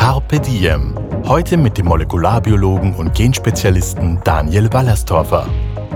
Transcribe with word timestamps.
Carpe 0.00 0.40
Diem. 0.40 0.94
Heute 1.26 1.58
mit 1.58 1.76
dem 1.76 1.84
Molekularbiologen 1.84 2.94
und 2.94 3.12
Genspezialisten 3.12 4.18
Daniel 4.24 4.72
Wallerstorfer. 4.72 5.46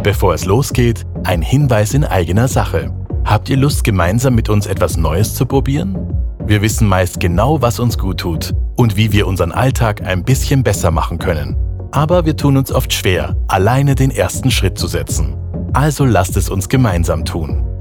Bevor 0.02 0.34
es 0.34 0.44
losgeht, 0.44 1.06
ein 1.24 1.40
Hinweis 1.40 1.94
in 1.94 2.04
eigener 2.04 2.46
Sache. 2.46 2.92
Habt 3.24 3.48
ihr 3.48 3.56
Lust, 3.56 3.82
gemeinsam 3.82 4.34
mit 4.34 4.50
uns 4.50 4.66
etwas 4.66 4.98
Neues 4.98 5.34
zu 5.34 5.46
probieren? 5.46 5.96
Wir 6.44 6.60
wissen 6.60 6.86
meist 6.86 7.18
genau, 7.18 7.62
was 7.62 7.80
uns 7.80 7.96
gut 7.96 8.18
tut 8.20 8.54
und 8.76 8.98
wie 8.98 9.10
wir 9.10 9.26
unseren 9.26 9.52
Alltag 9.52 10.02
ein 10.02 10.22
bisschen 10.22 10.62
besser 10.62 10.90
machen 10.90 11.18
können. 11.18 11.56
Aber 11.90 12.26
wir 12.26 12.36
tun 12.36 12.58
uns 12.58 12.70
oft 12.72 12.92
schwer, 12.92 13.34
alleine 13.48 13.94
den 13.94 14.10
ersten 14.10 14.50
Schritt 14.50 14.76
zu 14.76 14.86
setzen. 14.86 15.34
Also 15.72 16.04
lasst 16.04 16.36
es 16.36 16.50
uns 16.50 16.68
gemeinsam 16.68 17.24
tun. 17.24 17.73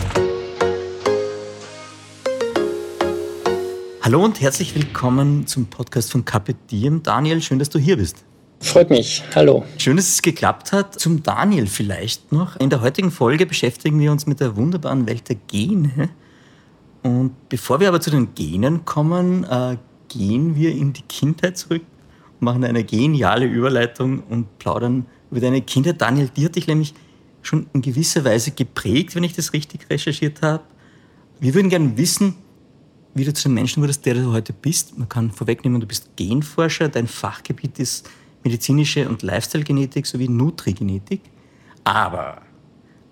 Hallo 4.00 4.24
und 4.24 4.40
herzlich 4.40 4.74
willkommen 4.74 5.46
zum 5.46 5.66
Podcast 5.66 6.10
von 6.10 6.24
Carpe 6.24 6.54
Diem. 6.54 7.02
Daniel, 7.02 7.42
schön, 7.42 7.58
dass 7.58 7.68
du 7.68 7.78
hier 7.78 7.98
bist. 7.98 8.24
Freut 8.60 8.88
mich. 8.88 9.22
Hallo. 9.34 9.66
Schön, 9.76 9.98
dass 9.98 10.08
es 10.08 10.22
geklappt 10.22 10.72
hat. 10.72 10.98
Zum 10.98 11.22
Daniel 11.22 11.66
vielleicht 11.66 12.32
noch. 12.32 12.56
In 12.56 12.70
der 12.70 12.80
heutigen 12.80 13.10
Folge 13.10 13.44
beschäftigen 13.44 14.00
wir 14.00 14.10
uns 14.10 14.26
mit 14.26 14.40
der 14.40 14.56
wunderbaren 14.56 15.06
Welt 15.06 15.28
der 15.28 15.36
Gene. 15.46 16.08
Und 17.02 17.50
bevor 17.50 17.80
wir 17.80 17.88
aber 17.88 18.00
zu 18.00 18.08
den 18.08 18.34
Genen 18.34 18.86
kommen, 18.86 19.44
äh, 19.44 19.76
gehen 20.08 20.56
wir 20.56 20.72
in 20.72 20.94
die 20.94 21.02
Kindheit 21.02 21.58
zurück, 21.58 21.82
machen 22.40 22.64
eine 22.64 22.82
geniale 22.82 23.44
Überleitung 23.44 24.22
und 24.30 24.58
plaudern 24.58 25.04
über 25.34 25.40
deine 25.40 25.62
Kindheit. 25.62 26.00
Daniel, 26.00 26.30
die 26.36 26.44
hat 26.44 26.54
dich 26.54 26.68
nämlich 26.68 26.94
schon 27.42 27.66
in 27.72 27.82
gewisser 27.82 28.24
Weise 28.24 28.52
geprägt, 28.52 29.16
wenn 29.16 29.24
ich 29.24 29.34
das 29.34 29.52
richtig 29.52 29.90
recherchiert 29.90 30.40
habe. 30.42 30.62
Wir 31.40 31.52
würden 31.54 31.70
gerne 31.70 31.96
wissen, 31.96 32.36
wie 33.14 33.24
du 33.24 33.34
zu 33.34 33.48
dem 33.48 33.54
Menschen 33.54 33.82
wurdest, 33.82 34.06
der 34.06 34.14
du 34.14 34.30
heute 34.30 34.52
bist. 34.52 34.96
Man 34.96 35.08
kann 35.08 35.32
vorwegnehmen, 35.32 35.80
du 35.80 35.88
bist 35.88 36.10
Genforscher, 36.14 36.88
dein 36.88 37.08
Fachgebiet 37.08 37.80
ist 37.80 38.08
medizinische 38.44 39.08
und 39.08 39.22
Lifestyle-Genetik 39.22 40.06
sowie 40.06 40.28
Nutrigenetik. 40.28 41.22
Aber 41.82 42.42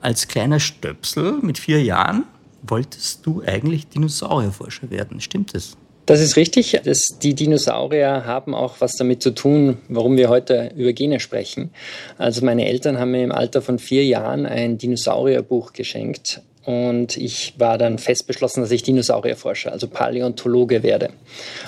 als 0.00 0.28
kleiner 0.28 0.60
Stöpsel 0.60 1.41
mit 1.42 1.58
vier 1.58 1.82
Jahren 1.82 2.25
wolltest 2.62 3.26
du 3.26 3.42
eigentlich 3.44 3.88
Dinosaurierforscher 3.88 4.91
werden. 4.91 5.20
Stimmt 5.20 5.54
das? 5.54 5.76
Das 6.06 6.20
ist 6.20 6.36
richtig. 6.36 6.80
Das, 6.84 7.00
die 7.22 7.34
Dinosaurier 7.34 8.24
haben 8.26 8.54
auch 8.54 8.80
was 8.80 8.96
damit 8.96 9.22
zu 9.22 9.30
tun, 9.30 9.78
warum 9.88 10.16
wir 10.16 10.28
heute 10.28 10.72
über 10.76 10.92
Gene 10.92 11.20
sprechen. 11.20 11.70
Also 12.18 12.44
meine 12.44 12.66
Eltern 12.66 12.98
haben 12.98 13.12
mir 13.12 13.22
im 13.22 13.32
Alter 13.32 13.62
von 13.62 13.78
vier 13.78 14.04
Jahren 14.04 14.44
ein 14.46 14.78
Dinosaurierbuch 14.78 15.72
geschenkt 15.72 16.42
und 16.64 17.16
ich 17.16 17.54
war 17.58 17.76
dann 17.76 17.98
fest 17.98 18.26
beschlossen, 18.26 18.60
dass 18.60 18.70
ich 18.70 18.84
Dinosaurierforscher, 18.84 19.72
also 19.72 19.88
Paläontologe 19.88 20.82
werde. 20.82 21.10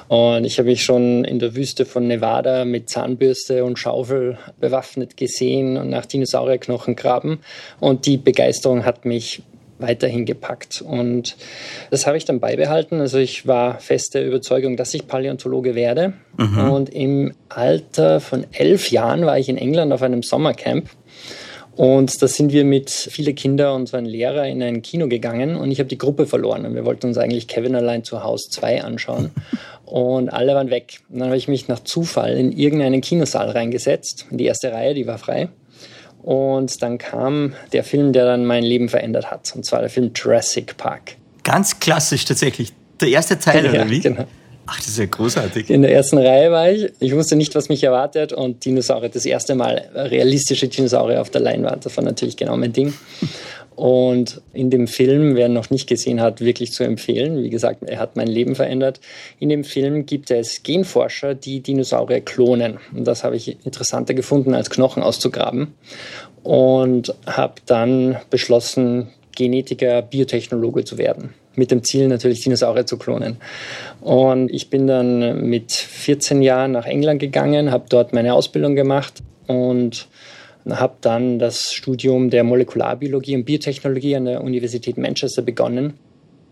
Und 0.09 0.45
ich 0.45 0.59
habe 0.59 0.69
mich 0.69 0.85
schon 0.85 1.25
in 1.25 1.41
der 1.41 1.57
Wüste 1.57 1.85
von 1.85 2.07
Nevada 2.07 2.65
mit 2.65 2.89
Zahnbürste 2.89 3.65
und 3.65 3.79
Schaufel 3.79 4.39
bewaffnet 4.61 5.17
gesehen 5.17 5.77
und 5.77 5.91
nach 5.91 6.07
Dinosaurierknochen 6.07 6.95
graben. 6.95 7.41
Und 7.81 8.07
die 8.07 8.19
Begeisterung 8.19 8.85
hat 8.85 9.05
mich 9.05 9.43
weiterhin 9.79 10.25
gepackt. 10.25 10.83
Und 10.83 11.37
das 11.91 12.07
habe 12.07 12.17
ich 12.17 12.25
dann 12.25 12.41
beibehalten. 12.41 13.01
Also 13.01 13.19
ich 13.19 13.47
war 13.47 13.81
fest 13.81 14.15
der 14.15 14.27
Überzeugung, 14.27 14.77
dass 14.77 14.95
ich 14.95 15.07
Paläontologe 15.07 15.75
werde. 15.75 16.15
Mhm. 16.39 16.71
Und 16.71 16.89
im 16.95 17.33
Alter 17.49 18.21
von 18.21 18.47
elf 18.53 18.91
Jahren 18.91 19.27
war 19.27 19.39
ich 19.39 19.49
in 19.49 19.57
England 19.57 19.93
auf 19.93 20.03
einem 20.03 20.23
Sommercamp 20.23 20.89
und 21.77 22.23
da 22.23 22.29
sind 22.29 22.53
wir 22.53 22.65
mit 22.65 22.91
vielen 22.91 23.35
Kindern 23.35 23.75
und 23.75 23.89
so 23.89 23.97
einem 23.97 24.07
Lehrer 24.07 24.47
in 24.47 24.63
ein 24.63 24.83
Kino 24.83 25.09
gegangen 25.09 25.57
und 25.57 25.73
ich 25.73 25.81
habe 25.81 25.89
die 25.89 25.99
Gruppe 25.99 26.27
verloren. 26.27 26.65
Und 26.67 26.75
wir 26.75 26.85
wollten 26.85 27.07
uns 27.07 27.19
eigentlich 27.19 27.49
Kevin 27.49 27.75
allein 27.75 28.05
zu 28.05 28.23
Haus 28.23 28.49
2 28.51 28.85
anschauen. 28.85 29.31
Und 29.85 30.29
alle 30.29 30.55
waren 30.55 30.71
weg. 30.71 31.01
Und 31.11 31.19
dann 31.19 31.29
habe 31.29 31.37
ich 31.37 31.49
mich 31.49 31.67
nach 31.67 31.81
Zufall 31.81 32.37
in 32.37 32.53
irgendeinen 32.53 33.01
Kinosaal 33.01 33.51
reingesetzt. 33.51 34.27
In 34.31 34.39
die 34.39 34.45
erste 34.45 34.73
Reihe, 34.73 34.95
die 34.95 35.07
war 35.07 35.19
frei. 35.19 35.49
Und 36.25 36.83
dann 36.83 36.97
kam 36.97 37.53
der 37.75 37.85
Film, 37.85 38.15
der 38.15 38.25
dann 38.25 38.47
mein 38.47 38.65
Leben 38.65 38.89
verändert 38.89 39.31
hat. 39.31 39.53
Und 39.55 39.65
zwar 39.67 39.81
der 39.81 39.91
Film 39.91 40.13
Jurassic 40.15 40.79
Park. 40.79 41.17
Ganz 41.43 41.79
klassisch 41.81 42.25
tatsächlich. 42.25 42.73
Der 43.01 43.09
erste 43.09 43.39
Teil, 43.39 43.65
ja, 43.67 43.73
oder 43.73 43.91
wie? 43.91 44.01
Genau. 44.01 44.25
Ach, 44.67 44.79
das 44.79 44.89
ist 44.89 44.99
ja 44.99 45.05
großartig. 45.05 45.69
In 45.69 45.83
der 45.83 45.93
ersten 45.93 46.17
Reihe 46.17 46.51
war 46.51 46.71
ich. 46.71 46.91
Ich 46.99 47.15
wusste 47.15 47.37
nicht, 47.37 47.55
was 47.55 47.69
mich 47.69 47.85
erwartet. 47.85 48.33
Und 48.33 48.65
Dinosaurier, 48.65 49.11
das 49.11 49.27
erste 49.27 49.55
Mal 49.55 49.91
realistische 49.95 50.69
Dinosaurier 50.69 51.21
auf 51.21 51.29
der 51.29 51.43
Leinwand, 51.43 51.85
das 51.85 51.95
war 51.99 52.05
natürlich 52.05 52.39
genau 52.39 52.57
mein 52.57 52.73
Ding. 52.73 52.95
Und 53.77 54.41
in 54.53 54.71
dem 54.71 54.87
Film, 54.87 55.35
wer 55.35 55.49
noch 55.49 55.71
nicht 55.71 55.89
gesehen 55.89 56.21
hat, 56.21 56.41
wirklich 56.41 56.73
zu 56.73 56.85
empfehlen. 56.85 57.43
Wie 57.43 57.51
gesagt, 57.51 57.83
er 57.83 57.99
hat 57.99 58.17
mein 58.17 58.29
Leben 58.29 58.55
verändert. 58.55 59.01
In 59.41 59.49
dem 59.49 59.65
Film 59.65 60.07
gibt 60.07 60.31
es 60.31 60.63
Genforscher, 60.63 61.35
die 61.35 61.61
Dinosaurier 61.61 62.21
klonen. 62.21 62.79
Und 62.95 63.05
das 63.05 63.25
habe 63.25 63.37
ich 63.37 63.65
interessanter 63.65 64.15
gefunden, 64.15 64.55
als 64.55 64.71
Knochen 64.71 65.03
auszugraben. 65.03 65.75
Und 66.43 67.15
habe 67.27 67.55
dann 67.67 68.17
beschlossen, 68.31 69.09
Genetiker, 69.35 70.03
Biotechnologe 70.03 70.85
zu 70.85 70.97
werden 70.97 71.35
mit 71.57 71.71
dem 71.71 71.85
Ziel 71.85 72.09
natürlich 72.09 72.41
Dinosaurier 72.41 72.87
zu 72.87 72.99
klonen. 72.99 73.37
Und 74.01 74.51
ich 74.51 74.71
bin 74.71 74.87
dann 74.87 75.49
mit 75.49 75.73
14 75.73 76.43
Jahren 76.43 76.73
nach 76.73 76.87
England 76.87 77.21
gegangen, 77.21 77.71
habe 77.71 77.85
dort 77.89 78.13
meine 78.13 78.35
Ausbildung 78.35 78.75
gemacht 78.75 79.23
und 79.47 80.09
habe 80.69 80.95
dann 81.01 81.39
das 81.39 81.73
Studium 81.73 82.31
der 82.31 82.45
Molekularbiologie 82.45 83.37
und 83.37 83.45
Biotechnologie 83.45 84.17
an 84.17 84.25
der 84.25 84.43
Universität 84.43 84.97
Manchester 84.97 85.43
begonnen. 85.43 85.95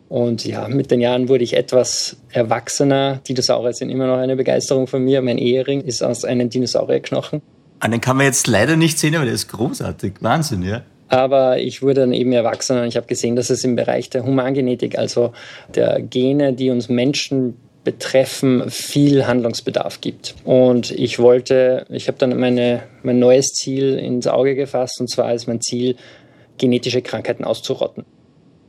Und 0.08 0.44
ja, 0.44 0.68
mit 0.68 0.90
den 0.90 1.00
Jahren 1.00 1.28
wurde 1.30 1.42
ich 1.42 1.56
etwas 1.56 2.18
erwachsener. 2.30 3.20
Dinosaurier 3.26 3.72
sind 3.72 3.88
immer 3.88 4.06
noch 4.06 4.18
eine 4.18 4.36
Begeisterung 4.36 4.86
von 4.86 5.02
mir. 5.02 5.22
Mein 5.22 5.38
Ehering 5.38 5.80
ist 5.80 6.02
aus 6.02 6.26
einem 6.26 6.50
Dinosaurierknochen. 6.50 7.40
Ah, 7.80 7.88
den 7.88 8.02
kann 8.02 8.18
man 8.18 8.26
jetzt 8.26 8.46
leider 8.46 8.76
nicht 8.76 8.98
sehen, 8.98 9.14
aber 9.14 9.24
der 9.24 9.34
ist 9.34 9.48
großartig. 9.48 10.14
Wahnsinn, 10.20 10.62
ja. 10.62 10.82
Aber 11.08 11.58
ich 11.58 11.82
wurde 11.82 12.02
dann 12.02 12.12
eben 12.12 12.32
erwachsen 12.32 12.78
und 12.78 12.86
ich 12.86 12.96
habe 12.96 13.06
gesehen, 13.06 13.36
dass 13.36 13.50
es 13.50 13.64
im 13.64 13.74
Bereich 13.74 14.10
der 14.10 14.24
Humangenetik, 14.24 14.98
also 14.98 15.32
der 15.74 16.00
Gene, 16.00 16.52
die 16.52 16.70
uns 16.70 16.88
Menschen 16.88 17.56
betreffen, 17.84 18.70
viel 18.70 19.26
Handlungsbedarf 19.26 20.00
gibt. 20.00 20.34
Und 20.44 20.90
ich 20.90 21.18
wollte, 21.18 21.86
ich 21.88 22.08
habe 22.08 22.18
dann 22.18 22.38
meine, 22.38 22.84
mein 23.02 23.18
neues 23.18 23.48
Ziel 23.52 23.98
ins 23.98 24.26
Auge 24.26 24.54
gefasst, 24.54 25.00
und 25.00 25.10
zwar 25.10 25.32
ist 25.34 25.48
mein 25.48 25.60
Ziel, 25.60 25.96
genetische 26.58 27.02
Krankheiten 27.02 27.44
auszurotten. 27.44 28.04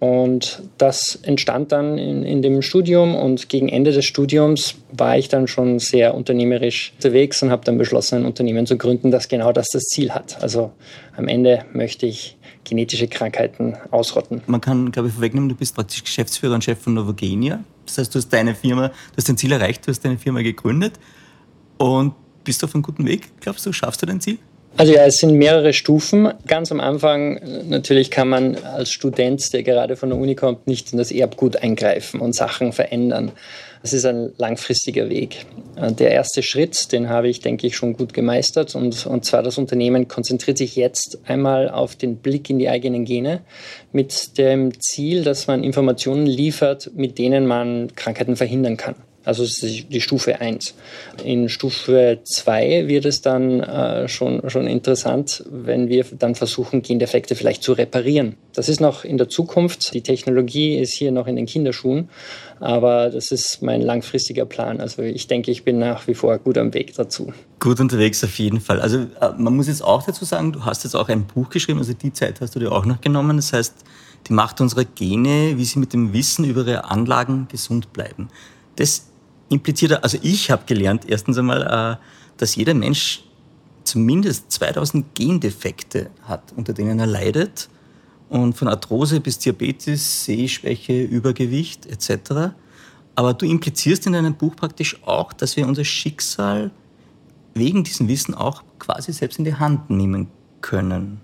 Und 0.03 0.63
das 0.77 1.17
entstand 1.23 1.71
dann 1.71 1.97
in, 1.97 2.23
in 2.23 2.41
dem 2.41 2.61
Studium 2.61 3.15
und 3.15 3.47
gegen 3.47 3.69
Ende 3.69 3.93
des 3.93 4.03
Studiums 4.03 4.75
war 4.91 5.17
ich 5.17 5.29
dann 5.29 5.47
schon 5.47 5.79
sehr 5.79 6.13
unternehmerisch 6.13 6.91
unterwegs 6.95 7.41
und 7.41 7.51
habe 7.51 7.63
dann 7.63 7.77
beschlossen, 7.77 8.17
ein 8.17 8.25
Unternehmen 8.25 8.65
zu 8.65 8.77
gründen, 8.77 9.11
das 9.11 9.29
genau 9.29 9.53
das 9.53 9.69
das 9.71 9.83
Ziel 9.83 10.11
hat. 10.11 10.43
Also 10.43 10.73
am 11.15 11.29
Ende 11.29 11.63
möchte 11.71 12.05
ich 12.05 12.35
genetische 12.65 13.07
Krankheiten 13.07 13.77
ausrotten. 13.91 14.41
Man 14.45 14.59
kann, 14.59 14.91
glaube 14.91 15.07
ich, 15.07 15.13
vorwegnehmen, 15.13 15.47
du 15.47 15.55
bist 15.55 15.73
praktisch 15.73 16.03
Geschäftsführer 16.03 16.55
und 16.55 16.65
Chef 16.65 16.79
von 16.79 16.95
Novogenia. 16.95 17.63
Das 17.85 17.97
heißt, 17.97 18.13
du 18.13 18.19
hast 18.19 18.29
deine 18.29 18.55
Firma, 18.55 18.89
du 18.89 19.17
hast 19.17 19.29
dein 19.29 19.37
Ziel 19.37 19.51
erreicht, 19.51 19.85
du 19.85 19.91
hast 19.91 20.03
deine 20.03 20.17
Firma 20.17 20.41
gegründet 20.41 20.93
und 21.77 22.13
bist 22.43 22.61
du 22.61 22.67
auf 22.67 22.75
einem 22.75 22.83
guten 22.83 23.05
Weg. 23.05 23.29
Glaubst 23.41 23.65
du, 23.65 23.71
schaffst 23.71 24.01
du 24.01 24.05
dein 24.05 24.21
Ziel? 24.21 24.37
Also 24.75 24.93
ja, 24.93 25.05
es 25.05 25.17
sind 25.17 25.37
mehrere 25.37 25.71
Stufen. 25.71 26.33
Ganz 26.47 26.71
am 26.71 26.79
Anfang, 26.79 27.39
natürlich 27.69 28.09
kann 28.09 28.27
man 28.27 28.55
als 28.55 28.89
Student, 28.89 29.53
der 29.53 29.61
gerade 29.61 29.95
von 29.95 30.09
der 30.09 30.17
Uni 30.17 30.33
kommt, 30.33 30.65
nicht 30.65 30.91
in 30.91 30.97
das 30.97 31.11
Erbgut 31.11 31.57
eingreifen 31.57 32.19
und 32.19 32.33
Sachen 32.33 32.73
verändern. 32.73 33.31
Das 33.83 33.91
ist 33.91 34.05
ein 34.05 34.31
langfristiger 34.37 35.09
Weg. 35.09 35.45
Der 35.75 36.11
erste 36.11 36.41
Schritt, 36.41 36.93
den 36.93 37.09
habe 37.09 37.27
ich, 37.27 37.41
denke 37.41 37.67
ich, 37.67 37.75
schon 37.75 37.97
gut 37.97 38.13
gemeistert. 38.13 38.75
Und, 38.75 39.05
und 39.05 39.25
zwar 39.25 39.43
das 39.43 39.57
Unternehmen 39.57 40.07
konzentriert 40.07 40.57
sich 40.57 40.77
jetzt 40.77 41.19
einmal 41.25 41.69
auf 41.69 41.97
den 41.97 42.15
Blick 42.15 42.49
in 42.49 42.59
die 42.59 42.69
eigenen 42.69 43.03
Gene 43.03 43.41
mit 43.91 44.37
dem 44.37 44.79
Ziel, 44.79 45.23
dass 45.23 45.47
man 45.47 45.65
Informationen 45.65 46.25
liefert, 46.25 46.91
mit 46.95 47.17
denen 47.17 47.45
man 47.45 47.93
Krankheiten 47.93 48.37
verhindern 48.37 48.77
kann. 48.77 48.95
Also 49.25 49.43
das 49.43 49.63
ist 49.63 49.85
die 49.89 50.01
Stufe 50.01 50.39
1. 50.39 50.75
In 51.23 51.49
Stufe 51.49 52.19
2 52.23 52.87
wird 52.87 53.05
es 53.05 53.21
dann 53.21 53.61
äh, 53.61 54.07
schon, 54.07 54.49
schon 54.49 54.67
interessant, 54.67 55.43
wenn 55.49 55.89
wir 55.89 56.05
dann 56.17 56.35
versuchen, 56.35 56.81
Gendefekte 56.81 57.35
vielleicht 57.35 57.63
zu 57.63 57.73
reparieren. 57.73 58.35
Das 58.53 58.69
ist 58.69 58.81
noch 58.81 59.05
in 59.05 59.17
der 59.17 59.29
Zukunft. 59.29 59.93
Die 59.93 60.01
Technologie 60.01 60.77
ist 60.77 60.93
hier 60.93 61.11
noch 61.11 61.27
in 61.27 61.35
den 61.35 61.45
Kinderschuhen, 61.45 62.09
aber 62.59 63.09
das 63.09 63.31
ist 63.31 63.61
mein 63.61 63.81
langfristiger 63.81 64.45
Plan. 64.45 64.81
Also 64.81 65.01
ich 65.01 65.27
denke, 65.27 65.51
ich 65.51 65.63
bin 65.63 65.79
nach 65.79 66.07
wie 66.07 66.13
vor 66.13 66.37
gut 66.37 66.57
am 66.57 66.73
Weg 66.73 66.93
dazu. 66.95 67.33
Gut 67.59 67.79
unterwegs 67.79 68.23
auf 68.23 68.37
jeden 68.39 68.59
Fall. 68.59 68.81
Also 68.81 68.99
äh, 69.21 69.29
man 69.37 69.55
muss 69.55 69.67
jetzt 69.67 69.83
auch 69.83 70.03
dazu 70.03 70.25
sagen, 70.25 70.51
du 70.51 70.65
hast 70.65 70.83
jetzt 70.83 70.95
auch 70.95 71.09
ein 71.09 71.25
Buch 71.25 71.49
geschrieben, 71.49 71.79
also 71.79 71.93
die 71.93 72.13
Zeit 72.13 72.41
hast 72.41 72.55
du 72.55 72.59
dir 72.59 72.71
auch 72.71 72.85
noch 72.85 73.01
genommen. 73.01 73.37
Das 73.37 73.53
heißt, 73.53 73.73
die 74.27 74.33
Macht 74.33 74.61
unserer 74.61 74.85
Gene, 74.85 75.57
wie 75.57 75.65
sie 75.65 75.79
mit 75.79 75.93
dem 75.93 76.13
Wissen 76.13 76.45
über 76.45 76.61
ihre 76.61 76.85
Anlagen 76.85 77.47
gesund 77.51 77.91
bleiben. 77.93 78.29
Das 78.75 79.07
impliziert, 79.53 80.03
also 80.03 80.17
ich 80.21 80.51
habe 80.51 80.63
gelernt, 80.65 81.05
erstens 81.07 81.37
einmal, 81.37 81.61
äh, 81.61 82.03
dass 82.37 82.55
jeder 82.55 82.73
Mensch 82.73 83.23
zumindest 83.83 84.51
2000 84.51 85.13
Gendefekte 85.13 86.09
hat, 86.23 86.53
unter 86.55 86.73
denen 86.73 86.99
er 86.99 87.07
leidet. 87.07 87.69
Und 88.29 88.53
von 88.53 88.67
Arthrose 88.67 89.19
bis 89.19 89.37
Diabetes, 89.37 90.25
Sehschwäche, 90.25 91.03
Übergewicht 91.03 91.85
etc. 91.85 92.53
Aber 93.15 93.33
du 93.33 93.45
implizierst 93.45 94.07
in 94.07 94.13
deinem 94.13 94.33
Buch 94.33 94.55
praktisch 94.55 94.97
auch, 95.05 95.33
dass 95.33 95.55
wir 95.55 95.67
unser 95.67 95.85
Schicksal 95.85 96.71
wegen 97.53 97.83
diesem 97.83 98.07
Wissen 98.07 98.33
auch 98.33 98.63
quasi 98.79 99.13
selbst 99.13 99.37
in 99.37 99.45
die 99.45 99.53
Hand 99.53 99.89
nehmen 99.89 100.27
können. 100.61 101.21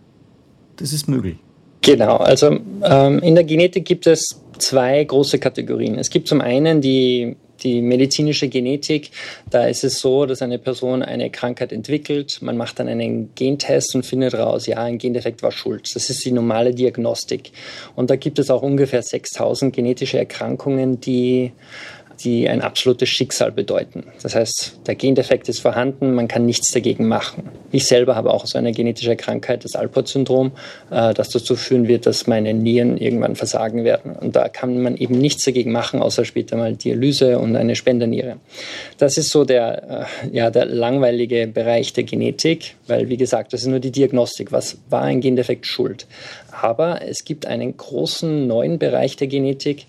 Das 0.75 0.93
ist 0.93 1.07
möglich. 1.07 1.37
Genau, 1.81 2.17
also 2.17 2.59
ähm, 2.83 3.19
in 3.19 3.35
der 3.35 3.43
Genetik 3.43 3.85
gibt 3.85 4.05
es 4.05 4.39
zwei 4.59 5.03
große 5.03 5.39
Kategorien. 5.39 5.95
Es 5.95 6.09
gibt 6.09 6.27
zum 6.27 6.41
einen 6.41 6.81
die 6.81 7.35
die 7.63 7.81
medizinische 7.81 8.47
Genetik, 8.47 9.11
da 9.49 9.65
ist 9.65 9.83
es 9.83 9.99
so, 9.99 10.25
dass 10.25 10.41
eine 10.41 10.59
Person 10.59 11.03
eine 11.03 11.29
Krankheit 11.29 11.71
entwickelt, 11.71 12.39
man 12.41 12.57
macht 12.57 12.79
dann 12.79 12.87
einen 12.87 13.33
Gentest 13.35 13.95
und 13.95 14.05
findet 14.05 14.33
raus, 14.33 14.67
ja, 14.67 14.77
ein 14.77 14.97
Gendefekt 14.97 15.43
war 15.43 15.51
schuld. 15.51 15.89
Das 15.93 16.09
ist 16.09 16.23
die 16.25 16.31
normale 16.31 16.73
Diagnostik. 16.73 17.51
Und 17.95 18.09
da 18.09 18.15
gibt 18.15 18.39
es 18.39 18.49
auch 18.49 18.61
ungefähr 18.61 19.01
6000 19.01 19.75
genetische 19.75 20.17
Erkrankungen, 20.17 20.99
die 20.99 21.51
die 22.23 22.49
ein 22.49 22.61
absolutes 22.61 23.09
Schicksal 23.09 23.51
bedeuten. 23.51 24.03
Das 24.21 24.35
heißt, 24.35 24.81
der 24.85 24.95
Gendefekt 24.95 25.47
ist 25.47 25.59
vorhanden, 25.59 26.13
man 26.13 26.27
kann 26.27 26.45
nichts 26.45 26.71
dagegen 26.71 27.07
machen. 27.07 27.49
Ich 27.71 27.85
selber 27.85 28.15
habe 28.15 28.33
auch 28.33 28.45
so 28.45 28.57
eine 28.57 28.71
genetische 28.71 29.15
Krankheit, 29.15 29.63
das 29.63 29.75
Alport-Syndrom, 29.75 30.51
äh, 30.91 31.13
das 31.13 31.29
dazu 31.29 31.55
führen 31.55 31.87
wird, 31.87 32.05
dass 32.05 32.27
meine 32.27 32.53
Nieren 32.53 32.97
irgendwann 32.97 33.35
versagen 33.35 33.83
werden. 33.83 34.13
Und 34.13 34.35
da 34.35 34.49
kann 34.49 34.81
man 34.81 34.97
eben 34.97 35.17
nichts 35.17 35.45
dagegen 35.45 35.71
machen, 35.71 36.01
außer 36.01 36.25
später 36.25 36.57
mal 36.57 36.75
Dialyse 36.75 37.39
und 37.39 37.55
eine 37.55 37.75
Spenderniere. 37.75 38.37
Das 38.97 39.17
ist 39.17 39.29
so 39.29 39.45
der, 39.45 40.07
äh, 40.23 40.35
ja, 40.35 40.51
der 40.51 40.65
langweilige 40.65 41.47
Bereich 41.47 41.93
der 41.93 42.03
Genetik, 42.03 42.75
weil, 42.87 43.09
wie 43.09 43.17
gesagt, 43.17 43.53
das 43.53 43.61
ist 43.61 43.67
nur 43.67 43.79
die 43.79 43.91
Diagnostik. 43.91 44.51
Was 44.51 44.77
war 44.89 45.03
ein 45.03 45.21
Gendefekt 45.21 45.65
schuld? 45.65 46.05
Aber 46.51 47.01
es 47.01 47.23
gibt 47.23 47.45
einen 47.45 47.77
großen 47.77 48.47
neuen 48.47 48.79
Bereich 48.79 49.15
der 49.15 49.27
Genetik, 49.27 49.85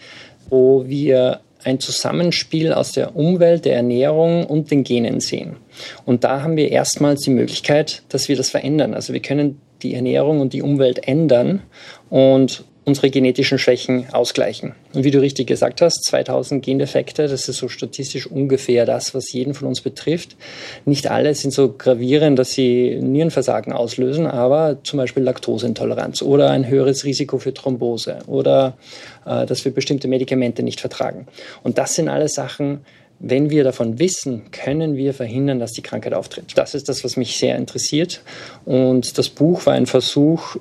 wo 0.48 0.86
wir 0.86 1.40
ein 1.64 1.80
Zusammenspiel 1.80 2.72
aus 2.72 2.92
der 2.92 3.16
Umwelt, 3.16 3.64
der 3.64 3.76
Ernährung 3.76 4.46
und 4.46 4.70
den 4.70 4.84
Genen 4.84 5.20
sehen. 5.20 5.56
Und 6.04 6.24
da 6.24 6.42
haben 6.42 6.56
wir 6.56 6.70
erstmals 6.70 7.20
die 7.22 7.30
Möglichkeit, 7.30 8.02
dass 8.08 8.28
wir 8.28 8.36
das 8.36 8.50
verändern. 8.50 8.94
Also 8.94 9.12
wir 9.12 9.20
können 9.20 9.60
die 9.82 9.94
Ernährung 9.94 10.40
und 10.40 10.52
die 10.52 10.62
Umwelt 10.62 11.06
ändern 11.06 11.62
und 12.08 12.64
unsere 12.84 13.10
genetischen 13.10 13.58
Schwächen 13.58 14.06
ausgleichen. 14.12 14.74
Und 14.94 15.04
wie 15.04 15.10
du 15.10 15.20
richtig 15.20 15.46
gesagt 15.46 15.82
hast, 15.82 16.04
2000 16.04 16.64
Gendefekte, 16.64 17.28
das 17.28 17.48
ist 17.48 17.58
so 17.58 17.68
statistisch 17.68 18.26
ungefähr 18.26 18.86
das, 18.86 19.14
was 19.14 19.32
jeden 19.32 19.54
von 19.54 19.68
uns 19.68 19.80
betrifft. 19.80 20.36
Nicht 20.86 21.10
alle 21.10 21.34
sind 21.34 21.52
so 21.52 21.72
gravierend, 21.72 22.38
dass 22.38 22.52
sie 22.52 22.98
Nierenversagen 23.00 23.72
auslösen, 23.72 24.26
aber 24.26 24.78
zum 24.82 24.96
Beispiel 24.96 25.22
Laktoseintoleranz 25.22 26.22
oder 26.22 26.50
ein 26.50 26.68
höheres 26.68 27.04
Risiko 27.04 27.38
für 27.38 27.52
Thrombose 27.52 28.18
oder 28.26 28.76
äh, 29.26 29.46
dass 29.46 29.64
wir 29.64 29.72
bestimmte 29.72 30.08
Medikamente 30.08 30.62
nicht 30.62 30.80
vertragen. 30.80 31.26
Und 31.62 31.78
das 31.78 31.94
sind 31.94 32.08
alles 32.08 32.32
Sachen, 32.32 32.80
wenn 33.20 33.50
wir 33.50 33.64
davon 33.64 33.98
wissen, 33.98 34.50
können 34.50 34.96
wir 34.96 35.12
verhindern, 35.12 35.58
dass 35.58 35.72
die 35.72 35.82
Krankheit 35.82 36.14
auftritt. 36.14 36.56
Das 36.56 36.74
ist 36.74 36.88
das, 36.88 37.04
was 37.04 37.18
mich 37.18 37.36
sehr 37.36 37.56
interessiert. 37.56 38.22
Und 38.64 39.18
das 39.18 39.28
Buch 39.28 39.66
war 39.66 39.74
ein 39.74 39.84
Versuch, 39.84 40.56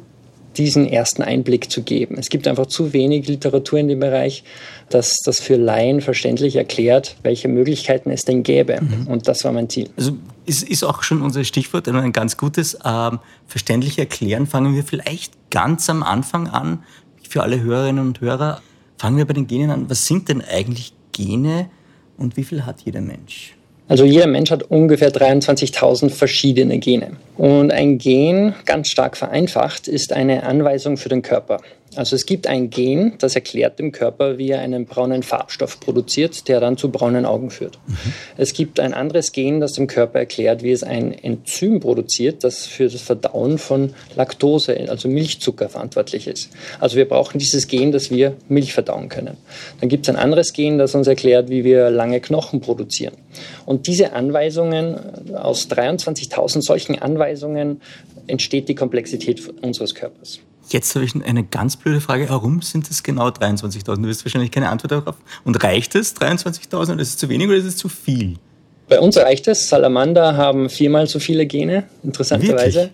diesen 0.57 0.88
ersten 0.88 1.22
Einblick 1.22 1.72
zu 1.72 1.84
geben. 1.84 2.18
Es 2.18 2.30
gibt 2.30 2.48
einfach 2.48 2.66
zu 2.66 2.94
wenig 2.94 3.28
Literatur 3.28 3.80
in 3.80 3.88
dem 3.88 4.00
Bereich, 4.00 4.44
dass 4.90 5.18
das 5.24 5.40
für 5.40 5.56
Laien 5.56 6.01
verständlich 6.01 6.56
erklärt, 6.56 7.16
welche 7.24 7.48
Möglichkeiten 7.48 8.10
es 8.10 8.24
denn 8.24 8.44
gäbe. 8.44 8.80
Mhm. 8.81 9.07
Und 9.07 9.28
das 9.28 9.44
war 9.44 9.51
mein 9.51 9.69
Ziel. 9.69 9.90
Also 9.98 10.18
ist, 10.46 10.63
ist 10.68 10.84
auch 10.84 11.04
schon 11.04 11.22
unser 11.22 11.44
Stichwort, 11.44 11.88
ein 11.88 12.13
ganz 12.13 12.38
gutes. 12.38 12.78
Ähm, 12.84 13.19
verständlich 13.46 14.00
erklären 14.00 14.48
fangen 14.48 14.75
wir 14.75 14.84
vielleicht 14.84 15.34
ganz 15.51 15.90
am 15.90 16.04
Anfang 16.04 16.48
an. 16.48 16.84
Für 17.28 17.44
alle 17.44 17.62
Hörerinnen 17.62 18.06
und 18.06 18.22
Hörer 18.22 18.62
fangen 18.98 19.18
wir 19.18 19.25
bei 19.25 19.34
den 19.34 19.48
Genen 19.48 19.69
an. 19.69 19.90
Was 19.90 20.07
sind 20.07 20.30
denn 20.30 20.42
eigentlich 20.42 20.94
Gene 21.12 21.69
und 22.18 22.38
wie 22.38 22.44
viel 22.44 22.66
hat 22.66 22.81
jeder 22.81 23.01
Mensch? 23.01 23.56
Also 23.89 24.06
jeder 24.06 24.27
Mensch 24.27 24.51
hat 24.51 24.63
ungefähr 24.63 25.12
23.000 25.12 26.12
verschiedene 26.12 26.77
Gene. 26.77 27.13
Und 27.38 27.71
ein 27.71 27.97
Gen, 27.97 28.53
ganz 28.65 28.89
stark 28.89 29.18
vereinfacht, 29.18 29.88
ist 29.88 30.13
eine 30.13 30.44
Anweisung 30.44 30.95
für 30.95 31.09
den 31.09 31.24
Körper. 31.24 31.59
Also 32.00 32.16
es 32.16 32.25
gibt 32.25 32.48
ein 32.48 32.69
Gen, 32.69 33.16
das 33.18 33.36
erklärt 33.36 33.78
dem 33.78 33.92
Körper, 33.92 34.38
wie 34.38 34.51
er 34.51 34.62
einen 34.62 34.86
braunen 34.86 35.22
Farbstoff 35.22 35.81
produziert, 35.81 36.48
der 36.48 36.62
dann 36.62 36.78
zu 36.78 36.92
braunen 36.92 37.25
Augen 37.25 37.50
führt. 37.50 37.78
Mhm. 37.88 38.13
Es 38.38 38.54
gibt 38.54 38.80
ein 38.80 38.94
anderes 38.94 39.34
Gen, 39.34 39.60
das 39.60 39.74
dem 39.74 39.88
Körper 39.88 40.19
erklärt, 40.19 40.63
wie 40.63 40.72
es 40.72 40.81
ein 40.81 41.12
Enzym 41.12 41.81
produziert, 41.81 42.46
das 42.46 42.66
für 42.68 42.88
das 42.88 43.01
Verdauen 43.01 43.57
von 43.57 43.96
Laktose, 44.16 44.90
also 44.90 45.10
Milchzucker, 45.10 45.68
verantwortlich 45.68 46.28
ist. 46.28 46.51
Also 46.80 46.96
wir 46.96 47.04
brauchen 47.04 47.38
dieses 47.38 47.68
Gen, 47.68 47.92
dass 47.92 48.10
wir 48.10 48.34
Milch 48.48 48.72
verdauen 48.72 49.10
können. 49.10 49.36
Dann 49.81 49.90
gibt 49.90 50.07
es 50.07 50.16
ein 50.16 50.22
anderes 50.22 50.54
Gen, 50.54 50.78
das 50.78 50.96
uns 50.96 51.07
erklärt, 51.07 51.50
wie 51.50 51.66
wir 51.66 51.90
lange 51.90 52.22
Knochen 52.22 52.62
produzieren. 52.62 53.16
Und 53.66 53.88
diese 53.88 54.13
Anweisungen, 54.13 55.36
aus 55.36 55.70
23.000 55.70 56.62
solchen 56.62 56.98
Anweisungen 56.98 57.82
entsteht 58.27 58.70
die 58.70 58.75
Komplexität 58.75 59.41
unseres 59.62 59.94
Körpers. 59.94 60.39
Jetzt 60.69 60.95
habe 60.95 61.05
ich 61.05 61.13
eine 61.15 61.43
ganz 61.43 61.75
blöde 61.75 62.01
Frage. 62.01 62.29
Warum 62.29 62.61
sind 62.61 62.89
es 62.89 63.03
genau 63.03 63.29
23.000? 63.29 63.95
Du 63.95 64.03
wirst 64.03 64.25
wahrscheinlich 64.25 64.51
keine 64.51 64.69
Antwort 64.69 64.91
darauf. 64.91 65.15
Und 65.43 65.63
reicht 65.63 65.95
es 65.95 66.15
23.000? 66.15 66.99
Ist 66.99 67.09
es 67.09 67.17
zu 67.17 67.29
wenig 67.29 67.47
oder 67.47 67.57
ist 67.57 67.65
es 67.65 67.77
zu 67.77 67.89
viel? 67.89 68.35
Bei 68.88 68.99
uns 68.99 69.17
reicht 69.17 69.47
es. 69.47 69.69
Salamander 69.69 70.35
haben 70.35 70.69
viermal 70.69 71.07
so 71.07 71.19
viele 71.19 71.45
Gene, 71.45 71.83
interessanterweise. 72.03 72.89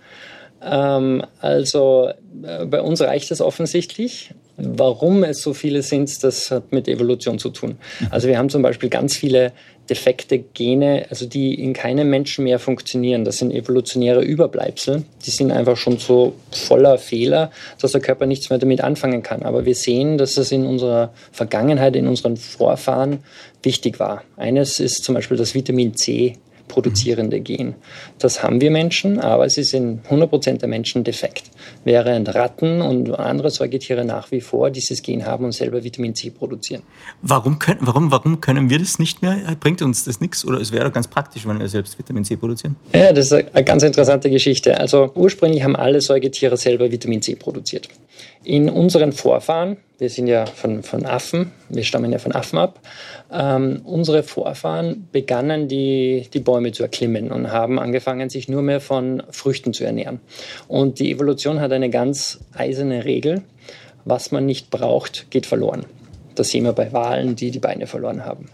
Ähm, 0.61 1.23
also 1.39 2.09
äh, 2.43 2.65
bei 2.65 2.81
uns 2.81 3.01
reicht 3.01 3.31
es 3.31 3.41
offensichtlich. 3.41 4.33
Warum 4.57 5.23
es 5.23 5.41
so 5.41 5.53
viele 5.53 5.81
sind, 5.81 6.23
das 6.23 6.49
hat 6.49 6.71
mit 6.71 6.87
Evolution 6.87 7.39
zu 7.39 7.49
tun. 7.49 7.77
Also 8.09 8.29
wir 8.29 8.37
haben 8.37 8.49
zum 8.49 8.61
Beispiel 8.61 8.89
ganz 8.89 9.15
viele 9.15 9.51
defekte 9.89 10.39
Gene, 10.39 11.05
also 11.09 11.25
die 11.25 11.53
in 11.55 11.73
keinem 11.73 12.09
Menschen 12.09 12.43
mehr 12.43 12.59
funktionieren. 12.59 13.23
Das 13.23 13.37
sind 13.37 13.51
evolutionäre 13.51 14.21
Überbleibsel. 14.21 15.03
Die 15.25 15.31
sind 15.31 15.51
einfach 15.51 15.77
schon 15.77 15.97
so 15.97 16.33
voller 16.51 16.97
Fehler, 16.97 17.51
dass 17.79 17.91
der 17.91 18.01
Körper 18.01 18.25
nichts 18.25 18.49
mehr 18.49 18.59
damit 18.59 18.81
anfangen 18.81 19.23
kann. 19.23 19.43
Aber 19.43 19.65
wir 19.65 19.75
sehen, 19.75 20.17
dass 20.17 20.37
es 20.37 20.51
in 20.51 20.65
unserer 20.65 21.13
Vergangenheit, 21.31 21.95
in 21.95 22.07
unseren 22.07 22.37
Vorfahren 22.37 23.19
wichtig 23.63 23.99
war. 23.99 24.23
Eines 24.37 24.79
ist 24.79 25.03
zum 25.03 25.15
Beispiel 25.15 25.37
das 25.37 25.55
Vitamin 25.55 25.95
C 25.95 26.37
produzierende 26.67 27.39
Gen. 27.39 27.75
Das 28.19 28.43
haben 28.43 28.61
wir 28.61 28.71
Menschen, 28.71 29.19
aber 29.19 29.45
es 29.45 29.57
ist 29.57 29.73
in 29.73 30.01
100% 30.03 30.57
der 30.57 30.67
Menschen 30.67 31.03
defekt. 31.03 31.51
Während 31.83 32.33
Ratten 32.33 32.81
und 32.81 33.11
andere 33.17 33.49
Säugetiere 33.49 34.05
nach 34.05 34.31
wie 34.31 34.41
vor 34.41 34.69
dieses 34.71 35.01
Gen 35.01 35.25
haben 35.25 35.45
und 35.45 35.51
selber 35.51 35.83
Vitamin 35.83 36.15
C 36.15 36.29
produzieren. 36.29 36.81
Warum 37.21 37.59
können, 37.59 37.79
warum, 37.81 38.11
warum 38.11 38.41
können 38.41 38.69
wir 38.69 38.79
das 38.79 38.99
nicht 38.99 39.21
mehr? 39.21 39.37
Bringt 39.59 39.81
uns 39.81 40.05
das 40.05 40.21
nichts? 40.21 40.45
Oder 40.45 40.59
es 40.59 40.71
wäre 40.71 40.91
ganz 40.91 41.07
praktisch, 41.07 41.47
wenn 41.47 41.59
wir 41.59 41.67
selbst 41.67 41.97
Vitamin 41.97 42.23
C 42.23 42.35
produzieren? 42.35 42.75
Ja, 42.93 43.13
das 43.13 43.31
ist 43.31 43.33
eine 43.33 43.63
ganz 43.63 43.83
interessante 43.83 44.29
Geschichte. 44.29 44.79
Also 44.79 45.11
ursprünglich 45.15 45.63
haben 45.63 45.75
alle 45.75 46.01
Säugetiere 46.01 46.57
selber 46.57 46.91
Vitamin 46.91 47.21
C 47.21 47.35
produziert. 47.35 47.89
In 48.43 48.69
unseren 48.69 49.11
Vorfahren, 49.11 49.77
wir 49.97 50.09
sind 50.09 50.27
ja 50.27 50.45
von, 50.45 50.83
von 50.83 51.05
Affen, 51.05 51.51
wir 51.69 51.83
stammen 51.83 52.11
ja 52.11 52.19
von 52.19 52.33
Affen 52.33 52.59
ab, 52.59 52.79
ähm, 53.31 53.81
unsere 53.83 54.23
Vorfahren 54.23 55.07
begannen 55.11 55.67
die, 55.67 56.27
die 56.33 56.39
Bäume 56.39 56.71
zu 56.71 56.83
erklimmen 56.83 57.31
und 57.31 57.51
haben 57.51 57.79
angefangen, 57.79 58.29
sich 58.29 58.47
nur 58.47 58.61
mehr 58.61 58.81
von 58.81 59.23
Früchten 59.31 59.73
zu 59.73 59.83
ernähren. 59.83 60.19
Und 60.67 60.99
die 60.99 61.11
Evolution 61.11 61.59
hat 61.59 61.71
eine 61.71 61.89
ganz 61.89 62.39
eiserne 62.53 63.05
Regel, 63.05 63.41
was 64.03 64.31
man 64.31 64.45
nicht 64.45 64.69
braucht, 64.69 65.31
geht 65.31 65.45
verloren. 65.45 65.85
Das 66.35 66.49
sehen 66.49 66.65
wir 66.65 66.73
bei 66.73 66.91
Walen, 66.93 67.35
die 67.35 67.49
die 67.49 67.59
Beine 67.59 67.87
verloren 67.87 68.25
haben. 68.25 68.49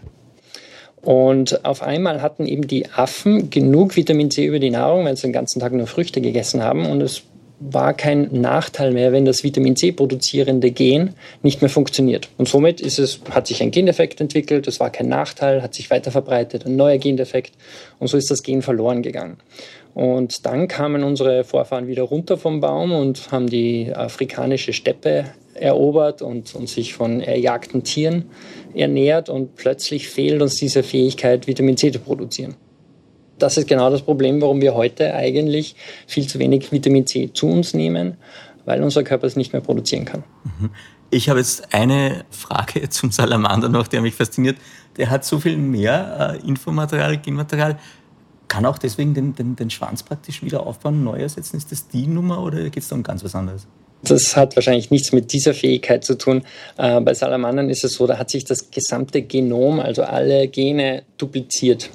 Und 1.02 1.64
auf 1.64 1.82
einmal 1.82 2.22
hatten 2.22 2.46
eben 2.46 2.66
die 2.68 2.88
Affen 2.90 3.50
genug 3.50 3.96
Vitamin 3.96 4.30
C 4.30 4.46
über 4.46 4.60
die 4.60 4.70
Nahrung, 4.70 5.04
weil 5.04 5.16
sie 5.16 5.22
den 5.22 5.32
ganzen 5.32 5.58
Tag 5.58 5.72
nur 5.72 5.88
Früchte 5.88 6.20
gegessen 6.20 6.62
haben. 6.62 6.86
Und 6.86 7.00
es 7.00 7.24
war 7.70 7.94
kein 7.94 8.28
Nachteil 8.32 8.92
mehr, 8.92 9.12
wenn 9.12 9.24
das 9.24 9.44
Vitamin 9.44 9.76
C 9.76 9.92
produzierende 9.92 10.70
Gen 10.70 11.14
nicht 11.42 11.60
mehr 11.62 11.68
funktioniert. 11.68 12.28
Und 12.38 12.48
somit 12.48 12.80
ist 12.80 12.98
es, 12.98 13.20
hat 13.30 13.46
sich 13.46 13.62
ein 13.62 13.70
Gendefekt 13.70 14.20
entwickelt, 14.20 14.66
es 14.66 14.80
war 14.80 14.90
kein 14.90 15.08
Nachteil, 15.08 15.62
hat 15.62 15.74
sich 15.74 15.90
weiter 15.90 16.10
verbreitet, 16.10 16.66
ein 16.66 16.76
neuer 16.76 16.98
Gendefekt. 16.98 17.52
Und 17.98 18.08
so 18.08 18.16
ist 18.16 18.30
das 18.30 18.42
Gen 18.42 18.62
verloren 18.62 19.02
gegangen. 19.02 19.36
Und 19.94 20.46
dann 20.46 20.68
kamen 20.68 21.04
unsere 21.04 21.44
Vorfahren 21.44 21.86
wieder 21.86 22.02
runter 22.02 22.38
vom 22.38 22.60
Baum 22.60 22.92
und 22.92 23.30
haben 23.30 23.48
die 23.48 23.92
afrikanische 23.94 24.72
Steppe 24.72 25.26
erobert 25.54 26.22
und, 26.22 26.54
und 26.54 26.68
sich 26.68 26.94
von 26.94 27.20
erjagten 27.20 27.84
Tieren 27.84 28.24
ernährt 28.74 29.28
und 29.28 29.54
plötzlich 29.56 30.08
fehlt 30.08 30.40
uns 30.40 30.56
diese 30.56 30.82
Fähigkeit, 30.82 31.46
Vitamin 31.46 31.76
C 31.76 31.92
zu 31.92 31.98
produzieren. 31.98 32.54
Das 33.42 33.56
ist 33.56 33.66
genau 33.66 33.90
das 33.90 34.02
Problem, 34.02 34.40
warum 34.40 34.60
wir 34.60 34.74
heute 34.74 35.14
eigentlich 35.14 35.74
viel 36.06 36.28
zu 36.28 36.38
wenig 36.38 36.70
Vitamin 36.70 37.06
C 37.06 37.32
zu 37.32 37.48
uns 37.48 37.74
nehmen, 37.74 38.16
weil 38.64 38.80
unser 38.82 39.02
Körper 39.02 39.26
es 39.26 39.34
nicht 39.34 39.52
mehr 39.52 39.60
produzieren 39.60 40.04
kann. 40.04 40.22
Mhm. 40.44 40.70
Ich 41.10 41.28
habe 41.28 41.40
jetzt 41.40 41.74
eine 41.74 42.24
Frage 42.30 42.88
zum 42.88 43.10
Salamander 43.10 43.68
noch, 43.68 43.88
der 43.88 44.00
mich 44.00 44.14
fasziniert. 44.14 44.56
Der 44.96 45.10
hat 45.10 45.24
so 45.24 45.40
viel 45.40 45.56
mehr 45.56 46.38
äh, 46.40 46.46
Infomaterial, 46.46 47.18
Genmaterial. 47.18 47.78
Kann 48.46 48.64
auch 48.64 48.78
deswegen 48.78 49.12
den, 49.12 49.34
den, 49.34 49.56
den 49.56 49.70
Schwanz 49.70 50.04
praktisch 50.04 50.42
wieder 50.42 50.64
aufbauen, 50.64 51.02
neu 51.02 51.18
ersetzen? 51.18 51.56
Ist 51.56 51.72
das 51.72 51.88
die 51.88 52.06
Nummer 52.06 52.42
oder 52.42 52.62
geht 52.64 52.82
es 52.82 52.88
da 52.88 52.94
um 52.94 53.02
ganz 53.02 53.24
was 53.24 53.34
anderes? 53.34 53.66
Das 54.04 54.36
hat 54.36 54.54
wahrscheinlich 54.56 54.90
nichts 54.90 55.12
mit 55.12 55.32
dieser 55.32 55.54
Fähigkeit 55.54 56.04
zu 56.04 56.16
tun. 56.16 56.42
Äh, 56.76 57.00
bei 57.00 57.14
Salamandern 57.14 57.70
ist 57.70 57.82
es 57.82 57.94
so, 57.94 58.06
da 58.06 58.18
hat 58.18 58.30
sich 58.30 58.44
das 58.44 58.70
gesamte 58.70 59.22
Genom, 59.22 59.80
also 59.80 60.02
alle 60.02 60.46
Gene, 60.48 61.02
dupliziert. 61.18 61.90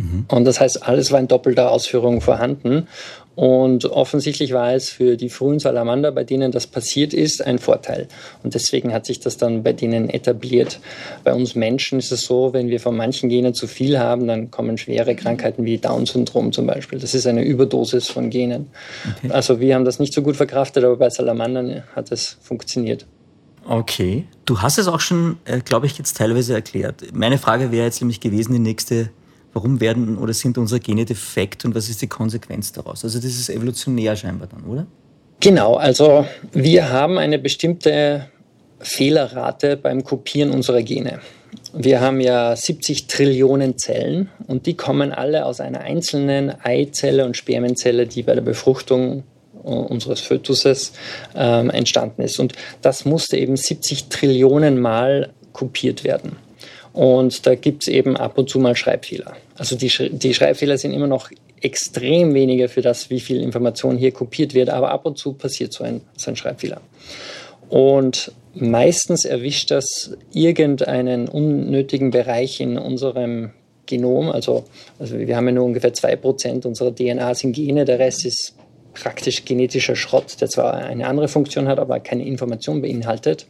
Mhm. 0.00 0.24
Und 0.28 0.44
das 0.44 0.60
heißt, 0.60 0.86
alles 0.86 1.12
war 1.12 1.20
in 1.20 1.28
doppelter 1.28 1.70
Ausführung 1.70 2.20
vorhanden. 2.20 2.86
Und 3.36 3.86
offensichtlich 3.86 4.52
war 4.52 4.74
es 4.74 4.90
für 4.90 5.16
die 5.16 5.30
frühen 5.30 5.60
Salamander, 5.60 6.12
bei 6.12 6.24
denen 6.24 6.52
das 6.52 6.66
passiert 6.66 7.14
ist, 7.14 7.46
ein 7.46 7.58
Vorteil. 7.58 8.08
Und 8.42 8.54
deswegen 8.54 8.92
hat 8.92 9.06
sich 9.06 9.20
das 9.20 9.36
dann 9.36 9.62
bei 9.62 9.72
denen 9.72 10.10
etabliert. 10.10 10.80
Bei 11.24 11.32
uns 11.32 11.54
Menschen 11.54 12.00
ist 12.00 12.12
es 12.12 12.22
so, 12.22 12.52
wenn 12.52 12.68
wir 12.68 12.80
von 12.80 12.96
manchen 12.96 13.30
Genen 13.30 13.54
zu 13.54 13.66
viel 13.66 13.98
haben, 13.98 14.26
dann 14.26 14.50
kommen 14.50 14.76
schwere 14.76 15.14
Krankheiten 15.14 15.64
wie 15.64 15.78
Down-Syndrom 15.78 16.52
zum 16.52 16.66
Beispiel. 16.66 16.98
Das 16.98 17.14
ist 17.14 17.26
eine 17.26 17.42
Überdosis 17.42 18.08
von 18.08 18.28
Genen. 18.30 18.66
Okay. 19.18 19.32
Also 19.32 19.60
wir 19.60 19.74
haben 19.74 19.84
das 19.84 20.00
nicht 20.00 20.12
so 20.12 20.22
gut 20.22 20.36
verkraftet, 20.36 20.84
aber 20.84 20.96
bei 20.96 21.08
Salamandern 21.08 21.82
hat 21.94 22.12
es 22.12 22.36
funktioniert. 22.42 23.06
Okay. 23.66 24.26
Du 24.44 24.60
hast 24.60 24.78
es 24.78 24.88
auch 24.88 25.00
schon, 25.00 25.38
äh, 25.44 25.60
glaube 25.60 25.86
ich, 25.86 25.96
jetzt 25.96 26.16
teilweise 26.16 26.54
erklärt. 26.54 27.04
Meine 27.14 27.38
Frage 27.38 27.70
wäre 27.70 27.86
jetzt 27.86 28.00
nämlich 28.00 28.20
gewesen, 28.20 28.52
die 28.52 28.58
nächste 28.58 29.10
warum 29.52 29.80
werden 29.80 30.18
oder 30.18 30.32
sind 30.32 30.58
unsere 30.58 30.80
Gene 30.80 31.04
defekt 31.04 31.64
und 31.64 31.74
was 31.74 31.88
ist 31.88 32.02
die 32.02 32.06
Konsequenz 32.06 32.72
daraus? 32.72 33.04
Also 33.04 33.18
das 33.18 33.26
ist 33.26 33.50
evolutionär 33.50 34.16
scheinbar 34.16 34.48
dann, 34.48 34.64
oder? 34.64 34.86
Genau, 35.40 35.76
also 35.76 36.26
wir 36.52 36.90
haben 36.90 37.18
eine 37.18 37.38
bestimmte 37.38 38.26
Fehlerrate 38.78 39.76
beim 39.76 40.04
Kopieren 40.04 40.50
unserer 40.50 40.82
Gene. 40.82 41.20
Wir 41.72 42.00
haben 42.00 42.20
ja 42.20 42.54
70 42.54 43.06
Trillionen 43.06 43.78
Zellen 43.78 44.28
und 44.46 44.66
die 44.66 44.74
kommen 44.74 45.12
alle 45.12 45.46
aus 45.46 45.60
einer 45.60 45.80
einzelnen 45.80 46.52
Eizelle 46.62 47.24
und 47.24 47.36
Spermienzelle, 47.36 48.06
die 48.06 48.22
bei 48.22 48.34
der 48.34 48.42
Befruchtung 48.42 49.24
unseres 49.62 50.20
Fötuses 50.20 50.92
ähm, 51.34 51.70
entstanden 51.70 52.22
ist. 52.22 52.38
Und 52.38 52.54
das 52.82 53.04
musste 53.04 53.36
eben 53.36 53.56
70 53.56 54.08
Trillionen 54.08 54.80
Mal 54.80 55.30
kopiert 55.52 56.04
werden. 56.04 56.36
Und 56.92 57.46
da 57.46 57.54
gibt 57.54 57.82
es 57.84 57.88
eben 57.88 58.16
ab 58.16 58.36
und 58.38 58.48
zu 58.48 58.58
mal 58.58 58.74
Schreibfehler. 58.74 59.36
Also 59.56 59.76
die, 59.76 59.90
die 60.10 60.34
Schreibfehler 60.34 60.76
sind 60.76 60.92
immer 60.92 61.06
noch 61.06 61.30
extrem 61.60 62.34
weniger 62.34 62.68
für 62.68 62.82
das, 62.82 63.10
wie 63.10 63.20
viel 63.20 63.40
Information 63.40 63.96
hier 63.96 64.12
kopiert 64.12 64.54
wird, 64.54 64.70
aber 64.70 64.90
ab 64.90 65.06
und 65.06 65.18
zu 65.18 65.34
passiert 65.34 65.72
so 65.72 65.84
ein, 65.84 66.00
so 66.16 66.30
ein 66.30 66.36
Schreibfehler. 66.36 66.80
Und 67.68 68.32
meistens 68.54 69.24
erwischt 69.24 69.70
das 69.70 70.16
irgendeinen 70.32 71.28
unnötigen 71.28 72.10
Bereich 72.10 72.60
in 72.60 72.78
unserem 72.78 73.50
Genom. 73.86 74.30
Also, 74.30 74.64
also 74.98 75.18
wir 75.18 75.36
haben 75.36 75.46
ja 75.46 75.52
nur 75.52 75.64
ungefähr 75.64 75.92
2% 75.92 76.66
unserer 76.66 76.94
DNA 76.94 77.34
sind 77.34 77.52
Gene, 77.52 77.84
der 77.84 77.98
Rest 77.98 78.24
ist 78.24 78.54
praktisch 78.94 79.44
genetischer 79.44 79.94
Schrott, 79.94 80.40
der 80.40 80.48
zwar 80.48 80.74
eine 80.74 81.06
andere 81.06 81.28
Funktion 81.28 81.68
hat, 81.68 81.78
aber 81.78 82.00
keine 82.00 82.26
Information 82.26 82.82
beinhaltet. 82.82 83.46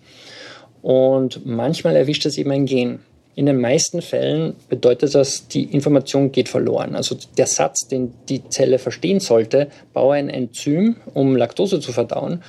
Und 0.83 1.47
manchmal 1.47 1.97
erwischt 1.97 2.25
das 2.25 2.37
eben 2.37 2.51
ein 2.51 2.67
Gen. 2.67 3.01
In 3.37 3.47
den 3.47 3.61
meisten 3.61 4.03
Fällen 4.03 4.55
bedeutet 4.69 5.15
das, 5.15 5.47
die 5.49 5.65
Information 5.65 6.33
geht 6.33 6.49
verloren. 6.49 6.95
Also 6.95 7.17
der 7.39 7.47
Satz, 7.47 7.87
den 7.89 8.13
die 8.29 8.49
Zelle 8.49 8.79
verstehen 8.79 9.21
sollte, 9.21 9.69
baue 9.93 10.17
ein 10.17 10.29
Enzym, 10.29 10.97
um 11.15 11.37
Laktose 11.37 11.81
zu 11.81 11.93
verdauen, 11.93 12.43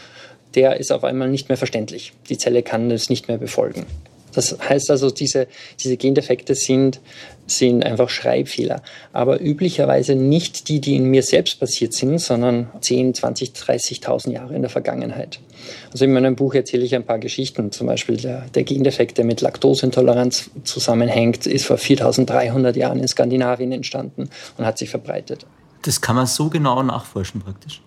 der 0.55 0.77
ist 0.77 0.91
auf 0.91 1.03
einmal 1.03 1.29
nicht 1.29 1.50
mehr 1.50 1.57
verständlich. 1.57 2.13
Die 2.29 2.38
Zelle 2.38 2.63
kann 2.63 2.91
es 2.91 3.09
nicht 3.09 3.27
mehr 3.27 3.38
befolgen. 3.38 3.85
Das 4.33 4.57
heißt 4.59 4.91
also, 4.91 5.09
diese, 5.09 5.47
diese 5.79 5.97
Gendefekte 5.97 6.55
sind, 6.55 7.00
sind 7.47 7.85
einfach 7.85 8.09
Schreibfehler. 8.09 8.81
Aber 9.13 9.41
üblicherweise 9.41 10.15
nicht 10.15 10.69
die, 10.69 10.79
die 10.79 10.95
in 10.95 11.05
mir 11.05 11.23
selbst 11.23 11.59
passiert 11.59 11.93
sind, 11.93 12.19
sondern 12.19 12.69
10, 12.79 13.13
20, 13.13 13.51
30.000 13.51 14.31
Jahre 14.31 14.55
in 14.55 14.61
der 14.61 14.69
Vergangenheit. 14.69 15.39
Also 15.91 16.05
in 16.05 16.13
meinem 16.13 16.35
Buch 16.35 16.53
erzähle 16.53 16.83
ich 16.83 16.95
ein 16.95 17.05
paar 17.05 17.19
Geschichten. 17.19 17.71
Zum 17.71 17.88
Beispiel 17.88 18.17
der, 18.17 18.45
der 18.53 18.63
Gendefekt, 18.63 19.17
der 19.17 19.25
mit 19.25 19.41
Laktoseintoleranz 19.41 20.51
zusammenhängt, 20.63 21.45
ist 21.45 21.65
vor 21.65 21.77
4300 21.77 22.75
Jahren 22.75 23.00
in 23.00 23.07
Skandinavien 23.07 23.71
entstanden 23.71 24.29
und 24.57 24.65
hat 24.65 24.77
sich 24.77 24.89
verbreitet. 24.89 25.45
Das 25.83 26.01
kann 26.01 26.15
man 26.15 26.27
so 26.27 26.50
genau 26.50 26.81
nachforschen 26.83 27.41
praktisch. 27.41 27.81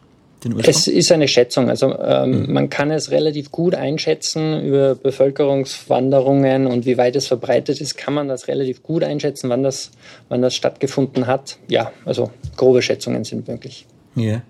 Es 0.62 0.86
ist 0.86 1.12
eine 1.12 1.28
Schätzung. 1.28 1.68
Also 1.68 1.96
ähm, 1.98 2.42
mhm. 2.42 2.52
man 2.52 2.70
kann 2.70 2.90
es 2.90 3.10
relativ 3.10 3.50
gut 3.50 3.74
einschätzen 3.74 4.64
über 4.64 4.94
Bevölkerungswanderungen 4.94 6.66
und 6.66 6.86
wie 6.86 6.98
weit 6.98 7.16
es 7.16 7.26
verbreitet 7.26 7.80
ist, 7.80 7.96
kann 7.96 8.14
man 8.14 8.28
das 8.28 8.48
relativ 8.48 8.82
gut 8.82 9.04
einschätzen, 9.04 9.48
wann 9.50 9.62
das, 9.62 9.90
wann 10.28 10.42
das 10.42 10.54
stattgefunden 10.54 11.26
hat. 11.26 11.58
Ja, 11.68 11.92
also 12.04 12.30
grobe 12.56 12.82
Schätzungen 12.82 13.24
sind 13.24 13.48
möglich. 13.48 13.86
Ja. 14.14 14.42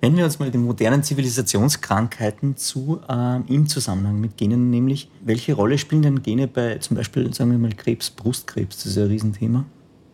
Wenden 0.00 0.16
wir 0.16 0.24
uns 0.24 0.38
mal 0.38 0.50
den 0.50 0.62
modernen 0.62 1.02
Zivilisationskrankheiten 1.02 2.56
zu, 2.56 3.00
äh, 3.06 3.36
im 3.52 3.66
Zusammenhang 3.66 4.18
mit 4.18 4.38
Genen, 4.38 4.70
nämlich 4.70 5.10
welche 5.22 5.52
Rolle 5.52 5.76
spielen 5.76 6.00
denn 6.00 6.22
Gene 6.22 6.48
bei 6.48 6.78
zum 6.78 6.96
Beispiel, 6.96 7.34
sagen 7.34 7.50
wir 7.50 7.58
mal, 7.58 7.74
Krebs, 7.74 8.08
Brustkrebs? 8.08 8.78
Das 8.78 8.86
ist 8.86 8.96
ja 8.96 9.02
ein 9.02 9.10
Riesenthema. 9.10 9.66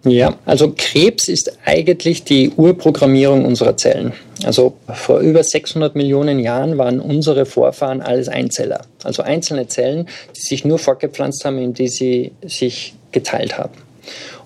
Ja, 0.04 0.38
also 0.44 0.72
Krebs 0.76 1.26
ist 1.28 1.58
eigentlich 1.64 2.22
die 2.22 2.50
Urprogrammierung 2.50 3.44
unserer 3.44 3.76
Zellen. 3.76 4.12
Also 4.44 4.74
vor 4.94 5.18
über 5.18 5.42
600 5.42 5.96
Millionen 5.96 6.38
Jahren 6.38 6.78
waren 6.78 7.00
unsere 7.00 7.44
Vorfahren 7.44 8.00
alles 8.00 8.28
Einzeller. 8.28 8.82
Also 9.02 9.22
einzelne 9.22 9.66
Zellen, 9.66 10.06
die 10.36 10.40
sich 10.40 10.64
nur 10.64 10.78
fortgepflanzt 10.78 11.44
haben, 11.44 11.58
indem 11.58 11.88
sie 11.88 12.32
sich 12.42 12.94
geteilt 13.10 13.58
haben. 13.58 13.74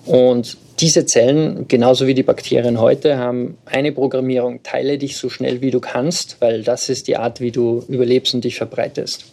Und 0.05 0.57
diese 0.79 1.05
Zellen, 1.05 1.67
genauso 1.67 2.07
wie 2.07 2.15
die 2.15 2.23
Bakterien 2.23 2.81
heute, 2.81 3.17
haben 3.17 3.57
eine 3.65 3.91
Programmierung, 3.91 4.63
teile 4.63 4.97
dich 4.97 5.15
so 5.15 5.29
schnell 5.29 5.61
wie 5.61 5.69
du 5.69 5.79
kannst, 5.79 6.37
weil 6.39 6.63
das 6.63 6.89
ist 6.89 7.07
die 7.07 7.17
Art, 7.17 7.39
wie 7.39 7.51
du 7.51 7.83
überlebst 7.87 8.33
und 8.33 8.43
dich 8.43 8.55
verbreitest. 8.55 9.25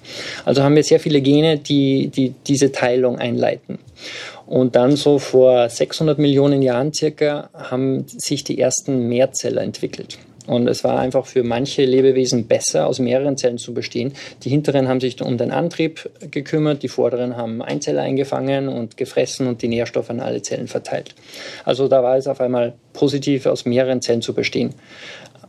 Also 0.44 0.62
haben 0.62 0.76
wir 0.76 0.84
sehr 0.84 1.00
viele 1.00 1.22
Gene, 1.22 1.56
die, 1.56 2.08
die 2.08 2.34
diese 2.46 2.70
Teilung 2.70 3.18
einleiten. 3.18 3.78
Und 4.48 4.76
dann 4.76 4.96
so 4.96 5.18
vor 5.18 5.68
600 5.68 6.18
Millionen 6.18 6.62
Jahren 6.62 6.94
circa 6.94 7.50
haben 7.52 8.06
sich 8.08 8.44
die 8.44 8.58
ersten 8.58 9.06
Mehrzeller 9.06 9.60
entwickelt. 9.60 10.18
Und 10.46 10.66
es 10.66 10.82
war 10.82 10.98
einfach 10.98 11.26
für 11.26 11.42
manche 11.42 11.84
Lebewesen 11.84 12.46
besser, 12.46 12.86
aus 12.86 12.98
mehreren 12.98 13.36
Zellen 13.36 13.58
zu 13.58 13.74
bestehen. 13.74 14.14
Die 14.42 14.48
hinteren 14.48 14.88
haben 14.88 15.00
sich 15.00 15.20
um 15.20 15.36
den 15.36 15.50
Antrieb 15.50 16.08
gekümmert, 16.30 16.82
die 16.82 16.88
vorderen 16.88 17.36
haben 17.36 17.60
Einzeller 17.60 18.00
eingefangen 18.00 18.68
und 18.68 18.96
gefressen 18.96 19.46
und 19.46 19.60
die 19.60 19.68
Nährstoffe 19.68 20.08
an 20.08 20.20
alle 20.20 20.40
Zellen 20.40 20.66
verteilt. 20.66 21.14
Also 21.66 21.86
da 21.86 22.02
war 22.02 22.16
es 22.16 22.26
auf 22.26 22.40
einmal 22.40 22.72
positiv, 22.94 23.44
aus 23.44 23.66
mehreren 23.66 24.00
Zellen 24.00 24.22
zu 24.22 24.32
bestehen. 24.32 24.72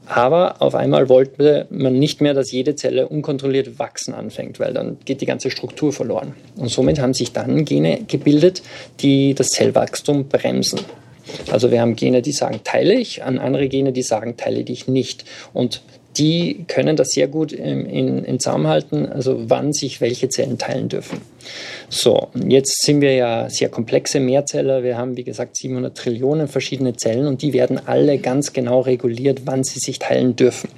Aber 0.10 0.60
auf 0.60 0.74
einmal 0.74 1.08
wollte 1.08 1.68
man 1.70 1.94
nicht 1.94 2.20
mehr, 2.20 2.34
dass 2.34 2.52
jede 2.52 2.76
Zelle 2.76 3.08
unkontrolliert 3.08 3.78
wachsen 3.78 4.16
anfängt, 4.16 4.60
weil 4.60 4.74
dann 4.74 4.98
geht 5.06 5.22
die 5.22 5.28
ganze 5.28 5.52
Struktur 5.52 5.94
verloren. 5.94 6.34
Und 6.56 6.70
somit 6.70 7.00
haben 7.00 7.14
sich 7.14 7.32
dann 7.32 7.64
Gene 7.64 8.02
gebildet, 8.08 8.64
die 9.02 9.36
das 9.36 9.50
Zellwachstum 9.50 10.28
bremsen. 10.28 10.80
Also 11.52 11.70
wir 11.70 11.80
haben 11.80 11.96
Gene, 11.96 12.24
die 12.24 12.32
sagen, 12.32 12.62
teile 12.64 12.96
ich, 12.96 13.24
an 13.24 13.38
andere 13.38 13.68
Gene, 13.70 13.92
die 13.92 14.02
sagen, 14.02 14.36
teile 14.36 14.64
dich 14.64 14.88
nicht. 14.88 15.26
Und 15.54 15.84
die 16.20 16.66
können 16.68 16.98
das 16.98 17.10
sehr 17.10 17.28
gut 17.28 17.54
in, 17.54 17.86
in, 17.86 18.24
in 18.24 18.40
Zaum 18.40 18.68
halten, 18.68 19.08
also 19.08 19.50
wann 19.50 19.72
sich 19.72 20.02
welche 20.02 20.30
Zellen 20.30 20.58
teilen 20.58 20.90
dürfen. 20.90 21.22
So, 21.90 22.28
jetzt 22.48 22.84
sind 22.84 23.02
wir 23.02 23.14
ja 23.14 23.50
sehr 23.50 23.70
komplexe 23.70 24.20
Mehrzeller. 24.20 24.84
Wir 24.84 24.98
haben, 24.98 25.16
wie 25.16 25.24
gesagt, 25.24 25.56
700 25.56 25.98
Trillionen 25.98 26.48
verschiedene 26.48 26.96
Zellen 26.96 27.26
und 27.26 27.42
die 27.42 27.54
werden 27.54 27.80
alle 27.88 28.18
ganz 28.18 28.54
genau 28.54 28.82
reguliert, 28.82 29.42
wann 29.46 29.64
sie 29.64 29.80
sich 29.80 29.98
teilen 30.00 30.36
dürfen. 30.36 30.70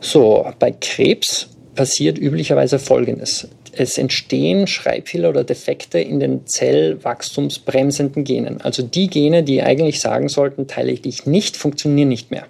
So, 0.00 0.44
bei 0.58 0.72
Krebs 0.72 1.48
passiert 1.74 2.18
üblicherweise 2.18 2.78
Folgendes. 2.78 3.48
es 3.74 3.96
entstehen 3.96 4.66
Schreibfehler 4.66 5.30
oder 5.30 5.44
Defekte 5.44 5.98
in 5.98 6.20
den 6.20 6.46
zellwachstumsbremsenden 6.46 8.24
Genen. 8.24 8.60
Also 8.60 8.82
die 8.82 9.08
Gene, 9.08 9.44
die 9.44 9.62
eigentlich 9.62 10.00
sagen 10.00 10.28
sollten, 10.28 10.66
teile 10.66 10.92
ich 10.92 11.00
dich 11.00 11.24
nicht, 11.24 11.56
funktionieren 11.56 12.08
nicht 12.08 12.30
mehr. 12.30 12.44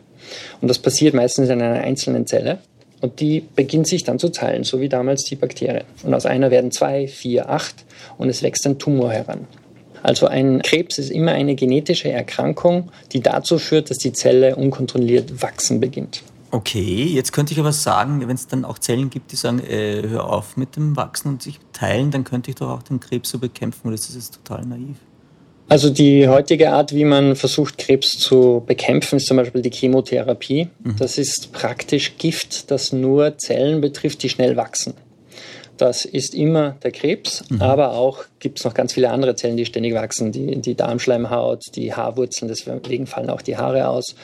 Und 0.61 0.69
das 0.69 0.79
passiert 0.79 1.15
meistens 1.15 1.49
in 1.49 1.61
einer 1.61 1.81
einzelnen 1.81 2.27
Zelle. 2.27 2.59
Und 3.01 3.19
die 3.19 3.45
beginnt 3.57 3.89
sich 3.89 4.05
dann 4.05 4.19
zu 4.21 4.29
teilen, 4.29 4.62
so 4.62 4.81
wie 4.81 4.89
damals 4.89 5.25
die 5.25 5.35
Bakterien. 5.35 5.85
Und 6.05 6.15
aus 6.15 6.25
einer 6.25 6.51
werden 6.51 6.71
zwei, 6.71 7.09
vier, 7.09 7.51
acht 7.51 7.85
und 8.17 8.29
es 8.29 8.43
wächst 8.43 8.65
ein 8.65 8.79
Tumor 8.79 9.11
heran. 9.11 9.47
Also 10.03 10.27
ein 10.27 10.62
Krebs 10.62 10.99
ist 10.99 11.11
immer 11.11 11.33
eine 11.33 11.55
genetische 11.55 12.11
Erkrankung, 12.11 12.91
die 13.12 13.21
dazu 13.21 13.59
führt, 13.59 13.91
dass 13.91 13.99
die 13.99 14.12
Zelle 14.12 14.57
unkontrolliert 14.57 15.43
wachsen 15.43 15.81
beginnt. 15.81 16.23
Okay, 16.51 17.05
jetzt 17.05 17.33
könnte 17.33 17.55
ich 17.55 17.61
aber 17.61 17.73
sagen, 17.73 18.21
wenn 18.21 18.35
es 18.35 18.47
dann 18.47 18.65
auch 18.65 18.79
Zellen 18.79 19.11
gibt, 19.11 19.33
die 19.33 19.37
sagen, 19.37 19.61
äh, 19.61 20.03
hör 20.07 20.31
auf 20.31 20.57
mit 20.57 20.77
dem 20.77 20.97
Wachsen 20.97 21.29
und 21.29 21.43
sich 21.43 21.59
teilen, 21.73 22.11
dann 22.11 22.25
könnte 22.25 22.51
ich 22.51 22.57
doch 22.57 22.69
auch 22.69 22.83
den 22.83 23.01
Krebs 23.01 23.31
so 23.31 23.39
bekämpfen 23.39 23.87
oder 23.87 23.95
ist 23.95 24.09
das 24.09 24.17
jetzt 24.17 24.35
total 24.45 24.67
naiv? 24.67 24.97
Also 25.69 25.90
die 25.90 26.28
heutige 26.28 26.71
Art, 26.71 26.95
wie 26.95 27.04
man 27.04 27.35
versucht, 27.35 27.78
Krebs 27.78 28.19
zu 28.19 28.62
bekämpfen, 28.66 29.16
ist 29.16 29.26
zum 29.26 29.38
Beispiel 29.38 29.62
die 29.62 29.71
Chemotherapie. 29.71 30.69
Mhm. 30.85 30.97
Das 30.99 31.19
ist 31.19 31.52
praktisch 31.52 32.19
Gift, 32.19 32.71
das 32.71 32.92
nur 32.92 33.38
Zellen 33.38 33.81
betrifft, 33.81 34.23
die 34.23 34.28
schnell 34.28 34.57
wachsen. 34.57 34.95
Das 35.78 36.04
ist 36.04 36.35
immer 36.35 36.76
der 36.83 36.92
Krebs, 36.92 37.42
mhm. 37.49 37.62
aber 37.62 37.92
auch 37.92 38.25
gibt 38.38 38.59
es 38.59 38.64
noch 38.64 38.75
ganz 38.75 38.92
viele 38.92 39.11
andere 39.11 39.35
Zellen, 39.35 39.57
die 39.57 39.64
ständig 39.64 39.95
wachsen. 39.95 40.31
Die, 40.31 40.61
die 40.61 40.75
Darmschleimhaut, 40.75 41.64
die 41.75 41.95
Haarwurzeln, 41.95 42.49
deswegen 42.49 43.07
fallen 43.07 43.31
auch 43.31 43.42
die 43.42 43.57
Haare 43.57 43.88
aus. 43.88 44.14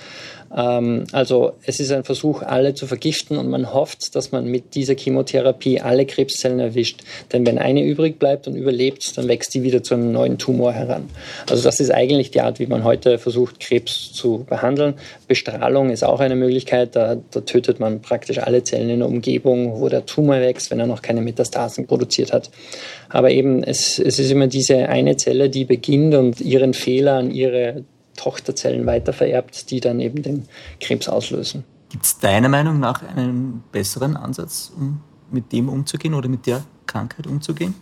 Ähm, 0.56 1.04
also 1.12 1.52
es 1.64 1.80
ist 1.80 1.92
ein 1.92 2.04
Versuch, 2.04 2.42
alle 2.42 2.74
zu 2.74 2.86
vergiften 2.86 3.36
und 3.36 3.48
man 3.48 3.72
hofft, 3.72 4.14
dass 4.14 4.32
man 4.32 4.46
mit 4.46 4.74
dieser 4.74 4.94
Chemotherapie 4.94 5.80
alle 5.80 6.06
Krebszellen 6.06 6.60
erwischt. 6.60 7.00
Denn 7.32 7.46
wenn 7.46 7.58
eine 7.58 7.82
übrig 7.84 8.18
bleibt 8.18 8.46
und 8.46 8.56
überlebt, 8.56 9.16
dann 9.16 9.28
wächst 9.28 9.54
die 9.54 9.62
wieder 9.62 9.82
zu 9.82 9.94
einem 9.94 10.12
neuen 10.12 10.38
Tumor 10.38 10.72
heran. 10.72 11.08
Also 11.48 11.62
das 11.62 11.80
ist 11.80 11.90
eigentlich 11.90 12.30
die 12.30 12.40
Art, 12.40 12.58
wie 12.58 12.66
man 12.66 12.84
heute 12.84 13.18
versucht, 13.18 13.60
Krebs 13.60 14.12
zu 14.12 14.44
behandeln. 14.48 14.94
Bestrahlung 15.26 15.90
ist 15.90 16.04
auch 16.04 16.20
eine 16.20 16.36
Möglichkeit. 16.36 16.96
Da, 16.96 17.16
da 17.30 17.40
tötet 17.40 17.80
man 17.80 18.00
praktisch 18.00 18.38
alle 18.38 18.64
Zellen 18.64 18.90
in 18.90 19.00
der 19.00 19.08
Umgebung, 19.08 19.80
wo 19.80 19.88
der 19.88 20.06
Tumor 20.06 20.40
wächst, 20.40 20.70
wenn 20.70 20.80
er 20.80 20.86
noch 20.86 21.02
keine 21.02 21.20
Metastasen 21.20 21.86
produziert 21.86 22.32
hat. 22.32 22.50
Aber 23.08 23.30
eben, 23.30 23.62
es, 23.62 23.98
es 23.98 24.18
ist 24.18 24.30
immer 24.30 24.46
diese 24.46 24.88
eine 24.88 25.16
Zelle, 25.16 25.48
die 25.48 25.64
beginnt 25.64 26.14
und 26.14 26.40
ihren 26.40 26.74
Fehler 26.74 27.14
an 27.14 27.30
ihre 27.30 27.84
Tochterzellen 28.18 28.84
weitervererbt, 28.84 29.70
die 29.70 29.80
dann 29.80 30.00
eben 30.00 30.22
den 30.22 30.48
Krebs 30.80 31.08
auslösen. 31.08 31.64
Gibt 31.88 32.04
es 32.04 32.18
deiner 32.18 32.50
Meinung 32.50 32.80
nach 32.80 33.02
einen 33.02 33.64
besseren 33.72 34.16
Ansatz, 34.16 34.70
um 34.76 35.00
mit 35.30 35.52
dem 35.52 35.68
umzugehen 35.68 36.14
oder 36.14 36.28
mit 36.28 36.46
der 36.46 36.62
Krankheit 36.86 37.26
umzugehen? 37.26 37.74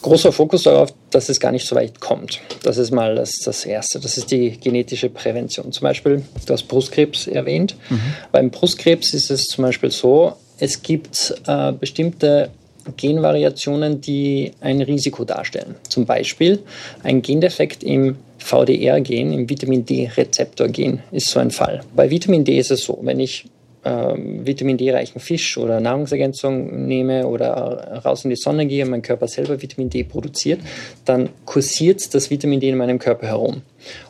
Großer 0.00 0.30
Fokus 0.30 0.62
darauf, 0.62 0.94
dass 1.10 1.28
es 1.28 1.40
gar 1.40 1.50
nicht 1.50 1.66
so 1.66 1.74
weit 1.74 2.00
kommt. 2.00 2.40
Das 2.62 2.78
ist 2.78 2.92
mal 2.92 3.16
das, 3.16 3.32
das 3.44 3.64
Erste. 3.64 3.98
Das 3.98 4.16
ist 4.16 4.30
die 4.30 4.52
genetische 4.52 5.10
Prävention. 5.10 5.72
Zum 5.72 5.82
Beispiel, 5.82 6.22
du 6.46 6.52
hast 6.52 6.68
Brustkrebs 6.68 7.26
erwähnt. 7.26 7.74
Mhm. 7.90 8.00
Beim 8.30 8.50
Brustkrebs 8.50 9.12
ist 9.12 9.30
es 9.30 9.46
zum 9.46 9.64
Beispiel 9.64 9.90
so, 9.90 10.34
es 10.58 10.82
gibt 10.82 11.34
äh, 11.46 11.72
bestimmte 11.72 12.50
Genvariationen, 12.96 14.00
die 14.00 14.52
ein 14.60 14.80
Risiko 14.80 15.24
darstellen. 15.24 15.74
Zum 15.88 16.06
Beispiel 16.06 16.60
ein 17.02 17.20
Gendefekt 17.22 17.82
im 17.82 18.16
VDR-Gen, 18.38 19.32
im 19.32 19.50
Vitamin 19.50 19.84
D-Rezeptor-Gen 19.84 21.02
ist 21.12 21.28
so 21.28 21.40
ein 21.40 21.50
Fall. 21.50 21.80
Bei 21.94 22.10
Vitamin 22.10 22.44
D 22.44 22.58
ist 22.58 22.70
es 22.70 22.84
so, 22.84 22.98
wenn 23.02 23.20
ich 23.20 23.46
ähm, 23.84 24.46
Vitamin 24.46 24.76
D-reichen 24.76 25.20
Fisch 25.20 25.56
oder 25.56 25.80
Nahrungsergänzung 25.80 26.86
nehme 26.86 27.26
oder 27.26 28.02
raus 28.04 28.24
in 28.24 28.30
die 28.30 28.36
Sonne 28.36 28.66
gehe 28.66 28.84
und 28.84 28.90
mein 28.90 29.02
Körper 29.02 29.28
selber 29.28 29.60
Vitamin 29.62 29.88
D 29.88 30.04
produziert, 30.04 30.60
dann 31.04 31.28
kursiert 31.44 32.12
das 32.14 32.30
Vitamin 32.30 32.60
D 32.60 32.68
in 32.68 32.76
meinem 32.76 32.98
Körper 32.98 33.28
herum. 33.28 33.62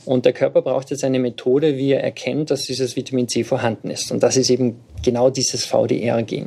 Und 0.05 0.25
der 0.25 0.33
Körper 0.33 0.63
braucht 0.63 0.91
jetzt 0.91 1.05
eine 1.05 1.19
Methode, 1.19 1.77
wie 1.77 1.93
er 1.93 2.03
erkennt, 2.03 2.51
dass 2.51 2.63
dieses 2.63 2.97
Vitamin 2.97 3.29
C 3.29 3.45
vorhanden 3.45 3.91
ist. 3.91 4.11
Und 4.11 4.23
das 4.23 4.37
ist 4.37 4.51
eben 4.51 4.77
genau 5.05 5.31
dieses 5.31 5.67
VDR-Gen. 5.67 6.47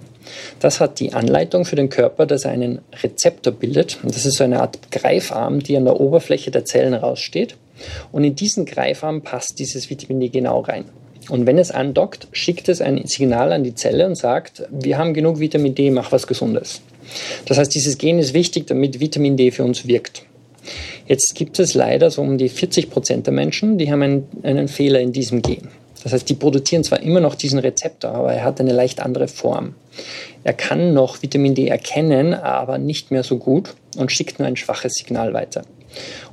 Das 0.60 0.80
hat 0.80 1.00
die 1.00 1.14
Anleitung 1.14 1.66
für 1.66 1.76
den 1.76 1.90
Körper, 1.90 2.26
dass 2.26 2.46
er 2.46 2.52
einen 2.52 2.80
Rezeptor 3.04 3.54
bildet. 3.54 4.00
Und 4.04 4.16
das 4.16 4.26
ist 4.26 4.38
so 4.38 4.44
eine 4.44 4.62
Art 4.62 4.92
Greifarm, 4.92 5.60
die 5.60 5.78
an 5.78 5.86
der 5.86 6.00
Oberfläche 6.00 6.52
der 6.52 6.66
Zellen 6.66 6.96
raussteht. 6.96 7.56
Und 8.12 8.24
in 8.24 8.36
diesen 8.36 8.66
Greifarm 8.66 9.22
passt 9.22 9.60
dieses 9.60 9.90
Vitamin 9.90 10.20
D 10.20 10.30
genau 10.30 10.62
rein. 10.62 10.86
Und 11.30 11.46
wenn 11.46 11.58
es 11.58 11.72
andockt, 11.72 12.28
schickt 12.32 12.68
es 12.68 12.82
ein 12.82 13.06
Signal 13.06 13.54
an 13.54 13.64
die 13.64 13.76
Zelle 13.76 14.06
und 14.08 14.16
sagt, 14.16 14.64
wir 14.72 14.98
haben 14.98 15.14
genug 15.14 15.40
Vitamin 15.40 15.76
D, 15.76 15.92
mach 15.92 16.12
was 16.12 16.28
Gesundes. 16.28 16.82
Das 17.46 17.58
heißt, 17.58 17.74
dieses 17.74 17.98
Gen 17.98 18.20
ist 18.20 18.34
wichtig, 18.34 18.68
damit 18.68 19.00
Vitamin 19.00 19.38
D 19.38 19.52
für 19.52 19.64
uns 19.64 19.88
wirkt. 19.88 20.24
Jetzt 21.08 21.36
gibt 21.36 21.60
es 21.60 21.74
leider 21.74 22.12
so 22.12 22.22
um 22.22 22.38
die 22.38 22.50
40 22.50 22.90
Prozent 22.90 23.28
der 23.28 23.34
Menschen, 23.34 23.78
die 23.78 23.92
haben 23.92 24.02
einen, 24.02 24.28
einen 24.44 24.68
Fehler 24.68 25.00
in 25.00 25.12
diesem 25.12 25.42
Gen. 25.42 25.70
Das 26.04 26.14
heißt, 26.14 26.30
die 26.30 26.34
produzieren 26.34 26.84
zwar 26.84 27.02
immer 27.02 27.20
noch 27.20 27.36
diesen 27.36 27.60
Rezeptor, 27.60 28.12
aber 28.12 28.34
er 28.34 28.44
hat 28.44 28.60
eine 28.60 28.74
leicht 28.74 29.02
andere 29.02 29.28
Form. 29.28 29.76
Er 30.44 30.54
kann 30.54 30.94
noch 30.94 31.22
Vitamin 31.22 31.54
D 31.54 31.68
erkennen, 31.68 32.34
aber 32.34 32.78
nicht 32.78 33.12
mehr 33.12 33.24
so 33.24 33.38
gut 33.38 33.76
und 33.98 34.12
schickt 34.12 34.40
nur 34.40 34.48
ein 34.48 34.58
schwaches 34.58 34.94
Signal 34.94 35.34
weiter. 35.34 35.62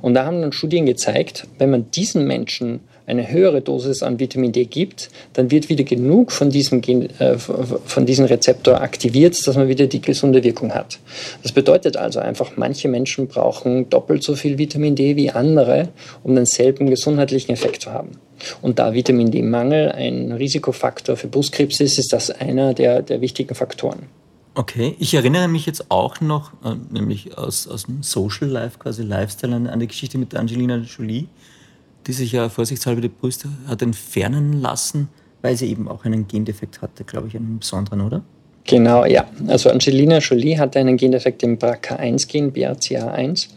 Und 0.01 0.13
da 0.13 0.25
haben 0.25 0.41
dann 0.41 0.51
Studien 0.51 0.85
gezeigt, 0.85 1.47
wenn 1.57 1.69
man 1.69 1.91
diesen 1.91 2.25
Menschen 2.25 2.81
eine 3.09 3.31
höhere 3.31 3.61
Dosis 3.61 4.03
an 4.03 4.19
Vitamin 4.19 4.51
D 4.51 4.65
gibt, 4.65 5.09
dann 5.33 5.49
wird 5.49 5.67
wieder 5.67 5.83
genug 5.83 6.31
von 6.31 6.51
diesem, 6.51 6.81
Gen, 6.81 7.09
äh, 7.19 7.37
von 7.37 8.05
diesem 8.05 8.25
Rezeptor 8.25 8.81
aktiviert, 8.81 9.35
dass 9.47 9.55
man 9.55 9.67
wieder 9.67 9.87
die 9.87 10.01
gesunde 10.01 10.43
Wirkung 10.43 10.75
hat. 10.75 10.99
Das 11.41 11.51
bedeutet 11.51 11.97
also 11.97 12.19
einfach, 12.19 12.51
manche 12.55 12.87
Menschen 12.87 13.27
brauchen 13.27 13.89
doppelt 13.89 14.23
so 14.23 14.35
viel 14.35 14.59
Vitamin 14.59 14.95
D 14.95 15.15
wie 15.15 15.31
andere, 15.31 15.89
um 16.23 16.35
denselben 16.35 16.87
gesundheitlichen 16.87 17.51
Effekt 17.51 17.81
zu 17.81 17.91
haben. 17.91 18.11
Und 18.61 18.77
da 18.79 18.93
Vitamin 18.93 19.31
D-Mangel 19.31 19.91
ein 19.91 20.31
Risikofaktor 20.31 21.17
für 21.17 21.27
Brustkrebs 21.27 21.79
ist, 21.79 21.97
ist 21.97 22.13
das 22.13 22.29
einer 22.29 22.73
der, 22.73 23.01
der 23.01 23.21
wichtigen 23.21 23.55
Faktoren. 23.55 24.03
Okay, 24.55 24.95
ich 24.99 25.13
erinnere 25.13 25.47
mich 25.47 25.65
jetzt 25.65 25.89
auch 25.91 26.19
noch, 26.21 26.51
äh, 26.63 26.75
nämlich 26.89 27.37
aus, 27.37 27.67
aus 27.67 27.85
dem 27.85 28.03
Social 28.03 28.49
Life, 28.49 28.79
quasi 28.79 29.03
Lifestyle, 29.03 29.55
an, 29.55 29.79
die 29.79 29.87
Geschichte 29.87 30.17
mit 30.17 30.35
Angelina 30.35 30.77
Jolie 30.77 31.27
die 32.07 32.13
sich 32.13 32.31
ja 32.31 32.49
vorsichtshalber 32.49 33.01
die 33.01 33.09
Brüste 33.09 33.49
hat 33.67 33.81
entfernen 33.81 34.53
lassen, 34.61 35.09
weil 35.41 35.55
sie 35.55 35.69
eben 35.69 35.87
auch 35.87 36.05
einen 36.05 36.27
Gendefekt 36.27 36.81
hatte, 36.81 37.03
glaube 37.03 37.27
ich, 37.27 37.35
einen 37.35 37.59
besonderen, 37.59 38.01
oder? 38.01 38.23
Genau, 38.69 39.03
ja. 39.03 39.27
Also 39.47 39.71
Angelina 39.71 40.19
Jolie 40.19 40.59
hatte 40.59 40.77
einen 40.77 40.95
Gendefekt 40.95 41.41
im 41.41 41.57
BRCA1-Gen, 41.57 42.53
BRCA1. 42.53 43.47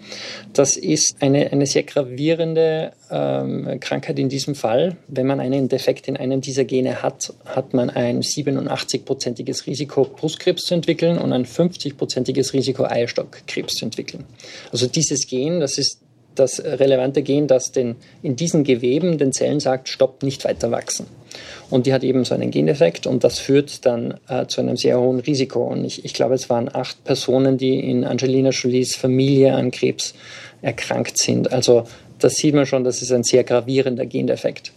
Das 0.54 0.78
ist 0.78 1.16
eine, 1.20 1.52
eine 1.52 1.66
sehr 1.66 1.82
gravierende 1.82 2.92
ähm, 3.10 3.78
Krankheit 3.78 4.18
in 4.18 4.30
diesem 4.30 4.54
Fall. 4.54 4.96
Wenn 5.08 5.26
man 5.26 5.38
einen 5.38 5.68
Defekt 5.68 6.08
in 6.08 6.16
einem 6.16 6.40
dieser 6.40 6.64
Gene 6.64 7.02
hat, 7.02 7.34
hat 7.44 7.74
man 7.74 7.90
ein 7.90 8.22
87-prozentiges 8.22 9.66
Risiko, 9.66 10.04
Brustkrebs 10.04 10.62
zu 10.62 10.72
entwickeln 10.72 11.18
und 11.18 11.34
ein 11.34 11.44
50-prozentiges 11.44 12.54
Risiko, 12.54 12.84
Eierstockkrebs 12.84 13.74
zu 13.74 13.84
entwickeln. 13.84 14.24
Also 14.72 14.86
dieses 14.86 15.26
Gen, 15.26 15.60
das 15.60 15.76
ist 15.76 16.00
das 16.34 16.58
relevante 16.64 17.22
Gen, 17.22 17.48
das 17.48 17.70
den, 17.70 17.96
in 18.22 18.34
diesen 18.34 18.64
Geweben 18.64 19.18
den 19.18 19.32
Zellen 19.32 19.60
sagt, 19.60 19.90
stopp, 19.90 20.22
nicht 20.22 20.46
weiter 20.46 20.70
wachsen. 20.70 21.06
Und 21.72 21.86
die 21.86 21.94
hat 21.94 22.04
eben 22.04 22.26
so 22.26 22.34
einen 22.34 22.50
Gendefekt 22.50 23.06
und 23.06 23.24
das 23.24 23.38
führt 23.38 23.86
dann 23.86 24.20
äh, 24.28 24.44
zu 24.46 24.60
einem 24.60 24.76
sehr 24.76 25.00
hohen 25.00 25.20
Risiko. 25.20 25.64
Und 25.64 25.86
ich, 25.86 26.04
ich 26.04 26.12
glaube, 26.12 26.34
es 26.34 26.50
waren 26.50 26.68
acht 26.70 27.02
Personen, 27.02 27.56
die 27.56 27.80
in 27.80 28.04
Angelina 28.04 28.50
Jolies 28.50 28.94
Familie 28.94 29.54
an 29.54 29.70
Krebs 29.70 30.12
erkrankt 30.60 31.16
sind. 31.16 31.50
Also 31.50 31.84
das 32.18 32.34
sieht 32.34 32.54
man 32.54 32.66
schon, 32.66 32.84
das 32.84 33.00
ist 33.00 33.10
ein 33.10 33.24
sehr 33.24 33.42
gravierender 33.42 34.04
Gendefekt. 34.04 34.72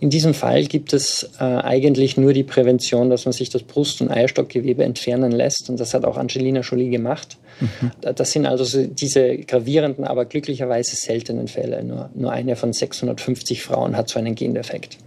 In 0.00 0.10
diesem 0.10 0.34
Fall 0.34 0.64
gibt 0.64 0.92
es 0.92 1.30
äh, 1.38 1.44
eigentlich 1.44 2.16
nur 2.16 2.32
die 2.32 2.42
Prävention, 2.42 3.08
dass 3.08 3.24
man 3.24 3.32
sich 3.32 3.48
das 3.48 3.62
Brust- 3.62 4.00
und 4.00 4.10
Eierstockgewebe 4.10 4.82
entfernen 4.82 5.30
lässt. 5.30 5.70
Und 5.70 5.78
das 5.78 5.94
hat 5.94 6.04
auch 6.04 6.16
Angelina 6.16 6.60
Jolie 6.60 6.90
gemacht. 6.90 7.38
Mhm. 7.60 7.92
Das 8.14 8.32
sind 8.32 8.46
also 8.46 8.84
diese 8.84 9.38
gravierenden, 9.38 10.04
aber 10.04 10.24
glücklicherweise 10.24 10.96
seltenen 10.96 11.48
Fälle. 11.48 11.84
Nur, 11.84 12.10
nur 12.14 12.32
eine 12.32 12.56
von 12.56 12.72
650 12.72 13.62
Frauen 13.62 13.96
hat 13.96 14.08
so 14.08 14.18
einen 14.18 14.34
Gendefekt. 14.34 14.98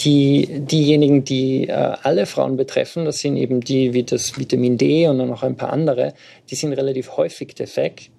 Die, 0.00 0.48
diejenigen, 0.60 1.24
die 1.24 1.68
äh, 1.68 1.72
alle 1.72 2.26
Frauen 2.26 2.56
betreffen, 2.56 3.04
das 3.04 3.18
sind 3.18 3.36
eben 3.36 3.60
die 3.60 3.92
wie 3.92 4.02
das 4.02 4.38
Vitamin 4.38 4.78
D 4.78 5.06
und 5.08 5.18
dann 5.18 5.28
noch 5.28 5.42
ein 5.42 5.56
paar 5.56 5.72
andere, 5.72 6.14
die 6.50 6.54
sind 6.54 6.72
relativ 6.72 7.16
häufig 7.16 7.54
defekt 7.54 8.10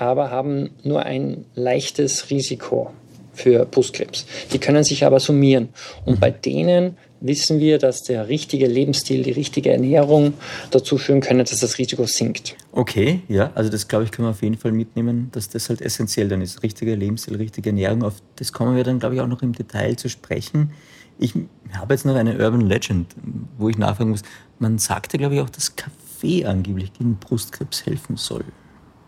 aber 0.00 0.30
haben 0.30 0.70
nur 0.82 1.04
ein 1.04 1.44
leichtes 1.54 2.30
Risiko 2.30 2.90
für 3.34 3.66
Brustkrebs. 3.66 4.26
Die 4.52 4.58
können 4.58 4.82
sich 4.82 5.04
aber 5.04 5.20
summieren. 5.20 5.68
Und 6.04 6.20
bei 6.20 6.30
denen 6.30 6.96
wissen 7.20 7.60
wir, 7.60 7.78
dass 7.78 8.02
der 8.02 8.28
richtige 8.28 8.66
Lebensstil, 8.66 9.22
die 9.22 9.30
richtige 9.32 9.70
Ernährung 9.70 10.32
dazu 10.70 10.96
führen 10.96 11.20
können, 11.20 11.40
dass 11.40 11.60
das 11.60 11.78
Risiko 11.78 12.06
sinkt. 12.06 12.56
Okay, 12.72 13.20
ja, 13.28 13.52
also 13.54 13.70
das 13.70 13.88
glaube 13.88 14.04
ich, 14.04 14.10
können 14.10 14.26
wir 14.26 14.30
auf 14.30 14.42
jeden 14.42 14.56
Fall 14.56 14.72
mitnehmen, 14.72 15.28
dass 15.32 15.50
das 15.50 15.68
halt 15.68 15.82
essentiell 15.82 16.28
dann 16.28 16.40
ist. 16.40 16.62
Richtiger 16.62 16.96
Lebensstil, 16.96 17.36
richtige 17.36 17.68
Ernährung. 17.68 18.02
Auf 18.02 18.14
das 18.36 18.52
kommen 18.52 18.76
wir 18.76 18.84
dann, 18.84 18.98
glaube 18.98 19.16
ich, 19.16 19.20
auch 19.20 19.28
noch 19.28 19.42
im 19.42 19.52
Detail 19.52 19.96
zu 19.96 20.08
sprechen. 20.08 20.72
Ich 21.20 21.34
habe 21.74 21.94
jetzt 21.94 22.06
noch 22.06 22.14
eine 22.14 22.32
Urban 22.38 22.62
Legend, 22.62 23.14
wo 23.58 23.68
ich 23.68 23.76
nachfragen 23.76 24.10
muss. 24.10 24.22
Man 24.58 24.78
sagte, 24.78 25.18
glaube 25.18 25.34
ich, 25.34 25.40
auch, 25.42 25.50
dass 25.50 25.76
Kaffee 25.76 26.46
angeblich 26.46 26.92
gegen 26.94 27.16
Brustkrebs 27.16 27.84
helfen 27.84 28.16
soll. 28.16 28.44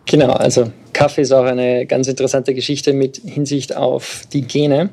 Genau, 0.05 0.33
also 0.33 0.70
Kaffee 0.92 1.22
ist 1.22 1.33
auch 1.33 1.44
eine 1.44 1.87
ganz 1.87 2.09
interessante 2.09 2.55
Geschichte 2.55 2.92
mit 2.92 3.16
Hinsicht 3.25 3.75
auf 3.75 4.25
die 4.33 4.42
Gene. 4.42 4.90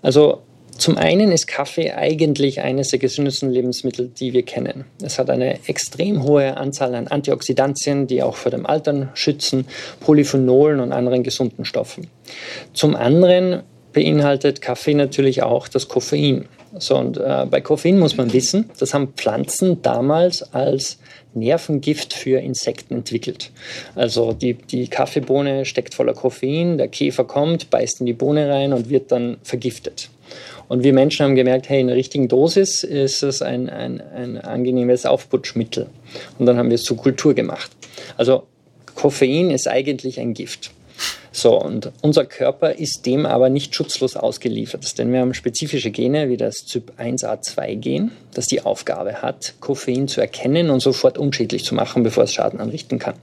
Also 0.00 0.42
zum 0.78 0.96
einen 0.96 1.32
ist 1.32 1.46
Kaffee 1.46 1.92
eigentlich 1.92 2.60
eines 2.60 2.88
der 2.88 2.98
gesündesten 2.98 3.50
Lebensmittel, 3.50 4.08
die 4.08 4.32
wir 4.32 4.44
kennen. 4.44 4.84
Es 5.02 5.18
hat 5.18 5.30
eine 5.30 5.58
extrem 5.66 6.22
hohe 6.22 6.56
Anzahl 6.56 6.94
an 6.94 7.08
Antioxidantien, 7.08 8.06
die 8.06 8.22
auch 8.22 8.36
vor 8.36 8.50
dem 8.50 8.66
Altern 8.66 9.08
schützen, 9.14 9.66
Polyphenolen 10.00 10.80
und 10.80 10.92
anderen 10.92 11.22
gesunden 11.22 11.64
Stoffen. 11.64 12.08
Zum 12.74 12.96
anderen 12.96 13.62
beinhaltet 13.94 14.60
Kaffee 14.60 14.92
natürlich 14.92 15.42
auch 15.42 15.68
das 15.68 15.88
Koffein. 15.88 16.46
So, 16.78 16.96
und 16.96 17.16
äh, 17.16 17.46
bei 17.48 17.60
Koffein 17.60 17.98
muss 17.98 18.16
man 18.16 18.32
wissen, 18.32 18.68
das 18.78 18.92
haben 18.92 19.14
Pflanzen 19.16 19.80
damals 19.80 20.52
als 20.52 20.98
Nervengift 21.32 22.12
für 22.12 22.40
Insekten 22.40 22.94
entwickelt. 22.94 23.50
Also 23.94 24.32
die, 24.32 24.54
die 24.54 24.88
Kaffeebohne 24.88 25.64
steckt 25.64 25.94
voller 25.94 26.14
Koffein, 26.14 26.76
der 26.76 26.88
Käfer 26.88 27.24
kommt, 27.24 27.70
beißt 27.70 28.00
in 28.00 28.06
die 28.06 28.12
Bohne 28.12 28.48
rein 28.50 28.72
und 28.72 28.90
wird 28.90 29.10
dann 29.12 29.38
vergiftet. 29.42 30.10
Und 30.68 30.82
wir 30.82 30.92
Menschen 30.92 31.24
haben 31.24 31.34
gemerkt, 31.34 31.68
hey, 31.68 31.80
in 31.80 31.88
der 31.88 31.96
richtigen 31.96 32.28
Dosis 32.28 32.82
ist 32.84 33.22
es 33.22 33.42
ein, 33.42 33.68
ein, 33.68 34.00
ein 34.00 34.38
angenehmes 34.38 35.06
Aufputschmittel. 35.06 35.86
Und 36.38 36.46
dann 36.46 36.56
haben 36.56 36.70
wir 36.70 36.76
es 36.76 36.84
zur 36.84 36.96
Kultur 36.96 37.34
gemacht. 37.34 37.70
Also 38.16 38.44
Koffein 38.94 39.50
ist 39.50 39.68
eigentlich 39.68 40.18
ein 40.18 40.34
Gift. 40.34 40.70
So, 41.36 41.60
und 41.60 41.90
unser 42.00 42.26
Körper 42.26 42.78
ist 42.78 43.06
dem 43.06 43.26
aber 43.26 43.48
nicht 43.48 43.74
schutzlos 43.74 44.14
ausgeliefert, 44.14 44.96
denn 44.98 45.12
wir 45.12 45.18
haben 45.18 45.34
spezifische 45.34 45.90
Gene 45.90 46.28
wie 46.28 46.36
das 46.36 46.58
Typ1A2-Gen, 46.58 48.12
das 48.34 48.46
die 48.46 48.62
Aufgabe 48.62 49.20
hat, 49.20 49.54
Koffein 49.58 50.06
zu 50.06 50.20
erkennen 50.20 50.70
und 50.70 50.78
sofort 50.78 51.18
unschädlich 51.18 51.64
zu 51.64 51.74
machen, 51.74 52.04
bevor 52.04 52.22
es 52.22 52.32
Schaden 52.32 52.60
anrichten 52.60 53.00
kann. 53.00 53.16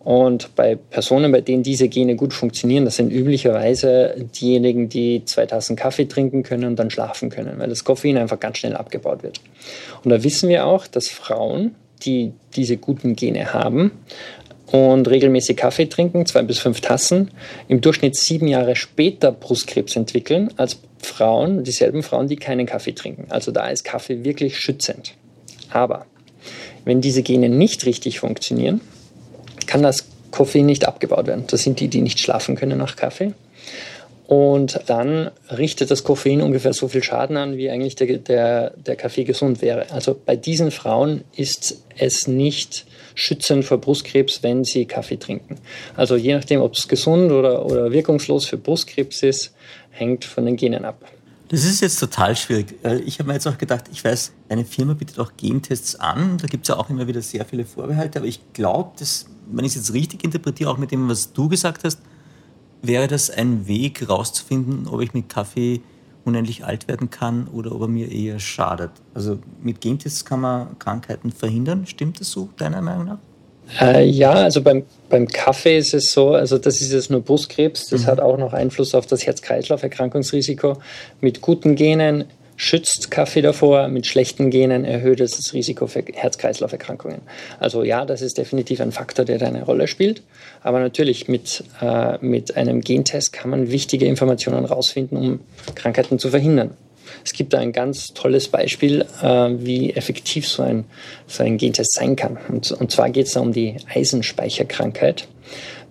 Und 0.00 0.54
bei 0.54 0.74
Personen, 0.74 1.32
bei 1.32 1.40
denen 1.40 1.62
diese 1.62 1.88
Gene 1.88 2.14
gut 2.14 2.34
funktionieren, 2.34 2.84
das 2.84 2.96
sind 2.96 3.10
üblicherweise 3.10 4.16
diejenigen, 4.38 4.90
die 4.90 5.24
zwei 5.24 5.46
Tassen 5.46 5.76
Kaffee 5.76 6.04
trinken 6.04 6.42
können 6.42 6.66
und 6.66 6.78
dann 6.78 6.90
schlafen 6.90 7.30
können, 7.30 7.58
weil 7.58 7.70
das 7.70 7.84
Koffein 7.84 8.18
einfach 8.18 8.38
ganz 8.38 8.58
schnell 8.58 8.76
abgebaut 8.76 9.22
wird. 9.22 9.40
Und 10.04 10.10
da 10.10 10.22
wissen 10.22 10.50
wir 10.50 10.66
auch, 10.66 10.86
dass 10.86 11.08
Frauen, 11.08 11.74
die 12.04 12.34
diese 12.54 12.76
guten 12.76 13.16
Gene 13.16 13.54
haben, 13.54 13.92
und 14.66 15.08
regelmäßig 15.08 15.56
Kaffee 15.56 15.86
trinken, 15.86 16.26
zwei 16.26 16.42
bis 16.42 16.58
fünf 16.58 16.80
Tassen, 16.80 17.30
im 17.68 17.80
Durchschnitt 17.80 18.16
sieben 18.16 18.48
Jahre 18.48 18.76
später 18.76 19.32
Brustkrebs 19.32 19.96
entwickeln 19.96 20.50
als 20.56 20.78
Frauen, 21.00 21.64
dieselben 21.64 22.02
Frauen, 22.02 22.28
die 22.28 22.36
keinen 22.36 22.66
Kaffee 22.66 22.92
trinken. 22.92 23.26
Also 23.28 23.52
da 23.52 23.68
ist 23.68 23.84
Kaffee 23.84 24.24
wirklich 24.24 24.58
schützend. 24.58 25.14
Aber 25.70 26.06
wenn 26.84 27.00
diese 27.00 27.22
Gene 27.22 27.48
nicht 27.48 27.84
richtig 27.86 28.20
funktionieren, 28.20 28.80
kann 29.66 29.82
das 29.82 30.06
Koffein 30.30 30.66
nicht 30.66 30.86
abgebaut 30.86 31.26
werden. 31.26 31.44
Das 31.46 31.62
sind 31.62 31.80
die, 31.80 31.88
die 31.88 32.00
nicht 32.00 32.18
schlafen 32.18 32.56
können 32.56 32.78
nach 32.78 32.96
Kaffee. 32.96 33.34
Und 34.26 34.80
dann 34.86 35.30
richtet 35.50 35.90
das 35.90 36.02
Koffein 36.02 36.40
ungefähr 36.40 36.72
so 36.72 36.88
viel 36.88 37.02
Schaden 37.02 37.36
an, 37.36 37.56
wie 37.58 37.68
eigentlich 37.68 37.94
der, 37.94 38.18
der, 38.18 38.70
der 38.70 38.96
Kaffee 38.96 39.24
gesund 39.24 39.60
wäre. 39.60 39.90
Also 39.90 40.18
bei 40.24 40.34
diesen 40.34 40.70
Frauen 40.70 41.24
ist 41.36 41.82
es 41.98 42.26
nicht 42.26 42.86
schützend 43.14 43.64
vor 43.64 43.78
Brustkrebs, 43.78 44.42
wenn 44.42 44.64
sie 44.64 44.86
Kaffee 44.86 45.16
trinken. 45.16 45.56
Also 45.96 46.16
je 46.16 46.34
nachdem, 46.34 46.60
ob 46.60 46.74
es 46.74 46.88
gesund 46.88 47.32
oder, 47.32 47.64
oder 47.64 47.92
wirkungslos 47.92 48.46
für 48.46 48.58
Brustkrebs 48.58 49.22
ist, 49.22 49.54
hängt 49.90 50.24
von 50.24 50.46
den 50.46 50.56
Genen 50.56 50.84
ab. 50.84 51.00
Das 51.48 51.64
ist 51.64 51.80
jetzt 51.80 52.00
total 52.00 52.34
schwierig. 52.34 52.74
Ich 53.06 53.18
habe 53.18 53.28
mir 53.28 53.34
jetzt 53.34 53.46
auch 53.46 53.58
gedacht, 53.58 53.84
ich 53.92 54.02
weiß, 54.02 54.32
eine 54.48 54.64
Firma 54.64 54.94
bietet 54.94 55.20
auch 55.20 55.32
Gentests 55.36 55.94
an. 55.94 56.38
Da 56.38 56.46
gibt 56.46 56.64
es 56.64 56.68
ja 56.68 56.76
auch 56.76 56.90
immer 56.90 57.06
wieder 57.06 57.22
sehr 57.22 57.44
viele 57.44 57.64
Vorbehalte. 57.64 58.18
Aber 58.18 58.26
ich 58.26 58.40
glaube, 58.54 58.92
wenn 59.52 59.64
ich 59.64 59.72
es 59.72 59.76
jetzt 59.76 59.92
richtig 59.92 60.24
interpretiere, 60.24 60.70
auch 60.70 60.78
mit 60.78 60.90
dem, 60.90 61.08
was 61.08 61.32
du 61.32 61.48
gesagt 61.48 61.84
hast, 61.84 62.00
wäre 62.82 63.08
das 63.08 63.30
ein 63.30 63.66
Weg 63.66 64.08
rauszufinden, 64.08 64.88
ob 64.88 65.00
ich 65.00 65.14
mit 65.14 65.28
Kaffee 65.28 65.80
unendlich 66.24 66.64
alt 66.64 66.88
werden 66.88 67.10
kann 67.10 67.48
oder 67.48 67.72
ob 67.72 67.82
er 67.82 67.88
mir 67.88 68.10
eher 68.10 68.38
schadet. 68.38 68.90
Also 69.14 69.38
mit 69.62 69.80
Gentests 69.80 70.24
kann 70.24 70.40
man 70.40 70.78
Krankheiten 70.78 71.32
verhindern. 71.32 71.86
Stimmt 71.86 72.20
das 72.20 72.30
so, 72.30 72.48
deiner 72.56 72.80
Meinung 72.80 73.06
nach? 73.06 73.18
Äh, 73.80 74.04
ja, 74.04 74.32
also 74.32 74.62
beim, 74.62 74.84
beim 75.08 75.26
Kaffee 75.26 75.78
ist 75.78 75.94
es 75.94 76.12
so, 76.12 76.34
also 76.34 76.58
das 76.58 76.80
ist 76.80 76.92
jetzt 76.92 77.10
nur 77.10 77.22
Brustkrebs, 77.22 77.86
das 77.86 78.02
mhm. 78.02 78.06
hat 78.06 78.20
auch 78.20 78.36
noch 78.36 78.52
Einfluss 78.52 78.94
auf 78.94 79.06
das 79.06 79.26
Herz-Kreislauf-Erkrankungsrisiko. 79.26 80.78
Mit 81.20 81.40
guten 81.40 81.74
Genen 81.74 82.24
schützt 82.56 83.10
Kaffee 83.10 83.42
davor, 83.42 83.88
mit 83.88 84.06
schlechten 84.06 84.50
Genen 84.50 84.84
erhöht 84.84 85.20
es 85.20 85.36
das 85.36 85.52
Risiko 85.52 85.86
für 85.86 86.04
Herz-Kreislauf-Erkrankungen. 86.12 87.22
Also 87.58 87.82
ja, 87.82 88.04
das 88.04 88.22
ist 88.22 88.38
definitiv 88.38 88.80
ein 88.80 88.92
Faktor, 88.92 89.24
der 89.24 89.38
da 89.38 89.46
eine 89.46 89.64
Rolle 89.64 89.88
spielt. 89.88 90.22
Aber 90.62 90.80
natürlich 90.80 91.28
mit, 91.28 91.64
äh, 91.80 92.18
mit 92.24 92.56
einem 92.56 92.80
Gentest 92.80 93.32
kann 93.32 93.50
man 93.50 93.70
wichtige 93.70 94.06
Informationen 94.06 94.64
rausfinden, 94.64 95.18
um 95.18 95.40
Krankheiten 95.74 96.18
zu 96.18 96.30
verhindern. 96.30 96.70
Es 97.24 97.32
gibt 97.32 97.52
da 97.52 97.58
ein 97.58 97.72
ganz 97.72 98.08
tolles 98.08 98.48
Beispiel, 98.48 99.04
äh, 99.22 99.50
wie 99.58 99.92
effektiv 99.92 100.48
so 100.48 100.62
ein, 100.62 100.84
so 101.26 101.42
ein 101.42 101.58
Gentest 101.58 101.94
sein 101.94 102.16
kann. 102.16 102.38
Und, 102.48 102.72
und 102.72 102.90
zwar 102.90 103.10
geht 103.10 103.26
es 103.26 103.32
da 103.32 103.40
um 103.40 103.52
die 103.52 103.76
Eisenspeicherkrankheit. 103.92 105.28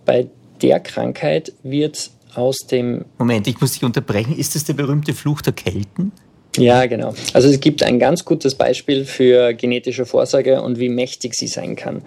Bei 0.05 0.27
der 0.61 0.79
Krankheit 0.79 1.53
wird 1.63 2.11
aus 2.35 2.57
dem... 2.69 3.05
Moment, 3.17 3.47
ich 3.47 3.59
muss 3.61 3.73
dich 3.73 3.83
unterbrechen. 3.83 4.37
Ist 4.37 4.55
das 4.55 4.63
der 4.63 4.73
berühmte 4.73 5.13
Fluch 5.13 5.41
der 5.41 5.53
Kelten? 5.53 6.11
Ja, 6.57 6.85
genau. 6.85 7.15
Also 7.33 7.49
es 7.49 7.59
gibt 7.59 7.81
ein 7.81 7.97
ganz 7.97 8.25
gutes 8.25 8.53
Beispiel 8.53 9.05
für 9.05 9.53
genetische 9.53 10.05
Vorsorge 10.05 10.61
und 10.61 10.77
wie 10.77 10.89
mächtig 10.89 11.33
sie 11.33 11.47
sein 11.47 11.75
kann. 11.75 12.03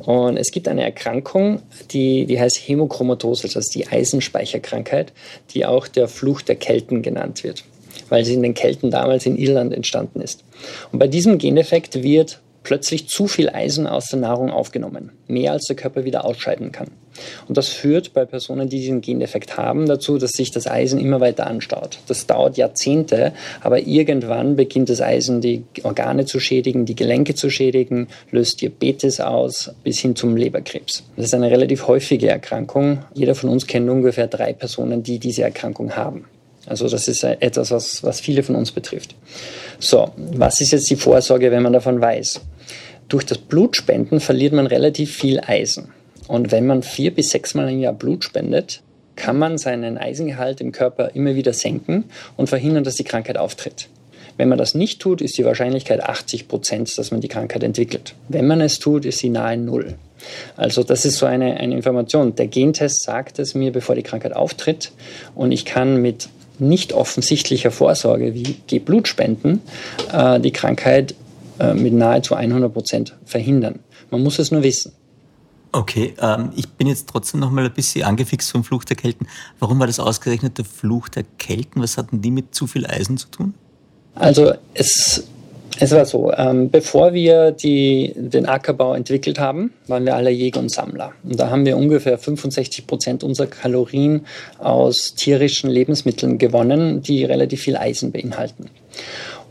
Und 0.00 0.38
es 0.38 0.52
gibt 0.52 0.68
eine 0.68 0.82
Erkrankung, 0.82 1.60
die, 1.90 2.24
die 2.24 2.40
heißt 2.40 2.56
Hämochromatose, 2.66 3.42
das 3.42 3.56
ist 3.56 3.74
die 3.74 3.88
Eisenspeicherkrankheit, 3.88 5.12
die 5.50 5.66
auch 5.66 5.86
der 5.86 6.08
Fluch 6.08 6.40
der 6.40 6.56
Kelten 6.56 7.02
genannt 7.02 7.44
wird, 7.44 7.64
weil 8.08 8.24
sie 8.24 8.34
in 8.34 8.42
den 8.42 8.54
Kelten 8.54 8.90
damals 8.90 9.26
in 9.26 9.36
Irland 9.36 9.74
entstanden 9.74 10.22
ist. 10.22 10.44
Und 10.92 10.98
bei 10.98 11.06
diesem 11.06 11.36
Geneffekt 11.36 12.02
wird 12.02 12.40
plötzlich 12.62 13.08
zu 13.08 13.26
viel 13.26 13.48
Eisen 13.48 13.86
aus 13.86 14.06
der 14.06 14.18
Nahrung 14.18 14.50
aufgenommen, 14.50 15.12
mehr 15.28 15.52
als 15.52 15.64
der 15.64 15.76
Körper 15.76 16.04
wieder 16.04 16.24
ausscheiden 16.24 16.72
kann. 16.72 16.88
Und 17.48 17.56
das 17.56 17.68
führt 17.68 18.12
bei 18.12 18.24
Personen, 18.24 18.68
die 18.68 18.78
diesen 18.78 19.00
Gendefekt 19.00 19.56
haben, 19.56 19.86
dazu, 19.86 20.18
dass 20.18 20.32
sich 20.32 20.50
das 20.50 20.66
Eisen 20.66 21.00
immer 21.00 21.20
weiter 21.20 21.46
anstaut. 21.46 21.98
Das 22.06 22.26
dauert 22.26 22.56
Jahrzehnte, 22.56 23.32
aber 23.60 23.80
irgendwann 23.80 24.56
beginnt 24.56 24.88
das 24.88 25.00
Eisen 25.00 25.40
die 25.40 25.64
Organe 25.82 26.24
zu 26.24 26.40
schädigen, 26.40 26.86
die 26.86 26.94
Gelenke 26.94 27.34
zu 27.34 27.50
schädigen, 27.50 28.08
löst 28.30 28.60
Diabetes 28.60 29.20
aus 29.20 29.72
bis 29.82 29.98
hin 29.98 30.16
zum 30.16 30.36
Leberkrebs. 30.36 31.04
Das 31.16 31.26
ist 31.26 31.34
eine 31.34 31.50
relativ 31.50 31.88
häufige 31.88 32.28
Erkrankung. 32.28 33.04
Jeder 33.14 33.34
von 33.34 33.50
uns 33.50 33.66
kennt 33.66 33.88
ungefähr 33.90 34.26
drei 34.26 34.52
Personen, 34.52 35.02
die 35.02 35.18
diese 35.18 35.42
Erkrankung 35.42 35.96
haben. 35.96 36.26
Also 36.66 36.88
das 36.88 37.08
ist 37.08 37.24
etwas, 37.24 37.70
was, 37.70 38.02
was 38.02 38.20
viele 38.20 38.42
von 38.42 38.54
uns 38.54 38.70
betrifft. 38.70 39.14
So, 39.78 40.10
was 40.16 40.60
ist 40.60 40.72
jetzt 40.72 40.90
die 40.90 40.96
Vorsorge, 40.96 41.50
wenn 41.50 41.62
man 41.62 41.72
davon 41.72 42.00
weiß? 42.00 42.40
Durch 43.10 43.26
das 43.26 43.38
Blutspenden 43.38 44.20
verliert 44.20 44.52
man 44.52 44.68
relativ 44.68 45.14
viel 45.14 45.40
Eisen. 45.40 45.88
Und 46.28 46.52
wenn 46.52 46.64
man 46.64 46.84
vier 46.84 47.12
bis 47.12 47.30
sechs 47.30 47.54
Mal 47.54 47.68
im 47.68 47.80
Jahr 47.80 47.92
Blut 47.92 48.22
spendet, 48.22 48.82
kann 49.16 49.36
man 49.36 49.58
seinen 49.58 49.98
Eisengehalt 49.98 50.60
im 50.60 50.70
Körper 50.70 51.10
immer 51.14 51.34
wieder 51.34 51.52
senken 51.52 52.04
und 52.36 52.48
verhindern, 52.48 52.84
dass 52.84 52.94
die 52.94 53.04
Krankheit 53.04 53.36
auftritt. 53.36 53.88
Wenn 54.36 54.48
man 54.48 54.58
das 54.58 54.76
nicht 54.76 55.02
tut, 55.02 55.20
ist 55.20 55.36
die 55.36 55.44
Wahrscheinlichkeit 55.44 56.04
80 56.04 56.46
Prozent, 56.46 56.96
dass 56.96 57.10
man 57.10 57.20
die 57.20 57.26
Krankheit 57.26 57.64
entwickelt. 57.64 58.14
Wenn 58.28 58.46
man 58.46 58.60
es 58.60 58.78
tut, 58.78 59.04
ist 59.04 59.18
sie 59.18 59.28
nahe 59.28 59.56
Null. 59.56 59.96
Also 60.56 60.84
das 60.84 61.04
ist 61.04 61.16
so 61.16 61.26
eine, 61.26 61.56
eine 61.56 61.74
Information. 61.74 62.36
Der 62.36 62.46
Gentest 62.46 63.02
sagt 63.02 63.40
es 63.40 63.56
mir, 63.56 63.72
bevor 63.72 63.96
die 63.96 64.04
Krankheit 64.04 64.36
auftritt 64.36 64.92
und 65.34 65.50
ich 65.50 65.64
kann 65.64 66.00
mit 66.00 66.28
nicht 66.60 66.92
offensichtlicher 66.92 67.72
Vorsorge 67.72 68.34
wie 68.34 68.78
Blutspenden 68.78 69.62
äh, 70.12 70.38
die 70.38 70.52
Krankheit 70.52 71.16
äh, 71.60 71.74
mit 71.74 71.92
nahezu 71.92 72.34
100 72.34 72.72
Prozent 72.72 73.16
verhindern. 73.24 73.80
Man 74.10 74.22
muss 74.22 74.38
es 74.38 74.50
nur 74.50 74.62
wissen. 74.62 74.92
Okay, 75.72 76.14
ähm, 76.20 76.50
ich 76.56 76.68
bin 76.68 76.88
jetzt 76.88 77.08
trotzdem 77.08 77.38
noch 77.38 77.50
mal 77.50 77.64
ein 77.64 77.72
bisschen 77.72 78.04
angefixt 78.04 78.50
vom 78.50 78.64
Fluch 78.64 78.84
der 78.84 78.96
Kelten. 78.96 79.28
Warum 79.60 79.78
war 79.78 79.86
das 79.86 80.00
ausgerechnet 80.00 80.58
der 80.58 80.64
Fluch 80.64 81.08
der 81.08 81.24
Kelten? 81.38 81.80
Was 81.80 81.96
hatten 81.96 82.22
die 82.22 82.32
mit 82.32 82.54
zu 82.54 82.66
viel 82.66 82.86
Eisen 82.86 83.18
zu 83.18 83.28
tun? 83.28 83.54
Also 84.16 84.52
es, 84.74 85.28
es 85.78 85.92
war 85.92 86.04
so, 86.04 86.32
ähm, 86.32 86.70
bevor 86.70 87.12
wir 87.12 87.52
die, 87.52 88.12
den 88.16 88.46
Ackerbau 88.46 88.94
entwickelt 88.94 89.38
haben, 89.38 89.72
waren 89.86 90.04
wir 90.04 90.16
alle 90.16 90.30
Jäger 90.30 90.58
und 90.58 90.70
Sammler. 90.70 91.12
Und 91.22 91.38
da 91.38 91.50
haben 91.50 91.64
wir 91.64 91.76
ungefähr 91.76 92.18
65 92.18 92.88
Prozent 92.88 93.22
unserer 93.22 93.46
Kalorien 93.46 94.26
aus 94.58 95.14
tierischen 95.14 95.70
Lebensmitteln 95.70 96.38
gewonnen, 96.38 97.02
die 97.02 97.24
relativ 97.24 97.62
viel 97.62 97.76
Eisen 97.76 98.10
beinhalten. 98.10 98.70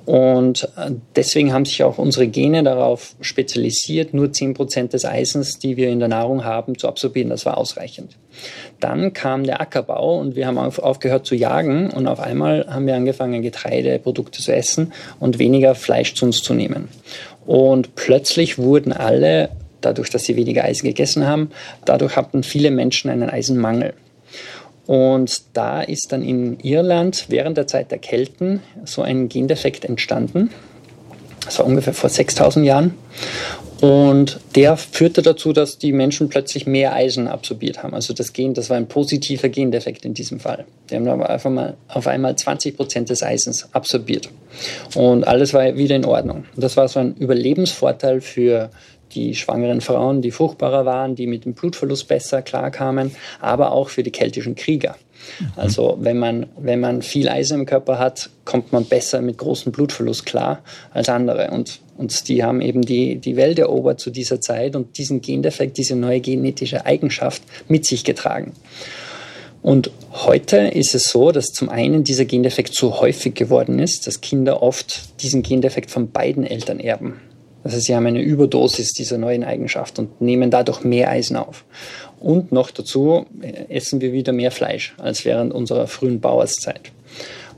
Und 0.09 0.63
äh, 0.75 0.89
deswegen 1.15 1.53
haben 1.53 1.65
sich 1.65 1.83
auch 1.83 1.99
unsere 1.99 2.27
Gene 2.27 2.63
darauf 2.63 3.13
spezialisiert, 3.21 4.11
nur 4.11 4.29
10% 4.29 4.87
des 4.87 5.05
Eisens, 5.05 5.59
die 5.59 5.77
wir 5.77 5.89
in 5.89 5.99
der 5.99 6.07
Nahrung 6.07 6.43
haben, 6.43 6.79
zu 6.79 6.87
absorbieren. 6.87 7.29
Das 7.29 7.45
war 7.45 7.59
ausreichend. 7.59 8.17
Dann 8.79 9.13
kam 9.13 9.43
der 9.43 9.61
Ackerbau 9.61 10.17
und 10.17 10.35
wir 10.35 10.47
haben 10.47 10.57
aufgehört 10.57 11.27
zu 11.27 11.35
jagen 11.35 11.91
und 11.91 12.07
auf 12.07 12.19
einmal 12.19 12.65
haben 12.67 12.87
wir 12.87 12.95
angefangen, 12.95 13.43
Getreideprodukte 13.43 14.41
zu 14.41 14.51
essen 14.51 14.93
und 15.19 15.37
weniger 15.37 15.75
Fleisch 15.75 16.15
zu 16.15 16.25
uns 16.25 16.41
zu 16.41 16.55
nehmen. 16.55 16.87
Und 17.45 17.93
plötzlich 17.93 18.57
wurden 18.57 18.93
alle, 18.93 19.51
dadurch, 19.81 20.09
dass 20.09 20.23
sie 20.23 20.35
weniger 20.35 20.63
Eisen 20.63 20.87
gegessen 20.87 21.27
haben, 21.27 21.51
dadurch 21.85 22.15
hatten 22.15 22.41
viele 22.41 22.71
Menschen 22.71 23.11
einen 23.11 23.29
Eisenmangel. 23.29 23.93
Und 24.89 25.43
da 25.53 25.83
ist 25.83 26.11
dann 26.11 26.23
in 26.23 26.59
Irland 26.61 27.25
während 27.27 27.57
der 27.57 27.67
Zeit 27.67 27.91
der 27.91 27.99
Kelten 27.99 28.63
so 28.85 29.03
ein 29.03 29.29
Gendefekt 29.29 29.85
entstanden. 29.85 30.49
Das 31.45 31.59
war 31.59 31.67
ungefähr 31.67 31.93
vor 31.93 32.09
6000 32.09 32.65
Jahren. 32.65 32.95
Und 33.81 34.39
der 34.55 34.77
führte 34.77 35.21
dazu, 35.21 35.53
dass 35.53 35.77
die 35.77 35.91
Menschen 35.91 36.29
plötzlich 36.29 36.65
mehr 36.65 36.93
Eisen 36.95 37.27
absorbiert 37.27 37.83
haben. 37.83 37.93
Also 37.93 38.15
das 38.15 38.33
Gen, 38.33 38.55
das 38.55 38.71
war 38.71 38.77
ein 38.77 38.87
positiver 38.87 39.49
Gendefekt 39.49 40.05
in 40.05 40.15
diesem 40.15 40.39
Fall. 40.39 40.65
Die 40.89 40.95
haben 40.95 41.07
aber 41.07 41.29
einfach 41.29 41.51
mal 41.51 41.77
auf 41.87 42.07
einmal 42.07 42.35
20 42.35 42.75
Prozent 42.75 43.11
des 43.11 43.21
Eisens 43.21 43.69
absorbiert. 43.73 44.31
Und 44.95 45.23
alles 45.27 45.53
war 45.53 45.75
wieder 45.75 45.97
in 45.97 46.05
Ordnung. 46.05 46.45
Das 46.55 46.77
war 46.77 46.87
so 46.87 46.99
ein 46.99 47.13
Überlebensvorteil 47.13 48.21
für 48.21 48.71
die 49.11 49.35
schwangeren 49.35 49.81
Frauen, 49.81 50.21
die 50.21 50.31
fruchtbarer 50.31 50.85
waren, 50.85 51.15
die 51.15 51.27
mit 51.27 51.45
dem 51.45 51.53
Blutverlust 51.53 52.07
besser 52.07 52.41
klarkamen, 52.41 53.15
aber 53.39 53.71
auch 53.71 53.89
für 53.89 54.03
die 54.03 54.11
keltischen 54.11 54.55
Krieger. 54.55 54.95
Mhm. 55.39 55.47
Also 55.55 55.97
wenn 55.99 56.17
man, 56.17 56.47
wenn 56.57 56.79
man 56.79 57.01
viel 57.01 57.29
Eisen 57.29 57.59
im 57.59 57.65
Körper 57.65 57.99
hat, 57.99 58.29
kommt 58.45 58.71
man 58.71 58.85
besser 58.85 59.21
mit 59.21 59.37
großem 59.37 59.71
Blutverlust 59.71 60.25
klar 60.25 60.61
als 60.91 61.09
andere. 61.09 61.51
Und, 61.51 61.79
und 61.97 62.27
die 62.27 62.43
haben 62.43 62.61
eben 62.61 62.81
die, 62.81 63.17
die 63.17 63.35
Welt 63.35 63.59
erobert 63.59 63.99
zu 63.99 64.09
dieser 64.09 64.41
Zeit 64.41 64.75
und 64.75 64.97
diesen 64.97 65.21
Gendefekt, 65.21 65.77
diese 65.77 65.95
neue 65.95 66.19
genetische 66.19 66.85
Eigenschaft 66.85 67.43
mit 67.67 67.85
sich 67.85 68.03
getragen. 68.03 68.53
Und 69.61 69.91
heute 70.13 70.57
ist 70.57 70.95
es 70.95 71.03
so, 71.03 71.31
dass 71.31 71.47
zum 71.47 71.67
einen 71.67 72.05
dieser 72.05 72.23
Gendefekt 72.23 72.73
so 72.73 73.01
häufig 73.01 73.35
geworden 73.35 73.79
ist, 73.79 74.07
dass 74.07 74.21
Kinder 74.21 74.63
oft 74.63 75.21
diesen 75.21 75.43
Gendefekt 75.43 75.91
von 75.91 76.11
beiden 76.11 76.45
Eltern 76.45 76.79
erben. 76.79 77.19
Also 77.63 77.79
sie 77.79 77.95
haben 77.95 78.05
eine 78.05 78.21
Überdosis 78.21 78.93
dieser 78.93 79.17
neuen 79.17 79.43
Eigenschaft 79.43 79.99
und 79.99 80.21
nehmen 80.21 80.49
dadurch 80.49 80.83
mehr 80.83 81.09
Eisen 81.09 81.35
auf. 81.35 81.65
Und 82.19 82.51
noch 82.51 82.71
dazu 82.71 83.25
äh, 83.41 83.65
essen 83.69 84.01
wir 84.01 84.13
wieder 84.13 84.33
mehr 84.33 84.51
Fleisch 84.51 84.95
als 84.97 85.25
während 85.25 85.53
unserer 85.53 85.87
frühen 85.87 86.19
Bauerszeit. 86.19 86.91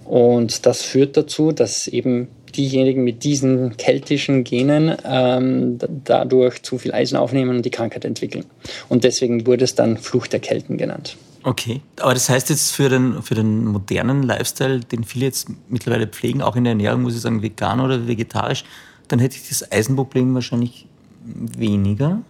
Und 0.06 0.66
das 0.66 0.82
führt 0.82 1.16
dazu, 1.18 1.52
dass 1.52 1.88
eben 1.88 2.28
diejenigen 2.56 3.04
mit 3.04 3.24
diesen 3.24 3.78
keltischen 3.78 4.44
Genen 4.44 4.96
ähm, 5.06 5.78
dadurch 6.04 6.62
zu 6.64 6.78
viel 6.78 6.94
Eisen 6.94 7.16
aufnehmen 7.18 7.58
und 7.58 7.66
die 7.66 7.70
Krankheit 7.70 8.04
entwickeln. 8.06 8.46
Und 8.90 9.04
deswegen 9.04 9.48
wurde 9.48 9.64
es 9.64 9.76
dann 9.76 9.98
Flucht 9.98 10.34
der 10.34 10.40
Kelten 10.40 10.78
genannt. 10.78 11.16
Okay, 11.44 11.82
aber 12.00 12.14
das 12.14 12.30
heißt 12.30 12.50
jetzt 12.50 12.72
für 12.72 12.90
den, 12.90 13.24
für 13.24 13.34
den 13.34 13.66
modernen 13.66 14.22
Lifestyle, 14.22 14.82
den 14.82 15.04
viele 15.04 15.26
jetzt 15.26 15.48
mittlerweile 15.70 16.08
pflegen, 16.08 16.42
auch 16.42 16.56
in 16.56 16.66
der 16.66 16.72
Ernährung, 16.72 17.02
muss 17.02 17.16
ich 17.16 17.22
sagen, 17.22 17.42
vegan 17.42 17.80
oder 17.80 18.08
vegetarisch, 18.08 18.64
dann 19.12 19.20
hätte 19.20 19.36
ich 19.36 19.50
das 19.50 19.72
Eisenproblem 19.72 20.34
wahrscheinlich 20.34 20.88
weniger. 21.24 22.22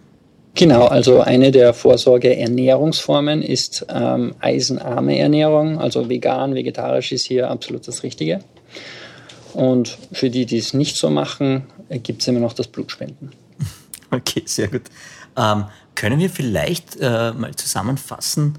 Genau, 0.54 0.86
also 0.86 1.20
eine 1.20 1.50
der 1.50 1.72
Vorsorgeernährungsformen 1.72 3.40
ist 3.40 3.86
ähm, 3.88 4.34
eisenarme 4.40 5.18
Ernährung, 5.18 5.78
also 5.78 6.10
vegan, 6.10 6.54
vegetarisch 6.54 7.12
ist 7.12 7.26
hier 7.26 7.48
absolut 7.48 7.88
das 7.88 8.02
Richtige. 8.02 8.40
Und 9.54 9.96
für 10.12 10.28
die, 10.28 10.44
die 10.44 10.58
es 10.58 10.74
nicht 10.74 10.96
so 10.96 11.08
machen, 11.08 11.64
gibt 11.88 12.22
es 12.22 12.28
immer 12.28 12.40
noch 12.40 12.52
das 12.52 12.68
Blutspenden. 12.68 13.32
Okay, 14.14 14.42
sehr 14.44 14.68
gut. 14.68 14.82
Ähm, 15.38 15.64
können 15.94 16.20
wir 16.20 16.28
vielleicht 16.28 16.98
äh, 17.00 17.32
mal 17.32 17.54
zusammenfassen, 17.56 18.58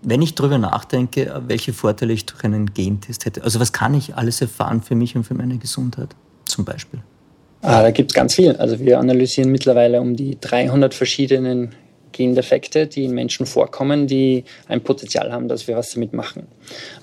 wenn 0.00 0.22
ich 0.22 0.34
darüber 0.34 0.56
nachdenke, 0.56 1.42
welche 1.46 1.74
Vorteile 1.74 2.14
ich 2.14 2.24
durch 2.24 2.42
einen 2.42 2.72
Gentest 2.72 3.26
hätte? 3.26 3.42
Also 3.42 3.60
was 3.60 3.74
kann 3.74 3.92
ich 3.92 4.16
alles 4.16 4.40
erfahren 4.40 4.80
für 4.80 4.94
mich 4.94 5.14
und 5.14 5.24
für 5.24 5.34
meine 5.34 5.58
Gesundheit 5.58 6.16
zum 6.46 6.64
Beispiel? 6.64 7.02
Ah, 7.62 7.82
da 7.82 7.90
gibt 7.90 8.12
es 8.12 8.14
ganz 8.14 8.34
viel. 8.34 8.56
Also 8.56 8.78
wir 8.80 8.98
analysieren 8.98 9.50
mittlerweile 9.50 10.00
um 10.00 10.14
die 10.16 10.38
300 10.40 10.94
verschiedenen 10.94 11.74
Gendefekte, 12.12 12.88
die 12.88 13.04
in 13.04 13.12
Menschen 13.12 13.46
vorkommen, 13.46 14.08
die 14.08 14.44
ein 14.66 14.80
Potenzial 14.80 15.32
haben, 15.32 15.46
dass 15.46 15.68
wir 15.68 15.76
was 15.76 15.90
damit 15.90 16.12
machen. 16.12 16.48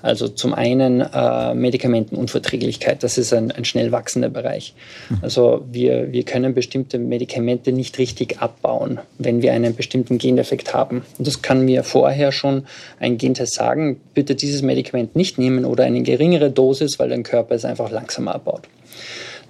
Also 0.02 0.28
zum 0.28 0.52
einen 0.52 1.00
äh, 1.00 1.54
Medikamentenunverträglichkeit, 1.54 3.02
das 3.02 3.16
ist 3.16 3.32
ein, 3.32 3.50
ein 3.50 3.64
schnell 3.64 3.92
wachsender 3.92 4.28
Bereich. 4.28 4.74
Mhm. 5.08 5.18
Also 5.22 5.64
wir, 5.72 6.12
wir 6.12 6.22
können 6.24 6.54
bestimmte 6.54 6.98
Medikamente 6.98 7.72
nicht 7.72 7.98
richtig 7.98 8.40
abbauen, 8.40 9.00
wenn 9.18 9.40
wir 9.40 9.54
einen 9.54 9.74
bestimmten 9.74 10.18
Gendefekt 10.18 10.74
haben. 10.74 11.02
Und 11.16 11.26
das 11.26 11.40
kann 11.40 11.64
mir 11.64 11.82
vorher 11.82 12.30
schon 12.30 12.66
ein 13.00 13.16
Gentest 13.16 13.54
sagen, 13.54 13.98
bitte 14.12 14.34
dieses 14.34 14.60
Medikament 14.60 15.16
nicht 15.16 15.38
nehmen 15.38 15.64
oder 15.64 15.84
eine 15.84 16.02
geringere 16.02 16.50
Dosis, 16.50 16.98
weil 16.98 17.08
dein 17.08 17.22
Körper 17.22 17.54
es 17.54 17.64
einfach 17.64 17.90
langsamer 17.90 18.34
abbaut. 18.34 18.68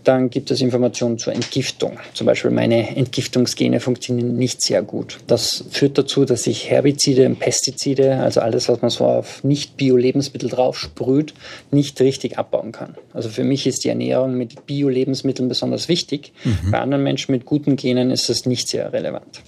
Dann 0.06 0.30
gibt 0.30 0.52
es 0.52 0.60
Informationen 0.60 1.18
zur 1.18 1.32
Entgiftung. 1.32 1.98
Zum 2.14 2.28
Beispiel 2.28 2.52
meine 2.52 2.96
Entgiftungsgene 2.96 3.80
funktionieren 3.80 4.36
nicht 4.36 4.62
sehr 4.62 4.82
gut. 4.82 5.18
Das 5.26 5.64
führt 5.72 5.98
dazu, 5.98 6.24
dass 6.24 6.46
ich 6.46 6.70
Herbizide 6.70 7.26
und 7.26 7.40
Pestizide, 7.40 8.18
also 8.18 8.40
alles, 8.40 8.68
was 8.68 8.80
man 8.82 8.90
so 8.90 9.04
auf 9.04 9.42
nicht-Bio-Lebensmittel 9.42 10.48
drauf 10.48 10.78
sprüht, 10.78 11.34
nicht 11.72 12.00
richtig 12.00 12.38
abbauen 12.38 12.70
kann. 12.70 12.94
Also 13.12 13.28
für 13.30 13.42
mich 13.42 13.66
ist 13.66 13.82
die 13.82 13.88
Ernährung 13.88 14.36
mit 14.36 14.64
Bio-Lebensmitteln 14.66 15.48
besonders 15.48 15.88
wichtig. 15.88 16.32
Mhm. 16.44 16.70
Bei 16.70 16.78
anderen 16.78 17.02
Menschen 17.02 17.32
mit 17.32 17.44
guten 17.44 17.74
Genen 17.74 18.12
ist 18.12 18.28
das 18.28 18.46
nicht 18.46 18.68
sehr 18.68 18.92
relevant. 18.92 19.42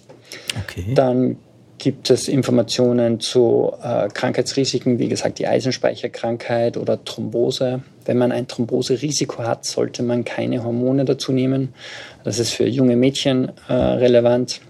Okay. 0.64 0.86
Dann 0.92 1.36
gibt 1.78 2.10
es 2.10 2.28
Informationen 2.28 3.20
zu 3.20 3.72
äh, 3.82 4.08
Krankheitsrisiken, 4.08 4.98
wie 4.98 5.08
gesagt 5.08 5.38
die 5.38 5.46
Eisenspeicherkrankheit 5.46 6.76
oder 6.76 7.04
Thrombose. 7.04 7.82
Wenn 8.04 8.18
man 8.18 8.32
ein 8.32 8.48
Thromboserisiko 8.48 9.44
hat, 9.44 9.64
sollte 9.64 10.02
man 10.02 10.24
keine 10.24 10.64
Hormone 10.64 11.04
dazu 11.04 11.32
nehmen. 11.32 11.74
Das 12.24 12.38
ist 12.38 12.50
für 12.52 12.66
junge 12.66 12.96
Mädchen 12.96 13.52
äh, 13.68 13.72
relevant. 13.72 14.60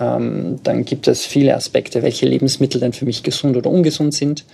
Ähm, 0.00 0.58
dann 0.62 0.84
gibt 0.84 1.08
es 1.08 1.26
viele 1.26 1.54
Aspekte, 1.54 2.02
welche 2.02 2.26
Lebensmittel 2.26 2.80
denn 2.80 2.92
für 2.92 3.04
mich 3.04 3.22
gesund 3.22 3.56
oder 3.56 3.70
ungesund 3.70 4.14
sind. 4.14 4.44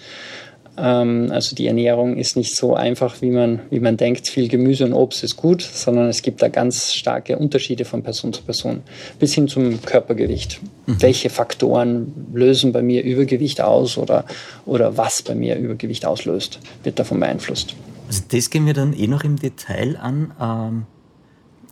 Ähm, 0.76 1.28
also 1.30 1.54
die 1.54 1.66
Ernährung 1.66 2.16
ist 2.16 2.36
nicht 2.36 2.56
so 2.56 2.74
einfach, 2.74 3.22
wie 3.22 3.30
man, 3.30 3.60
wie 3.70 3.80
man 3.80 3.96
denkt, 3.96 4.28
viel 4.28 4.48
Gemüse 4.48 4.84
und 4.84 4.92
Obst 4.92 5.22
ist 5.22 5.36
gut, 5.36 5.62
sondern 5.62 6.08
es 6.08 6.22
gibt 6.22 6.42
da 6.42 6.48
ganz 6.48 6.92
starke 6.94 7.38
Unterschiede 7.38 7.84
von 7.84 8.02
Person 8.02 8.32
zu 8.32 8.42
Person 8.42 8.82
bis 9.18 9.34
hin 9.34 9.48
zum 9.48 9.82
Körpergewicht. 9.82 10.60
Mhm. 10.86 11.02
Welche 11.02 11.30
Faktoren 11.30 12.12
lösen 12.32 12.72
bei 12.72 12.82
mir 12.82 13.04
Übergewicht 13.04 13.60
aus 13.60 13.98
oder, 13.98 14.24
oder 14.66 14.96
was 14.96 15.22
bei 15.22 15.34
mir 15.34 15.56
Übergewicht 15.56 16.06
auslöst, 16.06 16.58
wird 16.82 16.98
davon 16.98 17.20
beeinflusst. 17.20 17.74
Also 18.08 18.22
das 18.28 18.50
gehen 18.50 18.66
wir 18.66 18.74
dann 18.74 18.92
eh 18.92 19.06
noch 19.06 19.24
im 19.24 19.36
Detail 19.36 19.96
an. 20.00 20.32
Ähm, 20.40 20.86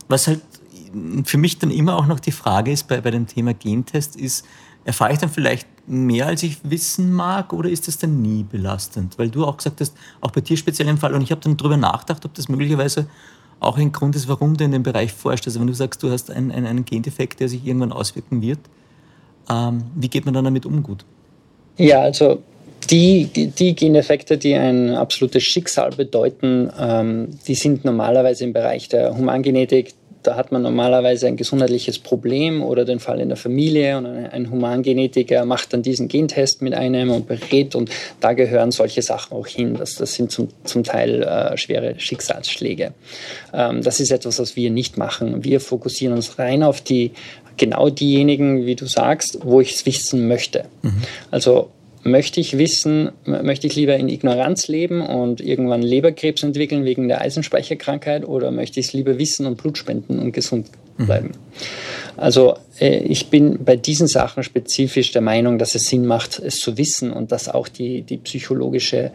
was 0.07 0.27
halt 0.27 0.41
für 1.25 1.37
mich 1.37 1.59
dann 1.59 1.71
immer 1.71 1.97
auch 1.97 2.05
noch 2.05 2.19
die 2.19 2.31
Frage 2.31 2.71
ist 2.71 2.87
bei, 2.87 3.01
bei 3.01 3.11
dem 3.11 3.27
Thema 3.27 3.53
Gentest 3.53 4.15
ist, 4.15 4.45
erfahre 4.85 5.13
ich 5.13 5.19
dann 5.19 5.29
vielleicht 5.29 5.67
mehr, 5.85 6.27
als 6.27 6.43
ich 6.43 6.57
wissen 6.63 7.11
mag, 7.11 7.53
oder 7.53 7.69
ist 7.69 7.87
das 7.87 7.97
dann 7.97 8.21
nie 8.21 8.43
belastend? 8.43 9.17
Weil 9.17 9.29
du 9.29 9.45
auch 9.45 9.57
gesagt 9.57 9.81
hast, 9.81 9.95
auch 10.21 10.31
bei 10.31 10.41
dir 10.41 10.57
speziell 10.57 10.87
im 10.87 10.97
Fall, 10.97 11.13
und 11.13 11.21
ich 11.21 11.31
habe 11.31 11.41
dann 11.41 11.57
darüber 11.57 11.77
nachgedacht, 11.77 12.25
ob 12.25 12.33
das 12.33 12.47
möglicherweise 12.49 13.07
auch 13.59 13.77
ein 13.77 13.91
Grund 13.91 14.15
ist, 14.15 14.27
warum 14.27 14.57
du 14.57 14.63
in 14.63 14.71
dem 14.71 14.83
Bereich 14.83 15.13
forschst. 15.13 15.47
Also 15.47 15.59
wenn 15.59 15.67
du 15.67 15.73
sagst, 15.73 16.03
du 16.03 16.11
hast 16.11 16.31
einen, 16.31 16.51
einen, 16.51 16.65
einen 16.65 16.85
Gendefekt, 16.85 17.39
der 17.39 17.49
sich 17.49 17.65
irgendwann 17.65 17.91
auswirken 17.91 18.41
wird, 18.41 18.59
ähm, 19.49 19.83
wie 19.95 20.09
geht 20.09 20.25
man 20.25 20.33
dann 20.33 20.45
damit 20.45 20.65
um 20.65 20.83
gut? 20.83 21.05
Ja, 21.77 22.01
also 22.01 22.41
die, 22.89 23.25
die 23.25 23.75
Geneffekte, 23.75 24.37
die 24.37 24.55
ein 24.55 24.91
absolutes 24.91 25.43
Schicksal 25.43 25.91
bedeuten, 25.91 26.69
ähm, 26.77 27.29
die 27.47 27.55
sind 27.55 27.85
normalerweise 27.85 28.43
im 28.43 28.53
Bereich 28.53 28.89
der 28.89 29.17
Humangenetik, 29.17 29.93
da 30.23 30.35
hat 30.35 30.51
man 30.51 30.61
normalerweise 30.61 31.27
ein 31.27 31.37
gesundheitliches 31.37 31.99
Problem 31.99 32.63
oder 32.63 32.85
den 32.85 32.99
Fall 32.99 33.19
in 33.19 33.29
der 33.29 33.37
Familie 33.37 33.97
und 33.97 34.05
ein 34.05 34.49
Humangenetiker 34.49 35.45
macht 35.45 35.73
dann 35.73 35.83
diesen 35.83 36.07
Gentest 36.07 36.61
mit 36.61 36.73
einem 36.73 37.11
und 37.11 37.27
berät 37.27 37.75
und 37.75 37.89
da 38.19 38.33
gehören 38.33 38.71
solche 38.71 39.01
Sachen 39.01 39.37
auch 39.37 39.47
hin. 39.47 39.75
Das, 39.75 39.95
das 39.95 40.13
sind 40.13 40.31
zum, 40.31 40.49
zum 40.63 40.83
Teil 40.83 41.23
äh, 41.23 41.57
schwere 41.57 41.99
Schicksalsschläge. 41.99 42.93
Ähm, 43.53 43.81
das 43.81 43.99
ist 43.99 44.11
etwas, 44.11 44.39
was 44.39 44.55
wir 44.55 44.71
nicht 44.71 44.97
machen. 44.97 45.43
Wir 45.43 45.59
fokussieren 45.59 46.15
uns 46.15 46.39
rein 46.39 46.63
auf 46.63 46.81
die 46.81 47.11
genau 47.57 47.89
diejenigen, 47.89 48.65
wie 48.65 48.75
du 48.75 48.85
sagst, 48.85 49.39
wo 49.43 49.61
ich 49.61 49.75
es 49.75 49.85
wissen 49.85 50.27
möchte. 50.27 50.65
Mhm. 50.81 51.03
Also 51.31 51.69
möchte 52.03 52.39
ich 52.39 52.57
wissen, 52.57 53.11
möchte 53.25 53.67
ich 53.67 53.75
lieber 53.75 53.95
in 53.95 54.09
Ignoranz 54.09 54.67
leben 54.67 55.01
und 55.01 55.41
irgendwann 55.41 55.81
Leberkrebs 55.81 56.43
entwickeln 56.43 56.85
wegen 56.85 57.07
der 57.07 57.21
Eisenspeicherkrankheit 57.21 58.25
oder 58.25 58.51
möchte 58.51 58.79
ich 58.79 58.87
es 58.87 58.93
lieber 58.93 59.17
wissen 59.17 59.45
und 59.45 59.57
Blut 59.57 59.77
spenden 59.77 60.19
und 60.19 60.33
gesund 60.33 60.67
mhm. 60.97 61.05
bleiben? 61.05 61.27
Mhm. 61.27 61.33
Also 62.17 62.55
äh, 62.79 62.99
ich 62.99 63.27
bin 63.27 63.63
bei 63.63 63.75
diesen 63.75 64.07
Sachen 64.07 64.43
spezifisch 64.43 65.11
der 65.11 65.21
Meinung, 65.21 65.57
dass 65.57 65.75
es 65.75 65.87
Sinn 65.87 66.05
macht, 66.05 66.39
es 66.39 66.57
zu 66.57 66.77
wissen 66.77 67.11
und 67.11 67.31
dass 67.31 67.47
auch 67.47 67.67
die, 67.67 68.01
die 68.01 68.17
psychologische 68.17 69.11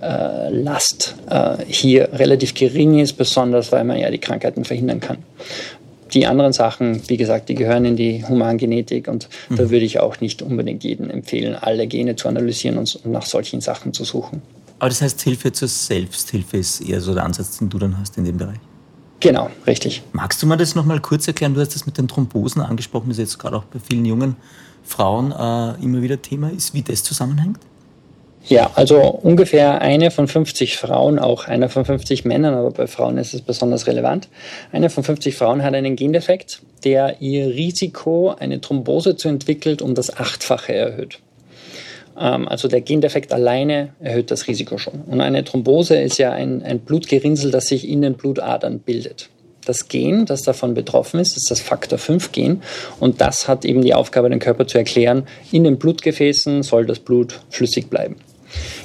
äh, 0.00 0.50
Last 0.50 1.14
äh, 1.30 1.56
hier 1.66 2.12
relativ 2.12 2.54
gering 2.54 2.98
ist, 2.98 3.14
besonders 3.14 3.72
weil 3.72 3.84
man 3.84 3.98
ja 3.98 4.10
die 4.10 4.18
Krankheiten 4.18 4.64
verhindern 4.64 5.00
kann 5.00 5.18
die 6.14 6.26
anderen 6.26 6.52
Sachen, 6.52 7.02
wie 7.08 7.16
gesagt, 7.16 7.48
die 7.48 7.54
gehören 7.54 7.84
in 7.84 7.96
die 7.96 8.24
Humangenetik 8.26 9.08
und 9.08 9.28
mhm. 9.48 9.56
da 9.56 9.70
würde 9.70 9.84
ich 9.84 10.00
auch 10.00 10.20
nicht 10.20 10.42
unbedingt 10.42 10.84
jedem 10.84 11.10
empfehlen, 11.10 11.54
alle 11.54 11.86
Gene 11.86 12.16
zu 12.16 12.28
analysieren 12.28 12.78
und 12.78 13.04
nach 13.06 13.26
solchen 13.26 13.60
Sachen 13.60 13.92
zu 13.92 14.04
suchen. 14.04 14.42
Aber 14.78 14.88
das 14.88 15.00
heißt, 15.00 15.22
Hilfe 15.22 15.52
zur 15.52 15.68
Selbsthilfe 15.68 16.56
ist 16.56 16.80
eher 16.80 17.00
so 17.00 17.14
der 17.14 17.24
Ansatz, 17.24 17.58
den 17.58 17.68
du 17.68 17.78
dann 17.78 17.98
hast 17.98 18.18
in 18.18 18.24
dem 18.24 18.36
Bereich? 18.36 18.58
Genau, 19.20 19.48
richtig. 19.66 20.02
Magst 20.12 20.42
du 20.42 20.46
mir 20.48 20.56
das 20.56 20.74
nochmal 20.74 20.98
kurz 20.98 21.28
erklären? 21.28 21.54
Du 21.54 21.60
hast 21.60 21.76
das 21.76 21.86
mit 21.86 21.96
den 21.96 22.08
Thrombosen 22.08 22.60
angesprochen, 22.60 23.08
das 23.08 23.18
jetzt 23.18 23.38
gerade 23.38 23.56
auch 23.56 23.64
bei 23.64 23.78
vielen 23.78 24.04
jungen 24.04 24.34
Frauen 24.82 25.30
äh, 25.30 25.84
immer 25.84 26.02
wieder 26.02 26.20
Thema 26.20 26.50
ist, 26.50 26.74
wie 26.74 26.82
das 26.82 27.04
zusammenhängt? 27.04 27.60
Ja, 28.48 28.70
also 28.74 29.00
ungefähr 29.00 29.80
eine 29.80 30.10
von 30.10 30.26
50 30.26 30.76
Frauen, 30.76 31.18
auch 31.18 31.46
einer 31.46 31.68
von 31.68 31.84
50 31.84 32.24
Männern, 32.24 32.54
aber 32.54 32.72
bei 32.72 32.86
Frauen 32.86 33.16
ist 33.18 33.34
es 33.34 33.40
besonders 33.40 33.86
relevant. 33.86 34.28
Eine 34.72 34.90
von 34.90 35.04
50 35.04 35.34
Frauen 35.36 35.62
hat 35.62 35.74
einen 35.74 35.94
Gendefekt, 35.94 36.60
der 36.84 37.20
ihr 37.20 37.46
Risiko, 37.46 38.34
eine 38.36 38.60
Thrombose 38.60 39.16
zu 39.16 39.28
entwickeln, 39.28 39.78
um 39.80 39.94
das 39.94 40.16
Achtfache 40.16 40.74
erhöht. 40.74 41.20
Ähm, 42.18 42.48
also 42.48 42.66
der 42.68 42.80
Gendefekt 42.80 43.32
alleine 43.32 43.90
erhöht 44.00 44.30
das 44.30 44.48
Risiko 44.48 44.76
schon. 44.76 45.02
Und 45.02 45.20
eine 45.20 45.44
Thrombose 45.44 45.96
ist 45.96 46.18
ja 46.18 46.32
ein, 46.32 46.62
ein 46.62 46.80
Blutgerinnsel, 46.80 47.52
das 47.52 47.66
sich 47.66 47.88
in 47.88 48.02
den 48.02 48.14
Blutadern 48.14 48.80
bildet. 48.80 49.28
Das 49.64 49.86
Gen, 49.86 50.26
das 50.26 50.42
davon 50.42 50.74
betroffen 50.74 51.20
ist, 51.20 51.36
ist 51.36 51.48
das 51.48 51.60
Faktor 51.60 51.96
5 51.96 52.32
Gen 52.32 52.62
und 52.98 53.20
das 53.20 53.46
hat 53.46 53.64
eben 53.64 53.82
die 53.82 53.94
Aufgabe, 53.94 54.28
den 54.28 54.40
Körper 54.40 54.66
zu 54.66 54.76
erklären, 54.76 55.28
in 55.52 55.62
den 55.62 55.78
Blutgefäßen 55.78 56.64
soll 56.64 56.84
das 56.84 56.98
Blut 56.98 57.40
flüssig 57.48 57.88
bleiben. 57.88 58.16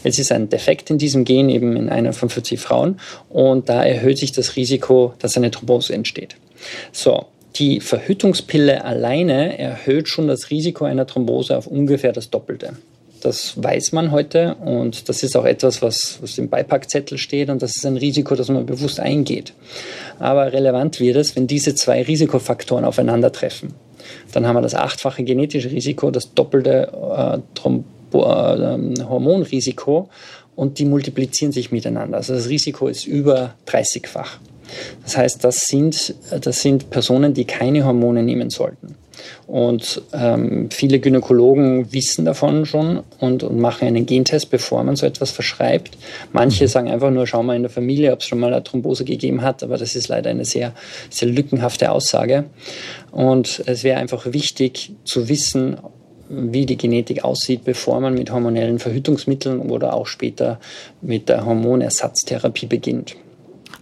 Jetzt 0.03 0.19
ist 0.19 0.32
ein 0.32 0.49
Defekt 0.49 0.89
in 0.89 0.97
diesem 0.97 1.25
Gen 1.25 1.49
eben 1.49 1.75
in 1.75 1.89
einer 1.89 2.13
von 2.13 2.30
40 2.30 2.60
Frauen 2.60 2.99
und 3.30 3.69
da 3.69 3.84
erhöht 3.84 4.17
sich 4.17 4.32
das 4.32 4.56
Risiko, 4.56 5.13
dass 5.19 5.38
eine 5.38 5.51
Thrombose 5.51 5.93
entsteht. 5.93 6.36
So, 6.91 7.25
die 7.56 7.80
Verhütungspille 7.80 8.84
alleine 8.86 9.58
erhöht 9.58 10.10
schon 10.10 10.27
das 10.27 10.49
Risiko 10.49 10.86
einer 10.86 11.08
Thrombose 11.08 11.58
auf 11.58 11.67
ungefähr 11.67 12.13
das 12.13 12.30
Doppelte. 12.30 12.73
Das 13.21 13.62
weiß 13.62 13.93
man 13.93 14.12
heute 14.12 14.56
und 14.56 15.10
das 15.10 15.23
ist 15.23 15.36
auch 15.36 15.45
etwas, 15.45 15.82
was, 15.82 16.19
was 16.21 16.38
im 16.38 16.49
Beipackzettel 16.49 17.17
steht 17.17 17.49
und 17.49 17.62
das 17.63 17.75
ist 17.75 17.86
ein 17.86 17.97
Risiko, 17.97 18.36
das 18.36 18.49
man 18.49 18.65
bewusst 18.65 18.99
eingeht. 18.99 19.53
Aber 20.19 20.53
relevant 20.53 20.99
wird 20.99 21.17
es, 21.17 21.36
wenn 21.36 21.47
diese 21.47 21.73
zwei 21.73 22.03
Risikofaktoren 22.03 22.86
aufeinandertreffen. 22.86 23.73
Dann 24.32 24.45
haben 24.45 24.56
wir 24.56 24.62
das 24.62 24.75
achtfache 24.75 25.23
genetische 25.23 25.71
Risiko, 25.71 26.12
das 26.12 26.34
doppelte 26.34 26.91
äh, 26.93 27.36
äh, 27.36 27.39
Hormonrisiko 28.23 30.10
und 30.56 30.80
die 30.80 30.86
multiplizieren 30.86 31.51
sich 31.51 31.71
miteinander. 31.71 32.17
Also 32.17 32.34
das 32.34 32.49
Risiko 32.49 32.88
ist 32.88 33.06
über 33.06 33.53
30-fach. 33.67 34.39
Das 35.03 35.15
heißt, 35.17 35.43
das 35.43 35.60
sind, 35.67 36.15
das 36.41 36.62
sind 36.62 36.89
Personen, 36.89 37.34
die 37.34 37.45
keine 37.45 37.86
Hormone 37.86 38.23
nehmen 38.23 38.49
sollten. 38.49 38.95
Und 39.47 40.01
ähm, 40.13 40.69
viele 40.71 40.99
Gynäkologen 40.99 41.91
wissen 41.93 42.25
davon 42.25 42.65
schon 42.65 43.01
und, 43.19 43.43
und, 43.43 43.60
machen 43.60 43.88
einen 43.88 44.06
Gentest, 44.06 44.49
bevor 44.49 44.84
man 44.84 44.95
so 44.95 45.06
etwas 45.06 45.32
verschreibt. 45.32 45.97
Manche 46.34 46.65
mhm. 46.65 46.67
sagen 46.67 46.89
einfach 46.89 47.12
nur, 47.12 47.25
schau 47.27 47.43
mal 47.43 47.56
in 47.56 47.63
der 47.63 47.71
Familie, 47.71 48.13
ob 48.13 48.19
es 48.19 48.25
schon 48.25 48.39
mal 48.39 48.53
eine 48.53 48.63
Thrombose 48.63 49.06
gegeben 49.06 49.41
hat, 49.41 49.63
aber 49.63 49.77
das 49.77 49.95
ist 49.95 50.08
leider 50.08 50.30
eine 50.30 50.45
sehr, 50.45 50.73
sehr 51.10 51.30
lückenhafte 51.30 51.91
Aussage. 51.91 52.45
Und 53.12 53.63
es 53.65 53.84
wäre 53.84 53.99
einfach 53.99 54.32
wichtig 54.34 54.91
zu 55.03 55.30
wissen, 55.30 55.77
wie 56.29 56.65
die 56.65 56.77
Genetik 56.77 57.23
aussieht, 57.23 57.63
bevor 57.63 57.99
man 57.99 58.13
mit 58.13 58.31
hormonellen 58.31 58.79
Verhütungsmitteln 58.79 59.59
oder 59.59 59.93
auch 59.93 60.07
später 60.07 60.59
mit 61.01 61.29
der 61.29 61.45
Hormonersatztherapie 61.45 62.67
beginnt. 62.67 63.15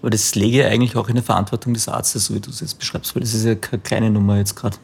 Aber 0.01 0.09
das 0.09 0.35
lege 0.35 0.65
eigentlich 0.65 0.95
auch 0.95 1.09
in 1.09 1.15
der 1.15 1.23
Verantwortung 1.23 1.73
des 1.73 1.87
Arztes, 1.87 2.25
so 2.25 2.35
wie 2.35 2.39
du 2.39 2.49
es 2.49 2.59
jetzt 2.59 2.77
beschreibst, 2.77 3.15
weil 3.15 3.21
das 3.21 3.33
ist 3.33 3.45
ja 3.45 3.55
keine 3.55 3.81
kleine 3.81 4.09
Nummer 4.11 4.37
jetzt 4.37 4.55
gerade. 4.55 4.77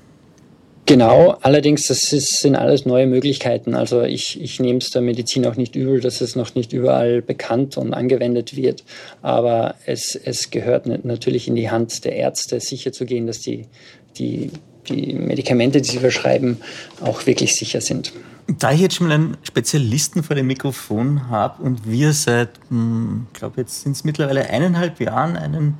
Genau, 0.88 1.38
allerdings, 1.42 1.84
das 1.88 2.12
ist, 2.12 2.40
sind 2.40 2.56
alles 2.56 2.86
neue 2.86 3.06
Möglichkeiten. 3.06 3.76
Also 3.76 4.02
ich, 4.02 4.42
ich 4.42 4.60
nehme 4.60 4.80
es 4.80 4.90
der 4.90 5.02
Medizin 5.02 5.46
auch 5.46 5.56
nicht 5.56 5.76
übel, 5.76 6.02
dass 6.02 6.22
es 6.22 6.36
noch 6.36 6.56
nicht 6.56 6.74
überall 6.74 7.22
bekannt 7.22 7.78
und 7.78 7.94
angewendet 7.94 8.56
wird. 8.56 8.84
Aber 9.22 9.76
es, 9.86 10.16
es 10.16 10.50
gehört 10.50 10.88
natürlich 11.06 11.48
in 11.48 11.56
die 11.56 11.70
Hand 11.70 12.04
der 12.04 12.16
Ärzte, 12.16 12.60
sicherzugehen, 12.60 13.28
dass 13.28 13.40
die, 13.40 13.68
die, 14.18 14.50
die 14.88 15.14
Medikamente, 15.14 15.82
die 15.82 15.90
sie 15.90 16.00
verschreiben, 16.00 16.58
auch 17.02 17.26
wirklich 17.26 17.56
sicher 17.56 17.82
sind. 17.82 18.14
Da 18.48 18.72
ich 18.72 18.82
jetzt 18.82 18.96
schon 18.96 19.08
mal 19.08 19.14
einen 19.14 19.38
Spezialisten 19.44 20.24
vor 20.24 20.36
dem 20.36 20.48
Mikrofon 20.48 21.30
habe 21.30 21.64
und 21.64 21.90
wir 21.90 22.12
seit, 22.14 22.50
ich 22.66 22.70
hm, 22.70 23.28
glaube, 23.34 23.62
jetzt 23.62 23.84
sind 23.84 23.94
es 23.94 24.04
mittlerweile 24.04 24.50
eineinhalb 24.50 25.00
Jahren 25.00 25.38
einen 25.38 25.78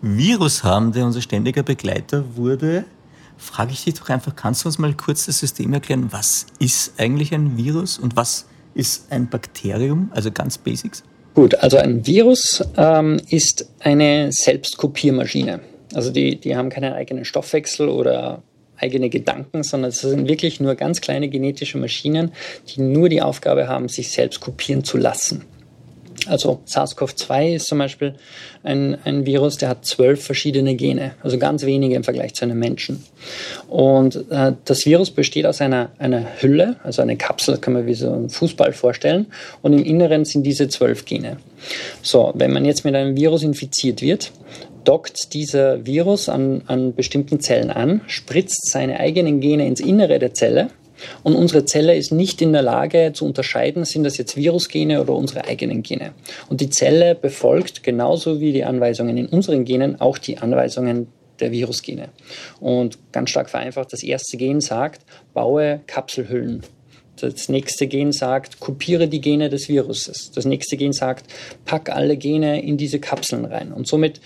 Virus 0.00 0.64
haben, 0.64 0.92
der 0.92 1.06
unser 1.06 1.22
ständiger 1.22 1.62
Begleiter 1.62 2.36
wurde, 2.36 2.84
frage 3.36 3.72
ich 3.72 3.84
dich 3.84 3.94
doch 3.94 4.08
einfach, 4.10 4.36
kannst 4.36 4.64
du 4.64 4.68
uns 4.68 4.78
mal 4.78 4.94
kurz 4.94 5.26
das 5.26 5.38
System 5.38 5.72
erklären, 5.72 6.08
was 6.10 6.46
ist 6.58 6.94
eigentlich 6.98 7.34
ein 7.34 7.56
Virus 7.56 7.98
und 7.98 8.14
was 8.16 8.46
ist 8.74 9.10
ein 9.10 9.28
Bakterium, 9.28 10.10
also 10.14 10.30
ganz 10.30 10.58
Basics? 10.58 11.02
Gut, 11.34 11.54
also 11.56 11.78
ein 11.78 12.06
Virus 12.06 12.62
ähm, 12.76 13.20
ist 13.28 13.68
eine 13.80 14.30
Selbstkopiermaschine. 14.30 15.60
Also 15.94 16.10
die, 16.10 16.36
die 16.36 16.56
haben 16.56 16.70
keinen 16.70 16.92
eigenen 16.92 17.24
Stoffwechsel 17.24 17.88
oder 17.88 18.42
eigene 18.76 19.08
Gedanken, 19.08 19.62
sondern 19.62 19.90
es 19.90 20.00
sind 20.00 20.28
wirklich 20.28 20.60
nur 20.60 20.74
ganz 20.74 21.00
kleine 21.00 21.28
genetische 21.28 21.78
Maschinen, 21.78 22.32
die 22.68 22.82
nur 22.82 23.08
die 23.08 23.22
Aufgabe 23.22 23.68
haben, 23.68 23.88
sich 23.88 24.10
selbst 24.10 24.40
kopieren 24.40 24.84
zu 24.84 24.98
lassen. 24.98 25.44
Also 26.26 26.60
SARS-CoV-2 26.66 27.56
ist 27.56 27.66
zum 27.66 27.78
Beispiel 27.78 28.14
ein, 28.62 28.96
ein 29.04 29.26
Virus, 29.26 29.58
der 29.58 29.68
hat 29.68 29.84
zwölf 29.84 30.24
verschiedene 30.24 30.74
Gene, 30.74 31.12
also 31.22 31.38
ganz 31.38 31.64
wenige 31.64 31.96
im 31.96 32.04
Vergleich 32.04 32.34
zu 32.34 32.44
einem 32.44 32.58
Menschen. 32.58 33.04
Und 33.68 34.30
äh, 34.30 34.52
das 34.64 34.86
Virus 34.86 35.10
besteht 35.10 35.44
aus 35.44 35.60
einer, 35.60 35.90
einer 35.98 36.24
Hülle, 36.40 36.76
also 36.82 37.02
eine 37.02 37.16
Kapsel, 37.16 37.58
kann 37.58 37.74
man 37.74 37.86
wie 37.86 37.94
so 37.94 38.12
ein 38.12 38.30
Fußball 38.30 38.72
vorstellen. 38.72 39.26
Und 39.60 39.74
im 39.74 39.84
Inneren 39.84 40.24
sind 40.24 40.44
diese 40.44 40.68
zwölf 40.68 41.04
Gene. 41.04 41.36
So, 42.00 42.32
wenn 42.34 42.52
man 42.52 42.64
jetzt 42.64 42.84
mit 42.84 42.94
einem 42.94 43.16
Virus 43.16 43.42
infiziert 43.42 44.00
wird, 44.00 44.32
dockt 44.84 45.34
dieser 45.34 45.86
Virus 45.86 46.28
an, 46.28 46.62
an 46.66 46.94
bestimmten 46.94 47.40
Zellen 47.40 47.70
an, 47.70 48.02
spritzt 48.06 48.70
seine 48.70 49.00
eigenen 49.00 49.40
Gene 49.40 49.66
ins 49.66 49.80
Innere 49.80 50.18
der 50.18 50.34
Zelle 50.34 50.68
und 51.22 51.34
unsere 51.34 51.64
Zelle 51.64 51.94
ist 51.96 52.12
nicht 52.12 52.40
in 52.42 52.52
der 52.52 52.62
Lage 52.62 53.12
zu 53.14 53.24
unterscheiden, 53.24 53.84
sind 53.84 54.04
das 54.04 54.16
jetzt 54.16 54.36
Virusgene 54.36 55.00
oder 55.00 55.14
unsere 55.14 55.44
eigenen 55.44 55.82
Gene. 55.82 56.12
Und 56.48 56.60
die 56.60 56.70
Zelle 56.70 57.14
befolgt 57.14 57.82
genauso 57.82 58.40
wie 58.40 58.52
die 58.52 58.64
Anweisungen 58.64 59.16
in 59.16 59.26
unseren 59.26 59.64
Genen 59.64 60.00
auch 60.00 60.18
die 60.18 60.38
Anweisungen 60.38 61.08
der 61.40 61.50
Virusgene. 61.50 62.10
Und 62.60 62.98
ganz 63.12 63.30
stark 63.30 63.50
vereinfacht, 63.50 63.92
das 63.92 64.02
erste 64.02 64.36
Gen 64.36 64.60
sagt, 64.60 65.02
baue 65.32 65.80
Kapselhüllen. 65.86 66.62
Das 67.16 67.48
nächste 67.48 67.86
Gen 67.86 68.12
sagt, 68.12 68.58
kopiere 68.58 69.06
die 69.06 69.20
Gene 69.20 69.48
des 69.48 69.68
Viruses. 69.68 70.32
Das 70.34 70.44
nächste 70.44 70.76
Gen 70.76 70.92
sagt, 70.92 71.26
pack 71.64 71.88
alle 71.90 72.16
Gene 72.16 72.62
in 72.62 72.76
diese 72.76 72.98
Kapseln 72.98 73.44
rein. 73.44 73.72
Und 73.72 73.86
somit 73.86 74.20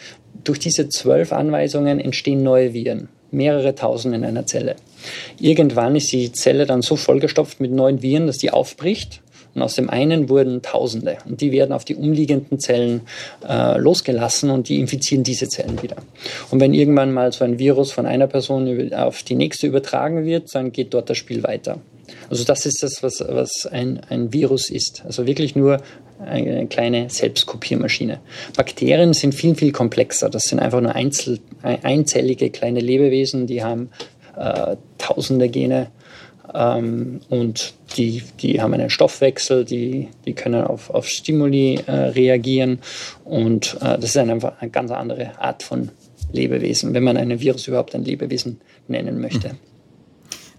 durch 0.45 0.59
diese 0.59 0.89
zwölf 0.89 1.33
Anweisungen 1.33 2.01
entstehen 2.01 2.43
neue 2.43 2.73
Viren 2.75 3.09
mehrere 3.31 3.75
tausend 3.75 4.15
in 4.15 4.25
einer 4.25 4.47
Zelle. 4.47 4.77
Irgendwann 5.41 5.97
ist 5.97 6.13
die 6.13 6.33
Zelle 6.33 6.67
dann 6.67 6.83
so 6.83 6.97
vollgestopft 6.97 7.61
mit 7.61 7.73
neuen 7.73 8.03
Viren, 8.03 8.27
dass 8.27 8.39
die 8.39 8.51
aufbricht. 8.51 9.21
Und 9.55 9.63
aus 9.63 9.75
dem 9.75 9.89
einen 9.91 10.29
wurden 10.29 10.63
Tausende. 10.63 11.19
Und 11.25 11.41
die 11.41 11.51
werden 11.53 11.73
auf 11.73 11.85
die 11.85 11.97
umliegenden 11.97 12.61
Zellen 12.61 13.01
äh, 13.49 13.79
losgelassen 13.79 14.51
und 14.51 14.69
die 14.69 14.79
infizieren 14.79 15.25
diese 15.25 15.49
Zellen 15.49 15.83
wieder. 15.83 15.97
Und 16.51 16.61
wenn 16.61 16.75
irgendwann 16.75 17.13
mal 17.13 17.33
so 17.33 17.45
ein 17.45 17.59
Virus 17.59 17.91
von 17.91 18.07
einer 18.07 18.27
Person 18.27 18.93
auf 18.93 19.23
die 19.23 19.35
nächste 19.35 19.67
übertragen 19.67 20.25
wird, 20.25 20.55
dann 20.55 20.71
geht 20.71 20.95
dort 20.95 21.11
das 21.11 21.17
Spiel 21.17 21.43
weiter. 21.43 21.81
Also 22.31 22.45
das 22.45 22.67
ist 22.67 22.83
das, 22.83 23.03
was, 23.03 23.25
was 23.27 23.67
ein, 23.67 24.01
ein 24.09 24.33
Virus 24.33 24.71
ist. 24.71 25.03
Also 25.05 25.27
wirklich 25.27 25.57
nur 25.57 25.81
eine 26.25 26.67
kleine 26.67 27.11
Selbstkopiermaschine. 27.11 28.21
Bakterien 28.57 29.13
sind 29.13 29.35
viel, 29.35 29.55
viel 29.55 29.73
komplexer. 29.73 30.29
Das 30.29 30.45
sind 30.45 30.59
einfach 30.59 30.81
nur 30.81 30.95
einzel, 30.95 31.41
einzellige 31.63 32.51
kleine 32.51 32.81
Lebewesen, 32.81 33.47
die 33.47 33.63
haben 33.63 33.91
äh, 34.37 34.77
tausende 34.99 35.49
Gene 35.49 35.89
ähm, 36.55 37.21
und 37.29 37.75
die, 37.97 38.23
die 38.41 38.61
haben 38.61 38.75
einen 38.75 38.91
Stoffwechsel, 38.91 39.65
die, 39.65 40.09
die 40.25 40.35
können 40.35 40.65
auf, 40.65 40.91
auf 40.91 41.09
Stimuli 41.09 41.81
äh, 41.87 41.93
reagieren 41.93 42.81
und 43.25 43.77
äh, 43.81 43.99
das 43.99 44.05
ist 44.05 44.17
einfach 44.17 44.61
eine 44.61 44.71
ganz 44.71 44.91
andere 44.91 45.39
Art 45.41 45.63
von 45.63 45.91
Lebewesen, 46.33 46.95
wenn 46.95 47.05
man 47.05 47.17
ein 47.17 47.41
Virus 47.41 47.67
überhaupt 47.69 47.95
ein 47.95 48.05
Lebewesen 48.05 48.61
nennen 48.87 49.21
möchte. 49.21 49.51
Mhm. 49.51 49.59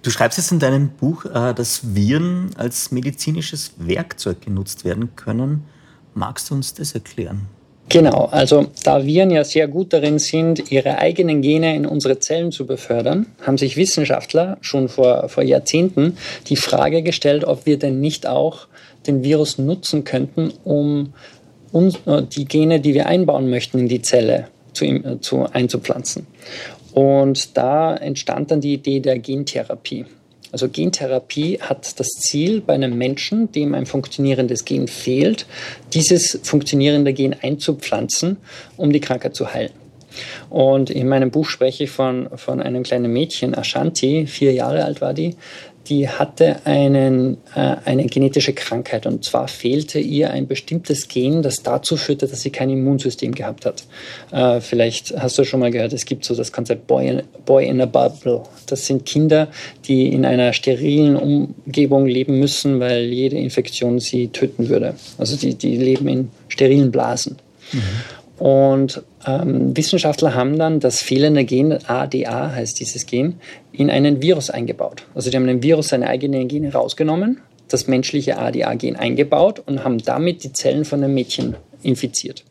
Du 0.01 0.11
schreibst 0.11 0.37
jetzt 0.37 0.51
in 0.51 0.59
deinem 0.59 0.89
Buch, 0.89 1.25
äh, 1.25 1.53
dass 1.53 1.95
Viren 1.95 2.51
als 2.55 2.91
medizinisches 2.91 3.73
Werkzeug 3.77 4.41
genutzt 4.41 4.85
werden 4.85 5.15
können. 5.15 5.65
Magst 6.13 6.49
du 6.49 6.55
uns 6.55 6.73
das 6.73 6.93
erklären? 6.93 7.47
Genau, 7.89 8.25
also 8.31 8.67
da 8.83 9.03
Viren 9.03 9.31
ja 9.31 9.43
sehr 9.43 9.67
gut 9.67 9.93
darin 9.93 10.19
sind, 10.19 10.71
ihre 10.71 10.99
eigenen 10.99 11.41
Gene 11.41 11.75
in 11.75 11.87
unsere 11.87 12.19
Zellen 12.19 12.51
zu 12.51 12.67
befördern, 12.67 13.25
haben 13.41 13.57
sich 13.57 13.77
Wissenschaftler 13.77 14.57
schon 14.61 14.89
vor, 14.89 15.27
vor 15.27 15.43
Jahrzehnten 15.43 16.17
die 16.47 16.55
Frage 16.55 17.01
gestellt, 17.01 17.45
ob 17.45 17.65
wir 17.65 17.79
denn 17.79 17.99
nicht 17.99 18.27
auch 18.27 18.67
den 19.07 19.23
Virus 19.23 19.57
nutzen 19.57 20.03
könnten, 20.03 20.53
um 20.63 21.13
uns, 21.71 21.95
äh, 22.05 22.21
die 22.21 22.45
Gene, 22.45 22.79
die 22.79 22.93
wir 22.93 23.07
einbauen 23.07 23.49
möchten 23.49 23.79
in 23.79 23.87
die 23.87 24.03
Zelle, 24.03 24.47
zu, 24.73 24.85
äh, 24.85 25.19
zu 25.19 25.47
einzupflanzen. 25.51 26.27
Und 26.93 27.57
da 27.57 27.95
entstand 27.95 28.51
dann 28.51 28.61
die 28.61 28.73
Idee 28.73 28.99
der 28.99 29.19
Gentherapie. 29.19 30.05
Also 30.51 30.67
Gentherapie 30.67 31.59
hat 31.61 31.99
das 31.99 32.07
Ziel, 32.07 32.61
bei 32.61 32.73
einem 32.73 32.97
Menschen, 32.97 33.51
dem 33.51 33.75
ein 33.75 33.85
funktionierendes 33.85 34.65
Gen 34.65 34.87
fehlt, 34.87 35.45
dieses 35.93 36.39
funktionierende 36.41 37.13
Gen 37.13 37.35
einzupflanzen, 37.39 38.37
um 38.75 38.91
die 38.91 38.99
Krankheit 38.99 39.35
zu 39.35 39.53
heilen. 39.53 39.73
Und 40.49 40.89
in 40.89 41.07
meinem 41.07 41.29
Buch 41.29 41.45
spreche 41.47 41.83
ich 41.83 41.91
von, 41.91 42.29
von 42.35 42.61
einem 42.61 42.81
kleinen 42.81 43.13
Mädchen, 43.13 43.55
Ashanti, 43.55 44.25
vier 44.25 44.53
Jahre 44.53 44.83
alt 44.83 45.01
war 45.01 45.13
die, 45.13 45.35
die 45.89 46.07
hatte 46.07 46.65
einen, 46.65 47.37
äh, 47.55 47.75
eine 47.85 48.05
genetische 48.05 48.53
Krankheit 48.53 49.05
und 49.05 49.25
zwar 49.25 49.47
fehlte 49.47 49.99
ihr 49.99 50.29
ein 50.29 50.47
bestimmtes 50.47 51.07
Gen, 51.07 51.41
das 51.41 51.63
dazu 51.63 51.97
führte, 51.97 52.27
dass 52.27 52.41
sie 52.41 52.51
kein 52.51 52.69
Immunsystem 52.69 53.33
gehabt 53.33 53.65
hat. 53.65 53.83
Äh, 54.31 54.61
vielleicht 54.61 55.19
hast 55.19 55.37
du 55.37 55.43
schon 55.43 55.59
mal 55.59 55.71
gehört, 55.71 55.93
es 55.93 56.05
gibt 56.05 56.25
so 56.25 56.35
das 56.35 56.51
Konzept 56.51 56.87
Boy 56.87 57.07
in, 57.07 57.23
Boy 57.45 57.67
in 57.67 57.81
a 57.81 57.85
Bubble. 57.85 58.43
Das 58.67 58.85
sind 58.85 59.05
Kinder, 59.05 59.47
die 59.85 60.07
in 60.13 60.25
einer 60.25 60.53
sterilen 60.53 61.15
Umgebung 61.15 62.05
leben 62.05 62.39
müssen, 62.39 62.79
weil 62.79 63.05
jede 63.05 63.37
Infektion 63.37 63.99
sie 63.99 64.27
töten 64.27 64.69
würde. 64.69 64.93
Also 65.17 65.35
die, 65.35 65.55
die 65.55 65.75
leben 65.75 66.07
in 66.07 66.29
sterilen 66.47 66.91
Blasen. 66.91 67.37
Mhm. 67.71 67.79
Und 68.39 69.03
ähm, 69.27 69.75
Wissenschaftler 69.75 70.33
haben 70.33 70.57
dann 70.57 70.79
das 70.79 71.01
fehlende 71.01 71.43
Gen, 71.43 71.77
ADA 71.87 72.53
heißt 72.55 72.79
dieses 72.79 73.05
Gen, 73.05 73.35
in 73.73 73.89
einen 73.89 74.21
Virus 74.21 74.49
eingebaut. 74.49 75.03
Also 75.13 75.29
die 75.29 75.35
haben 75.35 75.45
dem 75.45 75.61
Virus 75.61 75.89
seine 75.89 76.07
eigenen 76.07 76.47
Gene 76.47 76.71
rausgenommen, 76.71 77.41
das 77.67 77.87
menschliche 77.87 78.37
ADA-Gen 78.37 78.95
eingebaut 78.95 79.61
und 79.65 79.83
haben 79.83 79.99
damit 79.99 80.43
die 80.43 80.53
Zellen 80.53 80.85
von 80.85 81.03
einem 81.03 81.13
Mädchen 81.13 81.55
infiziert. 81.83 82.43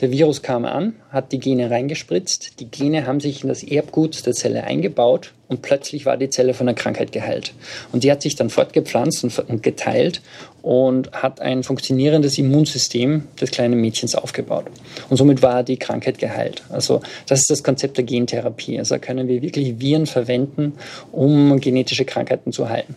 Der 0.00 0.10
Virus 0.10 0.42
kam 0.42 0.64
an, 0.64 0.94
hat 1.10 1.30
die 1.30 1.38
Gene 1.38 1.70
reingespritzt, 1.70 2.58
die 2.58 2.68
Gene 2.68 3.06
haben 3.06 3.20
sich 3.20 3.42
in 3.42 3.48
das 3.48 3.62
Erbgut 3.62 4.26
der 4.26 4.32
Zelle 4.32 4.64
eingebaut 4.64 5.32
und 5.46 5.62
plötzlich 5.62 6.06
war 6.06 6.16
die 6.16 6.30
Zelle 6.30 6.54
von 6.54 6.66
der 6.66 6.74
Krankheit 6.74 7.12
geheilt. 7.12 7.54
Und 7.92 8.02
die 8.02 8.10
hat 8.10 8.22
sich 8.22 8.34
dann 8.34 8.50
fortgepflanzt 8.50 9.22
und 9.22 9.62
geteilt 9.62 10.20
und 10.62 11.12
hat 11.12 11.40
ein 11.40 11.64
funktionierendes 11.64 12.38
Immunsystem 12.38 13.24
des 13.40 13.50
kleinen 13.50 13.80
Mädchens 13.80 14.14
aufgebaut. 14.14 14.66
Und 15.10 15.16
somit 15.16 15.42
war 15.42 15.62
die 15.64 15.76
Krankheit 15.76 16.18
geheilt. 16.18 16.62
Also 16.70 17.00
das 17.26 17.40
ist 17.40 17.50
das 17.50 17.62
Konzept 17.62 17.96
der 17.96 18.04
Gentherapie. 18.04 18.78
Also 18.78 18.98
können 18.98 19.28
wir 19.28 19.42
wirklich 19.42 19.80
Viren 19.80 20.06
verwenden, 20.06 20.74
um 21.10 21.60
genetische 21.60 22.04
Krankheiten 22.04 22.52
zu 22.52 22.68
heilen. 22.68 22.94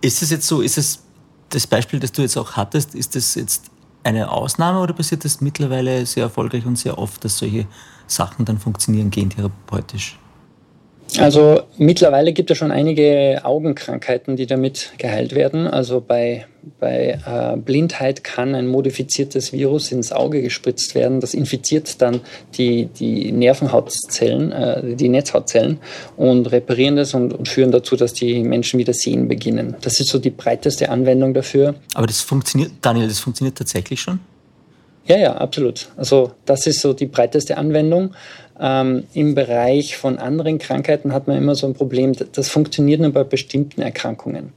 Ist 0.00 0.22
es 0.22 0.30
jetzt 0.30 0.46
so, 0.46 0.62
ist 0.62 0.78
es 0.78 1.00
das 1.50 1.66
Beispiel, 1.66 2.00
das 2.00 2.12
du 2.12 2.22
jetzt 2.22 2.36
auch 2.38 2.52
hattest, 2.52 2.94
ist 2.94 3.14
das 3.14 3.34
jetzt 3.34 3.64
eine 4.02 4.30
Ausnahme 4.30 4.80
oder 4.80 4.94
passiert 4.94 5.24
das 5.24 5.40
mittlerweile 5.40 6.06
sehr 6.06 6.24
erfolgreich 6.24 6.66
und 6.66 6.78
sehr 6.78 6.98
oft, 6.98 7.24
dass 7.24 7.38
solche 7.38 7.66
Sachen 8.06 8.44
dann 8.44 8.58
funktionieren 8.58 9.10
gentherapeutisch? 9.10 10.18
Also 11.18 11.62
mittlerweile 11.76 12.32
gibt 12.32 12.50
es 12.50 12.58
schon 12.58 12.70
einige 12.70 13.40
Augenkrankheiten, 13.44 14.36
die 14.36 14.46
damit 14.46 14.92
geheilt 14.96 15.34
werden. 15.34 15.66
Also 15.66 16.00
bei, 16.00 16.46
bei 16.80 17.18
äh, 17.26 17.56
Blindheit 17.58 18.24
kann 18.24 18.54
ein 18.54 18.66
modifiziertes 18.66 19.52
Virus 19.52 19.92
ins 19.92 20.10
Auge 20.10 20.40
gespritzt 20.40 20.94
werden. 20.94 21.20
Das 21.20 21.34
infiziert 21.34 22.00
dann 22.00 22.20
die, 22.54 22.86
die 22.86 23.30
Nervenhautzellen, 23.30 24.52
äh, 24.52 24.96
die 24.96 25.10
Netzhautzellen 25.10 25.80
und 26.16 26.50
reparieren 26.50 26.96
das 26.96 27.12
und, 27.12 27.34
und, 27.34 27.48
führen 27.48 27.72
dazu, 27.72 27.96
dass 27.96 28.14
die 28.14 28.42
Menschen 28.42 28.78
wieder 28.78 28.94
sehen 28.94 29.28
beginnen. 29.28 29.76
Das 29.82 30.00
ist 30.00 30.08
so 30.08 30.18
die 30.18 30.30
breiteste 30.30 30.88
Anwendung 30.88 31.34
dafür. 31.34 31.74
Aber 31.94 32.06
das 32.06 32.22
funktioniert, 32.22 32.72
Daniel, 32.80 33.08
das 33.08 33.18
funktioniert 33.18 33.58
tatsächlich 33.58 34.00
schon? 34.00 34.20
Ja, 35.06 35.18
ja, 35.18 35.36
absolut. 35.36 35.88
Also 35.96 36.32
das 36.44 36.66
ist 36.66 36.80
so 36.80 36.92
die 36.92 37.06
breiteste 37.06 37.56
Anwendung. 37.56 38.14
Ähm, 38.60 39.04
Im 39.14 39.34
Bereich 39.34 39.96
von 39.96 40.18
anderen 40.18 40.58
Krankheiten 40.58 41.12
hat 41.12 41.26
man 41.26 41.36
immer 41.36 41.54
so 41.54 41.66
ein 41.66 41.74
Problem, 41.74 42.12
das 42.32 42.48
funktioniert 42.48 43.00
nur 43.00 43.12
bei 43.12 43.24
bestimmten 43.24 43.82
Erkrankungen. 43.82 44.52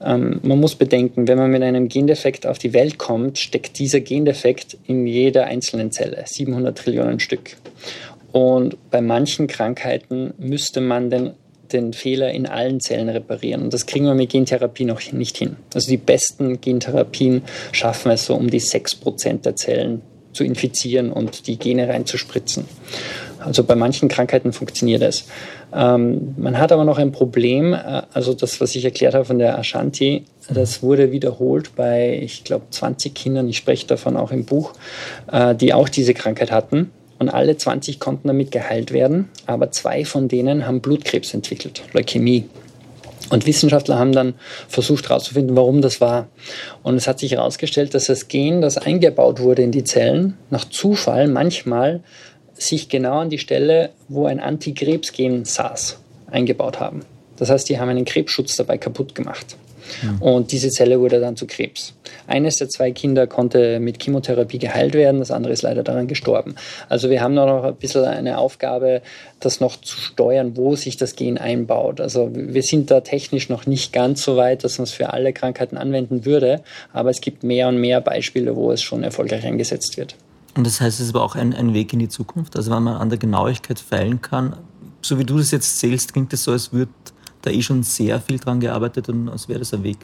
Ähm, 0.00 0.40
man 0.42 0.60
muss 0.60 0.76
bedenken, 0.76 1.26
wenn 1.26 1.38
man 1.38 1.50
mit 1.50 1.62
einem 1.62 1.88
Gendefekt 1.88 2.46
auf 2.46 2.58
die 2.58 2.72
Welt 2.72 2.98
kommt, 2.98 3.38
steckt 3.38 3.78
dieser 3.78 4.00
Gendefekt 4.00 4.76
in 4.86 5.06
jeder 5.06 5.46
einzelnen 5.46 5.90
Zelle, 5.90 6.22
700 6.26 6.76
Trillionen 6.78 7.20
Stück. 7.20 7.56
Und 8.32 8.76
bei 8.90 9.00
manchen 9.00 9.46
Krankheiten 9.46 10.32
müsste 10.38 10.80
man 10.80 11.10
den 11.10 11.32
den 11.72 11.92
Fehler 11.92 12.30
in 12.30 12.46
allen 12.46 12.80
Zellen 12.80 13.08
reparieren. 13.08 13.62
Und 13.62 13.74
das 13.74 13.86
kriegen 13.86 14.06
wir 14.06 14.14
mit 14.14 14.30
Gentherapie 14.30 14.84
noch 14.84 15.00
nicht 15.12 15.36
hin. 15.38 15.56
Also 15.74 15.90
die 15.90 15.96
besten 15.96 16.60
Gentherapien 16.60 17.42
schaffen 17.72 18.10
es 18.12 18.26
so 18.26 18.34
um 18.34 18.50
die 18.50 18.60
6% 18.60 19.42
der 19.42 19.56
Zellen 19.56 20.02
zu 20.32 20.44
infizieren 20.44 21.12
und 21.12 21.46
die 21.46 21.58
Gene 21.58 21.88
reinzuspritzen. 21.88 22.64
Also 23.38 23.64
bei 23.64 23.74
manchen 23.74 24.08
Krankheiten 24.08 24.52
funktioniert 24.52 25.02
es. 25.02 25.26
Ähm, 25.74 26.34
man 26.36 26.58
hat 26.58 26.72
aber 26.72 26.84
noch 26.84 26.98
ein 26.98 27.12
Problem, 27.12 27.72
äh, 27.74 28.02
also 28.12 28.34
das, 28.34 28.60
was 28.60 28.74
ich 28.74 28.84
erklärt 28.84 29.14
habe 29.14 29.24
von 29.24 29.38
der 29.38 29.58
Ashanti, 29.58 30.24
das 30.48 30.82
wurde 30.82 31.12
wiederholt 31.12 31.74
bei, 31.76 32.18
ich 32.22 32.44
glaube, 32.44 32.66
20 32.70 33.14
Kindern, 33.14 33.48
ich 33.48 33.56
spreche 33.56 33.86
davon 33.86 34.16
auch 34.16 34.30
im 34.30 34.44
Buch, 34.44 34.72
äh, 35.30 35.54
die 35.54 35.74
auch 35.74 35.88
diese 35.88 36.14
Krankheit 36.14 36.50
hatten. 36.50 36.90
Und 37.22 37.28
alle 37.28 37.56
20 37.56 38.00
konnten 38.00 38.26
damit 38.26 38.50
geheilt 38.50 38.92
werden, 38.92 39.28
aber 39.46 39.70
zwei 39.70 40.04
von 40.04 40.26
denen 40.26 40.66
haben 40.66 40.80
Blutkrebs 40.80 41.32
entwickelt, 41.34 41.84
Leukämie. 41.92 42.46
Und 43.30 43.46
Wissenschaftler 43.46 43.96
haben 43.96 44.10
dann 44.10 44.34
versucht 44.66 45.08
herauszufinden, 45.08 45.54
warum 45.54 45.82
das 45.82 46.00
war. 46.00 46.26
Und 46.82 46.96
es 46.96 47.06
hat 47.06 47.20
sich 47.20 47.30
herausgestellt, 47.30 47.94
dass 47.94 48.06
das 48.06 48.26
Gen, 48.26 48.60
das 48.60 48.76
eingebaut 48.76 49.38
wurde 49.38 49.62
in 49.62 49.70
die 49.70 49.84
Zellen, 49.84 50.36
nach 50.50 50.64
Zufall 50.64 51.28
manchmal 51.28 52.02
sich 52.54 52.88
genau 52.88 53.20
an 53.20 53.30
die 53.30 53.38
Stelle, 53.38 53.90
wo 54.08 54.26
ein 54.26 54.40
Antikrebsgen 54.40 55.44
saß, 55.44 56.00
eingebaut 56.28 56.80
haben. 56.80 57.04
Das 57.36 57.50
heißt, 57.50 57.68
die 57.68 57.78
haben 57.78 57.88
einen 57.88 58.04
Krebsschutz 58.04 58.56
dabei 58.56 58.78
kaputt 58.78 59.14
gemacht. 59.14 59.56
Mhm. 60.02 60.22
Und 60.22 60.52
diese 60.52 60.70
Zelle 60.70 61.00
wurde 61.00 61.20
dann 61.20 61.36
zu 61.36 61.46
Krebs. 61.46 61.94
Eines 62.26 62.56
der 62.56 62.68
zwei 62.68 62.92
Kinder 62.92 63.26
konnte 63.26 63.80
mit 63.80 64.02
Chemotherapie 64.02 64.58
geheilt 64.58 64.94
werden, 64.94 65.18
das 65.20 65.30
andere 65.30 65.52
ist 65.52 65.62
leider 65.62 65.82
daran 65.82 66.06
gestorben. 66.06 66.54
Also 66.88 67.10
wir 67.10 67.20
haben 67.20 67.34
noch 67.34 67.64
ein 67.64 67.76
bisschen 67.76 68.04
eine 68.04 68.38
Aufgabe, 68.38 69.02
das 69.40 69.60
noch 69.60 69.80
zu 69.80 69.98
steuern, 69.98 70.56
wo 70.56 70.76
sich 70.76 70.96
das 70.96 71.16
Gen 71.16 71.38
einbaut. 71.38 72.00
Also 72.00 72.30
wir 72.32 72.62
sind 72.62 72.90
da 72.90 73.00
technisch 73.00 73.48
noch 73.48 73.66
nicht 73.66 73.92
ganz 73.92 74.22
so 74.22 74.36
weit, 74.36 74.64
dass 74.64 74.78
man 74.78 74.84
es 74.84 74.92
für 74.92 75.12
alle 75.12 75.32
Krankheiten 75.32 75.76
anwenden 75.76 76.24
würde, 76.24 76.62
aber 76.92 77.10
es 77.10 77.20
gibt 77.20 77.42
mehr 77.42 77.68
und 77.68 77.78
mehr 77.78 78.00
Beispiele, 78.00 78.56
wo 78.56 78.72
es 78.72 78.82
schon 78.82 79.02
erfolgreich 79.02 79.44
eingesetzt 79.44 79.96
wird. 79.96 80.16
Und 80.54 80.66
das 80.66 80.80
heißt, 80.80 81.00
es 81.00 81.06
ist 81.06 81.14
aber 81.14 81.24
auch 81.24 81.34
ein, 81.34 81.54
ein 81.54 81.72
Weg 81.74 81.92
in 81.92 81.98
die 81.98 82.08
Zukunft. 82.08 82.56
Also 82.56 82.70
wenn 82.70 82.82
man 82.82 82.96
an 82.96 83.08
der 83.08 83.18
Genauigkeit 83.18 83.80
feilen 83.80 84.20
kann, 84.20 84.56
so 85.00 85.18
wie 85.18 85.24
du 85.24 85.38
das 85.38 85.50
jetzt 85.50 85.78
zählst, 85.78 86.12
klingt 86.12 86.32
es 86.32 86.44
so, 86.44 86.52
als 86.52 86.72
würde 86.72 86.92
da 87.42 87.50
eh 87.50 87.62
schon 87.62 87.82
sehr 87.82 88.20
viel 88.20 88.38
dran 88.38 88.60
gearbeitet 88.60 89.08
und 89.08 89.28
als 89.28 89.48
wäre 89.48 89.58
das 89.58 89.74
ein 89.74 89.82
Weg. 89.82 89.98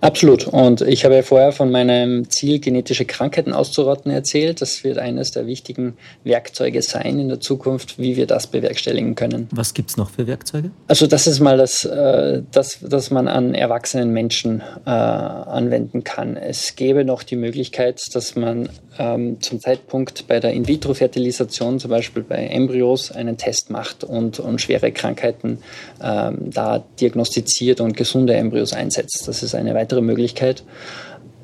Absolut. 0.00 0.46
Und 0.46 0.80
ich 0.82 1.04
habe 1.04 1.16
ja 1.16 1.22
vorher 1.22 1.52
von 1.52 1.70
meinem 1.70 2.30
Ziel, 2.30 2.60
genetische 2.60 3.04
Krankheiten 3.04 3.52
auszurotten, 3.52 4.12
erzählt. 4.12 4.60
Das 4.60 4.84
wird 4.84 4.98
eines 4.98 5.32
der 5.32 5.46
wichtigen 5.46 5.96
Werkzeuge 6.24 6.82
sein 6.82 7.18
in 7.18 7.28
der 7.28 7.40
Zukunft, 7.40 7.98
wie 7.98 8.16
wir 8.16 8.26
das 8.26 8.46
bewerkstelligen 8.46 9.16
können. 9.16 9.48
Was 9.50 9.74
gibt 9.74 9.90
es 9.90 9.96
noch 9.96 10.10
für 10.10 10.26
Werkzeuge? 10.26 10.70
Also 10.86 11.06
das 11.06 11.26
ist 11.26 11.40
mal 11.40 11.56
das, 11.56 11.84
äh, 11.84 12.42
das 12.52 12.78
das 12.80 13.10
man 13.10 13.26
an 13.26 13.54
erwachsenen 13.54 14.12
Menschen 14.12 14.62
äh, 14.86 14.90
anwenden 14.90 16.04
kann. 16.04 16.36
Es 16.36 16.76
gäbe 16.76 17.04
noch 17.04 17.24
die 17.24 17.36
Möglichkeit, 17.36 18.00
dass 18.12 18.36
man 18.36 18.68
ähm, 18.98 19.40
zum 19.40 19.60
Zeitpunkt 19.60 20.28
bei 20.28 20.38
der 20.40 20.52
In-vitro-Fertilisation, 20.52 21.80
zum 21.80 21.90
Beispiel 21.90 22.22
bei 22.22 22.46
Embryos, 22.46 23.10
einen 23.10 23.36
Test 23.36 23.70
macht 23.70 24.04
und, 24.04 24.38
und 24.38 24.60
schwere 24.60 24.92
Krankheiten 24.92 25.58
ähm, 26.02 26.50
da 26.50 26.84
diagnostiziert 27.00 27.80
und 27.80 27.96
gesunde 27.96 28.34
Embryos 28.34 28.72
einsetzt. 28.72 29.26
Das 29.26 29.42
ist 29.42 29.54
eine 29.54 29.74
weitere 29.74 29.87
Möglichkeit. 30.00 30.64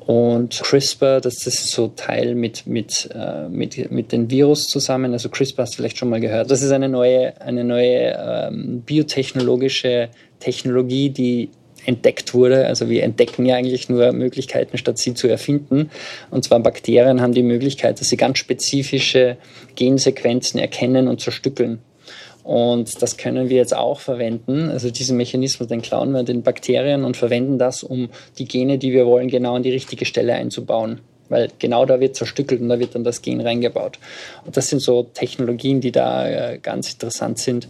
Und 0.05 0.61
CRISPR, 0.61 1.19
das, 1.19 1.47
ist 1.47 1.71
so 1.71 1.87
Teil 1.87 2.35
mit, 2.35 2.67
mit, 2.67 3.09
äh, 3.15 3.49
mit, 3.49 3.91
mit 3.91 4.11
dem 4.11 4.29
Virus 4.29 4.65
zusammen. 4.65 5.13
Also 5.13 5.29
CRISPR 5.29 5.63
hast 5.63 5.73
du 5.73 5.77
vielleicht 5.77 5.97
schon 5.97 6.09
mal 6.09 6.21
gehört. 6.21 6.51
Das 6.51 6.61
ist 6.61 6.71
eine 6.71 6.89
neue, 6.89 7.41
eine 7.41 7.63
neue 7.63 8.15
ähm, 8.15 8.83
biotechnologische 8.85 10.09
Technologie, 10.39 11.09
die 11.09 11.49
entdeckt 11.85 12.33
wurde. 12.35 12.67
Also 12.67 12.89
wir 12.89 13.03
entdecken 13.03 13.45
ja 13.45 13.55
eigentlich 13.55 13.89
nur 13.89 14.11
Möglichkeiten, 14.11 14.77
statt 14.77 14.99
sie 14.99 15.15
zu 15.15 15.27
erfinden. 15.27 15.89
Und 16.29 16.43
zwar 16.43 16.59
Bakterien 16.59 17.21
haben 17.21 17.33
die 17.33 17.43
Möglichkeit, 17.43 17.99
dass 17.99 18.09
sie 18.09 18.17
ganz 18.17 18.37
spezifische 18.37 19.37
Gensequenzen 19.75 20.59
erkennen 20.59 21.07
und 21.07 21.19
zerstückeln. 21.19 21.79
Und 22.45 23.01
das 23.01 23.17
können 23.17 23.49
wir 23.49 23.57
jetzt 23.57 23.75
auch 23.75 23.99
verwenden. 23.99 24.69
Also 24.69 24.91
diesen 24.91 25.17
Mechanismus, 25.17 25.67
den 25.67 25.81
klauen 25.81 26.11
wir 26.11 26.21
den 26.21 26.43
Bakterien 26.43 27.03
und 27.03 27.17
verwenden 27.17 27.57
das, 27.57 27.81
um 27.81 28.09
die 28.37 28.45
Gene, 28.45 28.77
die 28.77 28.93
wir 28.93 29.07
wollen, 29.07 29.29
genau 29.29 29.55
an 29.55 29.63
die 29.63 29.71
richtige 29.71 30.05
Stelle 30.05 30.35
einzubauen. 30.35 31.01
Weil 31.27 31.47
genau 31.57 31.87
da 31.87 31.99
wird 31.99 32.15
zerstückelt 32.15 32.61
und 32.61 32.69
da 32.69 32.77
wird 32.77 32.93
dann 32.93 33.03
das 33.03 33.23
Gen 33.23 33.41
reingebaut. 33.41 33.97
Und 34.45 34.55
das 34.55 34.67
sind 34.67 34.83
so 34.83 35.07
Technologien, 35.15 35.81
die 35.81 35.91
da 35.91 36.27
äh, 36.27 36.59
ganz 36.59 36.93
interessant 36.93 37.39
sind. 37.39 37.67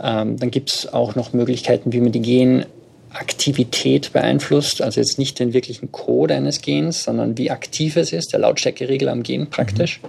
Ähm, 0.00 0.38
dann 0.38 0.52
gibt 0.52 0.72
es 0.72 0.92
auch 0.92 1.16
noch 1.16 1.32
Möglichkeiten, 1.32 1.92
wie 1.92 2.00
man 2.00 2.12
die 2.12 2.22
Gen 2.22 2.66
Aktivität 3.14 4.12
beeinflusst, 4.12 4.82
also 4.82 5.00
jetzt 5.00 5.18
nicht 5.18 5.38
den 5.38 5.52
wirklichen 5.52 5.92
Code 5.92 6.34
eines 6.34 6.62
Gens, 6.62 7.04
sondern 7.04 7.38
wie 7.38 7.50
aktiv 7.50 7.96
es 7.96 8.12
ist, 8.12 8.32
der 8.32 8.40
Lautstärkeregler 8.40 9.12
am 9.12 9.22
Gen 9.22 9.48
praktisch. 9.50 10.00
Mhm. 10.02 10.08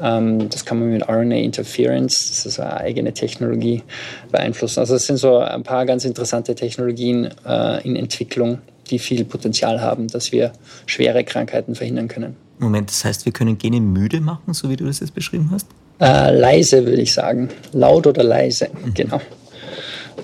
Ähm, 0.00 0.48
das 0.48 0.64
kann 0.64 0.78
man 0.78 0.90
mit 0.90 1.08
RNA 1.08 1.36
Interference, 1.36 2.28
das 2.28 2.46
ist 2.46 2.60
eine 2.60 2.76
eigene 2.76 3.12
Technologie, 3.12 3.82
beeinflussen. 4.30 4.80
Also 4.80 4.94
es 4.94 5.06
sind 5.06 5.18
so 5.18 5.38
ein 5.38 5.62
paar 5.62 5.86
ganz 5.86 6.04
interessante 6.04 6.54
Technologien 6.54 7.30
äh, 7.46 7.86
in 7.86 7.96
Entwicklung, 7.96 8.58
die 8.90 8.98
viel 8.98 9.24
Potenzial 9.24 9.80
haben, 9.80 10.08
dass 10.08 10.32
wir 10.32 10.52
schwere 10.86 11.24
Krankheiten 11.24 11.74
verhindern 11.74 12.08
können. 12.08 12.36
Moment, 12.58 12.90
das 12.90 13.04
heißt, 13.04 13.24
wir 13.24 13.32
können 13.32 13.58
Gene 13.58 13.80
müde 13.80 14.20
machen, 14.20 14.52
so 14.52 14.68
wie 14.68 14.76
du 14.76 14.84
das 14.84 15.00
jetzt 15.00 15.14
beschrieben 15.14 15.50
hast? 15.52 15.66
Äh, 16.00 16.36
leise 16.38 16.84
würde 16.84 17.02
ich 17.02 17.12
sagen. 17.12 17.48
Laut 17.72 18.06
oder 18.06 18.22
leise, 18.22 18.68
mhm. 18.84 18.94
genau. 18.94 19.20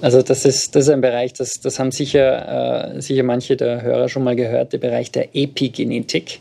Also 0.00 0.22
das 0.22 0.44
ist, 0.44 0.74
das 0.74 0.84
ist 0.84 0.90
ein 0.90 1.00
Bereich, 1.00 1.32
das, 1.32 1.54
das 1.60 1.78
haben 1.78 1.90
sicher, 1.90 2.94
äh, 2.94 3.00
sicher 3.00 3.22
manche 3.22 3.56
der 3.56 3.82
Hörer 3.82 4.08
schon 4.08 4.24
mal 4.24 4.36
gehört, 4.36 4.72
der 4.72 4.78
Bereich 4.78 5.10
der 5.10 5.34
Epigenetik. 5.34 6.40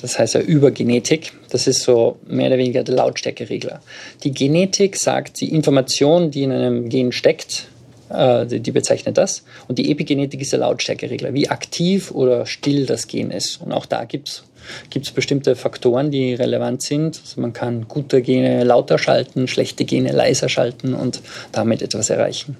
Das 0.00 0.18
heißt 0.18 0.34
ja 0.34 0.40
Übergenetik. 0.40 1.32
Das 1.50 1.66
ist 1.66 1.82
so 1.82 2.18
mehr 2.26 2.48
oder 2.48 2.58
weniger 2.58 2.82
der 2.82 2.94
Lautstärkeregler. 2.94 3.80
Die 4.22 4.32
Genetik 4.32 4.96
sagt, 4.96 5.40
die 5.40 5.54
Information, 5.54 6.30
die 6.30 6.42
in 6.42 6.52
einem 6.52 6.88
Gen 6.88 7.12
steckt, 7.12 7.68
äh, 8.10 8.46
die, 8.46 8.60
die, 8.60 8.72
bezeichnet 8.72 9.18
das. 9.18 9.44
Und 9.68 9.78
die 9.78 9.90
Epigenetik 9.90 10.40
ist 10.40 10.52
der 10.52 10.60
Lautstärkeregler, 10.60 11.34
wie 11.34 11.48
aktiv 11.48 12.10
oder 12.10 12.46
still 12.46 12.86
das 12.86 13.06
Gen 13.06 13.30
ist. 13.30 13.60
Und 13.62 13.72
auch 13.72 13.86
da 13.86 14.04
gibt 14.04 14.28
es 14.28 14.44
gibt 14.90 15.06
es 15.06 15.12
bestimmte 15.12 15.56
Faktoren, 15.56 16.10
die 16.10 16.34
relevant 16.34 16.82
sind. 16.82 17.18
Also 17.18 17.40
man 17.40 17.52
kann 17.52 17.88
gute 17.88 18.20
Gene 18.22 18.62
lauter 18.62 18.98
schalten, 18.98 19.48
schlechte 19.48 19.84
Gene 19.84 20.12
leiser 20.12 20.48
schalten 20.48 20.94
und 20.94 21.22
damit 21.50 21.82
etwas 21.82 22.10
erreichen. 22.10 22.56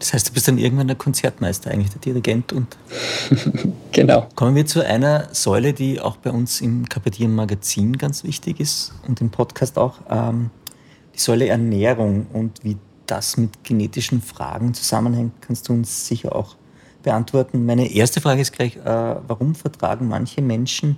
Das 0.00 0.14
heißt, 0.14 0.30
du 0.30 0.32
bist 0.32 0.48
dann 0.48 0.56
irgendwann 0.56 0.88
der 0.88 0.96
Konzertmeister, 0.96 1.70
eigentlich 1.70 1.90
der 1.90 2.00
Dirigent 2.00 2.52
und. 2.54 2.76
genau. 3.92 4.26
Kommen 4.34 4.56
wir 4.56 4.66
zu 4.66 4.84
einer 4.84 5.28
Säule, 5.32 5.74
die 5.74 6.00
auch 6.00 6.16
bei 6.16 6.30
uns 6.30 6.62
im 6.62 6.88
Kapitieren 6.88 7.34
Magazin 7.34 7.96
ganz 7.98 8.24
wichtig 8.24 8.60
ist 8.60 8.92
und 9.06 9.20
im 9.20 9.30
Podcast 9.30 9.78
auch. 9.78 10.00
Ähm, 10.08 10.50
die 11.14 11.20
Säule 11.20 11.48
Ernährung 11.48 12.26
und 12.32 12.64
wie 12.64 12.78
das 13.06 13.36
mit 13.36 13.62
genetischen 13.62 14.22
Fragen 14.22 14.72
zusammenhängt, 14.72 15.34
kannst 15.42 15.68
du 15.68 15.74
uns 15.74 16.06
sicher 16.06 16.34
auch 16.34 16.56
beantworten. 17.02 17.66
Meine 17.66 17.92
erste 17.92 18.22
Frage 18.22 18.40
ist 18.40 18.52
gleich, 18.52 18.76
äh, 18.76 18.84
warum 18.84 19.54
vertragen 19.54 20.08
manche 20.08 20.40
Menschen 20.40 20.96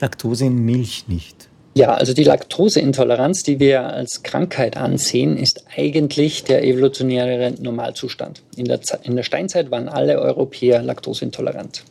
Laktose 0.00 0.46
in 0.46 0.64
Milch 0.64 1.04
nicht? 1.06 1.48
Ja, 1.74 1.94
also 1.94 2.12
die 2.12 2.24
Laktoseintoleranz, 2.24 3.44
die 3.44 3.58
wir 3.58 3.84
als 3.84 4.22
Krankheit 4.22 4.76
ansehen, 4.76 5.38
ist 5.38 5.64
eigentlich 5.74 6.44
der 6.44 6.64
evolutionäre 6.64 7.54
Normalzustand. 7.60 8.42
In 8.56 8.66
der, 8.66 8.80
in 9.04 9.16
der 9.16 9.22
Steinzeit 9.22 9.70
waren 9.70 9.88
alle 9.88 10.20
Europäer 10.20 10.82
laktoseintolerant. 10.82 11.84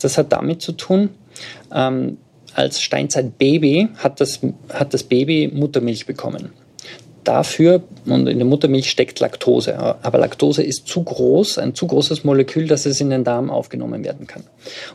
Das 0.00 0.18
hat 0.18 0.32
damit 0.32 0.60
zu 0.60 0.72
tun, 0.72 1.10
ähm, 1.74 2.18
als 2.54 2.82
Steinzeit-Baby 2.82 3.88
hat 3.96 4.20
das, 4.20 4.40
hat 4.70 4.92
das 4.92 5.02
Baby 5.02 5.50
Muttermilch 5.52 6.06
bekommen 6.06 6.52
dafür, 7.26 7.82
und 8.06 8.26
in 8.28 8.38
der 8.38 8.46
Muttermilch 8.46 8.90
steckt 8.90 9.20
Laktose, 9.20 9.78
aber 9.78 10.18
Laktose 10.18 10.62
ist 10.62 10.86
zu 10.86 11.02
groß, 11.02 11.58
ein 11.58 11.74
zu 11.74 11.86
großes 11.86 12.24
Molekül, 12.24 12.66
dass 12.66 12.86
es 12.86 13.00
in 13.00 13.10
den 13.10 13.24
Darm 13.24 13.50
aufgenommen 13.50 14.04
werden 14.04 14.26
kann. 14.26 14.44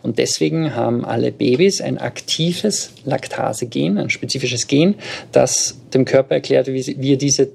Und 0.01 0.17
deswegen 0.17 0.75
haben 0.75 1.05
alle 1.05 1.31
Babys 1.31 1.81
ein 1.81 1.97
aktives 1.97 2.91
Laktase-Gen, 3.05 3.97
ein 3.97 4.09
spezifisches 4.09 4.67
Gen, 4.67 4.95
das 5.31 5.77
dem 5.93 6.05
Körper 6.05 6.35
erklärt, 6.35 6.67
wie, 6.67 7.11
er 7.11 7.17
diese, 7.17 7.49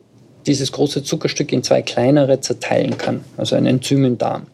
dieses 0.47 0.73
große 0.73 1.03
Zuckerstück 1.03 1.53
in 1.53 1.63
zwei 1.63 1.83
kleinere 1.83 2.41
zerteilen 2.41 2.99
kann, 2.99 3.25
also 3.37 3.57
ein 3.57 3.67
Enzym 3.67 4.05
im 4.05 4.19
Darm. 4.19 4.47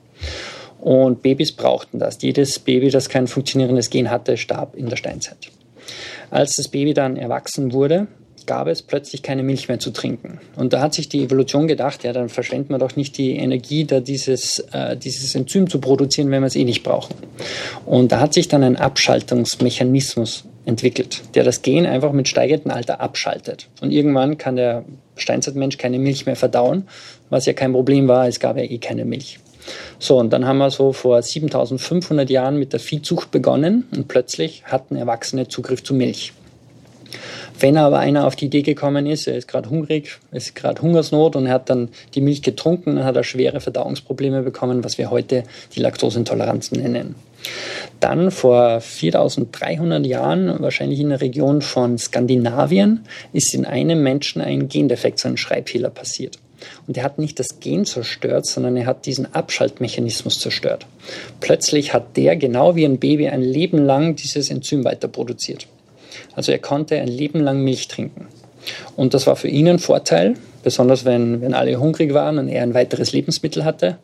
Und 0.81 1.23
Babys 1.23 1.53
brauchten 1.53 2.01
das. 2.01 2.21
Jedes 2.21 2.59
Baby, 2.59 2.91
das 2.91 3.09
kein 3.09 3.29
funktionierendes 3.29 3.89
Gen 3.89 4.11
hatte, 4.11 4.37
starb 4.37 4.75
in 4.75 4.89
der 4.89 4.97
Steinzeit. 4.97 5.37
Als 6.31 6.55
das 6.57 6.69
Baby 6.69 6.93
dann 6.93 7.17
erwachsen 7.17 7.73
wurde, 7.73 8.09
gab 8.47 8.67
es 8.67 8.83
plötzlich 8.83 9.23
keine 9.23 9.43
Milch 9.43 9.69
mehr 9.69 9.79
zu 9.79 9.91
trinken. 9.91 10.41
Und 10.57 10.73
da 10.73 10.81
hat 10.81 10.95
sich 10.95 11.09
die 11.09 11.23
Evolution 11.25 11.67
gedacht, 11.67 12.05
ja, 12.05 12.13
dann 12.13 12.29
verschwendet 12.29 12.71
man 12.71 12.81
doch 12.81 12.97
nicht 12.97 13.19
die 13.19 13.37
Energie, 13.37 13.85
da 13.85 14.01
dieses, 14.01 14.61
äh, 14.73 14.97
dieses 14.97 15.35
Enzym 15.35 15.69
zu 15.69 15.81
produzieren, 15.81 16.31
wenn 16.31 16.43
wir 16.43 16.47
es 16.47 16.57
eh 16.57 16.65
nicht 16.65 16.83
brauchen. 16.83 17.15
Und 17.87 18.13
da 18.13 18.21
hat 18.21 18.35
sich 18.35 18.49
dann 18.49 18.63
ein 18.63 18.77
Abschaltungsmechanismus 18.77 20.45
entwickelt, 20.65 21.23
der 21.35 21.45
das 21.45 21.63
Gen 21.63 21.87
einfach 21.87 22.13
mit 22.13 22.29
steigendem 22.29 22.73
Alter 22.73 23.01
abschaltet. 23.01 23.69
Und 23.81 23.91
irgendwann 23.91 24.39
kann 24.39 24.57
der 24.57 24.85
Steinzeitmensch 25.17 25.77
keine 25.79 25.99
Milch 25.99 26.27
mehr 26.27 26.37
verdauen, 26.37 26.89
was 27.31 27.47
ja 27.47 27.53
kein 27.53 27.73
Problem 27.73 28.09
war, 28.09 28.29
es 28.29 28.41
gab 28.41 28.57
ja 28.57 28.65
eh 28.65 28.79
keine 28.79 29.05
Milch. 29.05 29.39
So, 29.99 30.19
und 30.19 30.33
dann 30.33 30.47
haben 30.47 30.59
wir 30.59 30.71
so 30.71 30.93
vor 30.93 31.23
7500 31.23 32.29
Jahren 32.31 32.59
mit 32.59 32.73
der 32.73 32.81
Viehzucht 32.81 33.31
begonnen 33.31 33.87
und 33.95 34.09
plötzlich 34.09 34.65
hatten 34.65 34.97
Erwachsene 34.97 35.49
Zugriff 35.49 35.83
zu 35.83 35.95
Milch. 35.95 36.33
Wenn 37.63 37.77
aber 37.77 38.01
einer 38.01 38.27
auf 38.27 38.35
die 38.35 38.47
Idee 38.47 38.63
gekommen 38.63 39.07
ist, 39.07 39.29
er 39.29 39.37
ist 39.37 39.47
gerade 39.47 39.71
hungrig, 39.71 40.19
ist 40.33 40.57
gerade 40.57 40.83
Hungersnot 40.83 41.37
und 41.37 41.47
er 41.47 41.53
hat 41.53 41.71
dann 41.71 41.91
die 42.13 42.21
Milch 42.21 42.43
getrunken, 42.43 42.97
dann 42.97 43.05
hat 43.05 43.15
er 43.15 43.23
schwere 43.23 43.61
Verdauungsprobleme 43.61 44.43
bekommen, 44.43 44.83
was 44.83 44.99
wir 44.99 45.13
heute 45.13 45.45
die 45.77 45.79
Laktoseintoleranz 45.79 46.73
nennen. 46.73 47.15
Dann 48.01 48.33
vor 48.33 48.81
4300 48.81 50.05
Jahren, 50.05 50.61
wahrscheinlich 50.61 50.99
in 50.99 51.11
der 51.11 51.21
Region 51.21 51.63
von 51.63 51.99
Skandinavien, 51.99 53.05
ist 53.33 53.55
in 53.55 53.65
einem 53.65 54.03
Menschen 54.03 54.43
ein 54.43 54.69
Gendefekt, 54.69 55.21
so 55.21 55.29
ein 55.29 55.37
Schreibfehler 55.37 55.91
passiert. 55.91 56.41
Und 56.89 56.97
er 56.97 57.05
hat 57.05 57.21
nicht 57.21 57.39
das 57.39 57.61
Gen 57.61 57.85
zerstört, 57.85 58.45
sondern 58.45 58.77
er 58.77 58.87
hat 58.87 59.07
diesen 59.07 59.33
Abschaltmechanismus 59.33 60.41
zerstört. 60.41 60.85
Plötzlich 61.39 61.95
hat 61.95 62.17
der, 62.17 62.35
genau 62.35 62.75
wie 62.75 62.85
ein 62.85 62.99
Baby, 62.99 63.29
ein 63.29 63.43
Leben 63.43 63.79
lang 63.79 64.17
dieses 64.17 64.51
Enzym 64.51 64.85
weiter 64.85 65.07
produziert. 65.07 65.69
Also 66.35 66.53
er 66.53 66.59
konnte 66.59 66.97
ein 66.97 67.09
Leben 67.09 67.41
lang 67.41 67.63
Milch 67.63 67.89
trinken. 67.89 68.29
Und 68.97 69.15
das 69.15 69.27
war 69.27 69.37
für 69.37 69.49
ihn 69.49 69.69
ein 69.69 69.79
Vorteil, 69.79 70.35
besonders 70.63 71.05
wenn, 71.05 71.41
wenn 71.41 71.55
alle 71.55 71.79
hungrig 71.81 72.15
waren 72.15 72.39
und 72.39 72.49
er 72.49 72.63
ein 72.63 72.75
weiteres 72.75 73.13
Lebensmittel 73.13 73.65
hatte. 73.65 73.99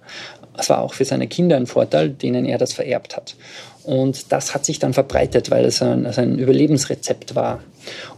Es 0.57 0.69
war 0.69 0.81
auch 0.81 0.95
für 0.95 1.05
seine 1.05 1.29
Kinder 1.29 1.57
ein 1.57 1.67
Vorteil, 1.67 2.11
denen 2.11 2.45
er 2.45 2.59
das 2.59 2.73
vererbt 2.73 3.17
hat. 3.17 3.37
Und 3.85 4.33
das 4.33 4.55
hat 4.55 4.67
sich 4.67 4.79
dann 4.79 4.93
verbreitet, 4.93 5.51
weil 5.51 5.65
es 5.65 5.81
ein, 5.81 6.05
also 6.05 6.21
ein 6.21 6.39
Überlebensrezept 6.39 7.35
war. 7.35 7.63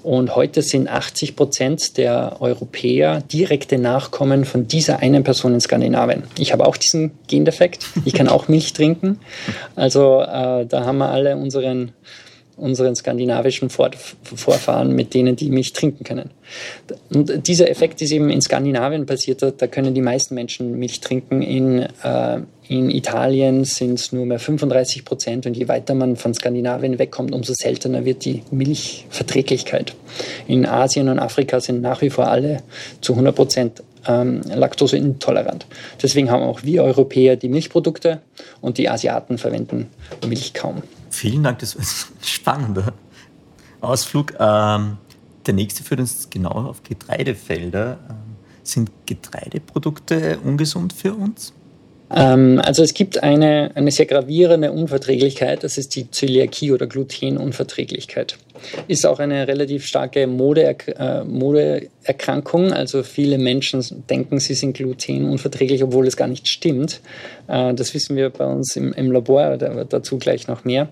Und 0.02 0.34
heute 0.34 0.62
sind 0.62 0.88
80 0.88 1.36
Prozent 1.36 1.96
der 1.96 2.38
Europäer 2.40 3.20
direkte 3.20 3.78
Nachkommen 3.78 4.44
von 4.44 4.66
dieser 4.66 4.98
einen 4.98 5.22
Person 5.22 5.54
in 5.54 5.60
Skandinavien. 5.60 6.24
Ich 6.38 6.52
habe 6.52 6.66
auch 6.66 6.76
diesen 6.76 7.12
Gendefekt. 7.28 7.86
Ich 8.04 8.14
kann 8.14 8.26
auch 8.26 8.48
Milch 8.48 8.72
trinken. 8.72 9.20
Also 9.76 10.22
äh, 10.22 10.66
da 10.66 10.84
haben 10.86 10.98
wir 10.98 11.10
alle 11.10 11.36
unseren 11.36 11.92
unseren 12.60 12.94
skandinavischen 12.94 13.70
Vorfahren, 13.70 14.94
mit 14.94 15.14
denen 15.14 15.36
die 15.36 15.50
Milch 15.50 15.72
trinken 15.72 16.04
können. 16.04 16.30
Und 17.12 17.46
dieser 17.46 17.70
Effekt 17.70 18.02
ist 18.02 18.12
eben 18.12 18.30
in 18.30 18.40
Skandinavien 18.40 19.06
passiert, 19.06 19.42
da 19.42 19.66
können 19.66 19.94
die 19.94 20.02
meisten 20.02 20.34
Menschen 20.34 20.78
Milch 20.78 21.00
trinken. 21.00 21.42
In, 21.42 21.86
äh, 22.02 22.40
in 22.68 22.90
Italien 22.90 23.64
sind 23.64 23.94
es 23.94 24.12
nur 24.12 24.26
mehr 24.26 24.38
35 24.38 25.04
Prozent 25.04 25.46
und 25.46 25.56
je 25.56 25.68
weiter 25.68 25.94
man 25.94 26.16
von 26.16 26.34
Skandinavien 26.34 26.98
wegkommt, 26.98 27.34
umso 27.34 27.52
seltener 27.52 28.04
wird 28.04 28.24
die 28.24 28.42
Milchverträglichkeit. 28.50 29.94
In 30.46 30.66
Asien 30.66 31.08
und 31.08 31.18
Afrika 31.18 31.60
sind 31.60 31.82
nach 31.82 32.02
wie 32.02 32.10
vor 32.10 32.28
alle 32.28 32.62
zu 33.00 33.14
100 33.14 33.34
Prozent 33.34 33.82
ähm, 34.06 34.42
laktoseintolerant. 34.54 35.66
Deswegen 36.02 36.30
haben 36.30 36.42
auch 36.42 36.62
wir 36.62 36.84
Europäer 36.84 37.36
die 37.36 37.48
Milchprodukte 37.48 38.20
und 38.60 38.78
die 38.78 38.88
Asiaten 38.88 39.38
verwenden 39.38 39.88
Milch 40.26 40.54
kaum. 40.54 40.82
Vielen 41.10 41.42
Dank, 41.42 41.58
das 41.58 41.76
war 41.76 41.82
ein 42.20 42.24
spannender 42.24 42.92
Ausflug. 43.80 44.34
Ähm, 44.38 44.98
der 45.46 45.54
nächste 45.54 45.82
führt 45.82 46.00
uns 46.00 46.28
genau 46.30 46.50
auf 46.50 46.82
Getreidefelder. 46.82 47.98
Ähm, 48.08 48.16
sind 48.62 48.90
Getreideprodukte 49.06 50.38
ungesund 50.44 50.92
für 50.92 51.14
uns? 51.14 51.52
Ähm, 52.10 52.60
also 52.64 52.82
es 52.82 52.94
gibt 52.94 53.22
eine, 53.22 53.70
eine 53.74 53.90
sehr 53.90 54.06
gravierende 54.06 54.72
Unverträglichkeit, 54.72 55.62
das 55.62 55.78
ist 55.78 55.94
die 55.94 56.10
Zöliakie 56.10 56.72
oder 56.72 56.86
Glutenunverträglichkeit. 56.86 58.38
Ist 58.88 59.06
auch 59.06 59.18
eine 59.18 59.48
relativ 59.48 59.86
starke 59.86 60.26
Mode, 60.26 60.76
äh, 60.86 61.24
Modeerkrankung. 61.24 62.72
Also 62.72 63.02
viele 63.02 63.38
Menschen 63.38 63.84
denken, 64.08 64.38
sie 64.40 64.54
sind 64.54 64.76
glutenunverträglich, 64.76 65.82
obwohl 65.82 66.06
es 66.06 66.16
gar 66.16 66.28
nicht 66.28 66.48
stimmt. 66.48 67.00
Äh, 67.48 67.74
das 67.74 67.94
wissen 67.94 68.16
wir 68.16 68.30
bei 68.30 68.46
uns 68.46 68.76
im, 68.76 68.92
im 68.92 69.10
Labor, 69.12 69.56
dazu 69.56 70.18
gleich 70.18 70.48
noch 70.48 70.64
mehr. 70.64 70.88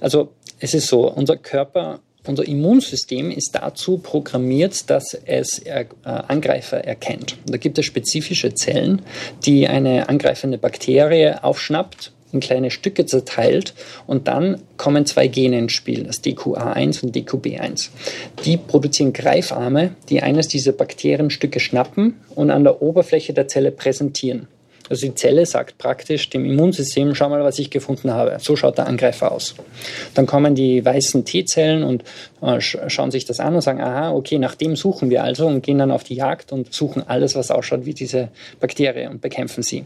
Also 0.00 0.30
es 0.60 0.74
ist 0.74 0.88
so, 0.88 1.10
unser 1.10 1.36
Körper 1.36 2.00
unser 2.26 2.46
Immunsystem 2.46 3.30
ist 3.30 3.54
dazu 3.54 3.98
programmiert, 3.98 4.90
dass 4.90 5.14
es 5.24 5.60
äh, 5.60 5.86
Angreifer 6.02 6.84
erkennt. 6.84 7.38
Und 7.46 7.54
da 7.54 7.56
gibt 7.56 7.78
es 7.78 7.86
spezifische 7.86 8.54
Zellen, 8.54 9.02
die 9.46 9.66
eine 9.66 10.10
angreifende 10.10 10.58
Bakterie 10.58 11.42
aufschnappt 11.42 12.12
in 12.32 12.40
kleine 12.40 12.70
Stücke 12.70 13.06
zerteilt 13.06 13.74
und 14.06 14.28
dann 14.28 14.62
kommen 14.76 15.06
zwei 15.06 15.28
Gene 15.28 15.58
ins 15.58 15.72
Spiel, 15.72 16.04
das 16.04 16.22
DQA1 16.22 17.04
und 17.04 17.16
DQB1. 17.16 17.90
Die 18.44 18.56
produzieren 18.56 19.12
Greifarme, 19.12 19.94
die 20.08 20.22
eines 20.22 20.48
dieser 20.48 20.72
Bakterienstücke 20.72 21.60
schnappen 21.60 22.14
und 22.34 22.50
an 22.50 22.64
der 22.64 22.82
Oberfläche 22.82 23.32
der 23.32 23.48
Zelle 23.48 23.70
präsentieren. 23.70 24.48
Also 24.88 25.06
die 25.06 25.14
Zelle 25.14 25.46
sagt 25.46 25.78
praktisch 25.78 26.30
dem 26.30 26.44
Immunsystem, 26.44 27.14
schau 27.14 27.28
mal, 27.28 27.42
was 27.44 27.58
ich 27.58 27.70
gefunden 27.70 28.12
habe. 28.12 28.38
So 28.40 28.56
schaut 28.56 28.78
der 28.78 28.86
Angreifer 28.86 29.32
aus. 29.32 29.54
Dann 30.14 30.26
kommen 30.26 30.54
die 30.54 30.84
weißen 30.84 31.24
T-Zellen 31.24 31.82
und 31.82 32.04
äh, 32.42 32.60
schauen 32.60 33.10
sich 33.10 33.24
das 33.24 33.40
an 33.40 33.54
und 33.54 33.60
sagen, 33.60 33.80
aha, 33.80 34.12
okay, 34.12 34.38
nach 34.38 34.54
dem 34.54 34.76
suchen 34.76 35.10
wir 35.10 35.24
also 35.24 35.46
und 35.46 35.62
gehen 35.62 35.78
dann 35.78 35.90
auf 35.90 36.04
die 36.04 36.14
Jagd 36.14 36.52
und 36.52 36.72
suchen 36.72 37.02
alles, 37.06 37.34
was 37.34 37.50
ausschaut 37.50 37.84
wie 37.84 37.94
diese 37.94 38.28
Bakterie 38.60 39.08
und 39.08 39.20
bekämpfen 39.20 39.62
sie. 39.62 39.84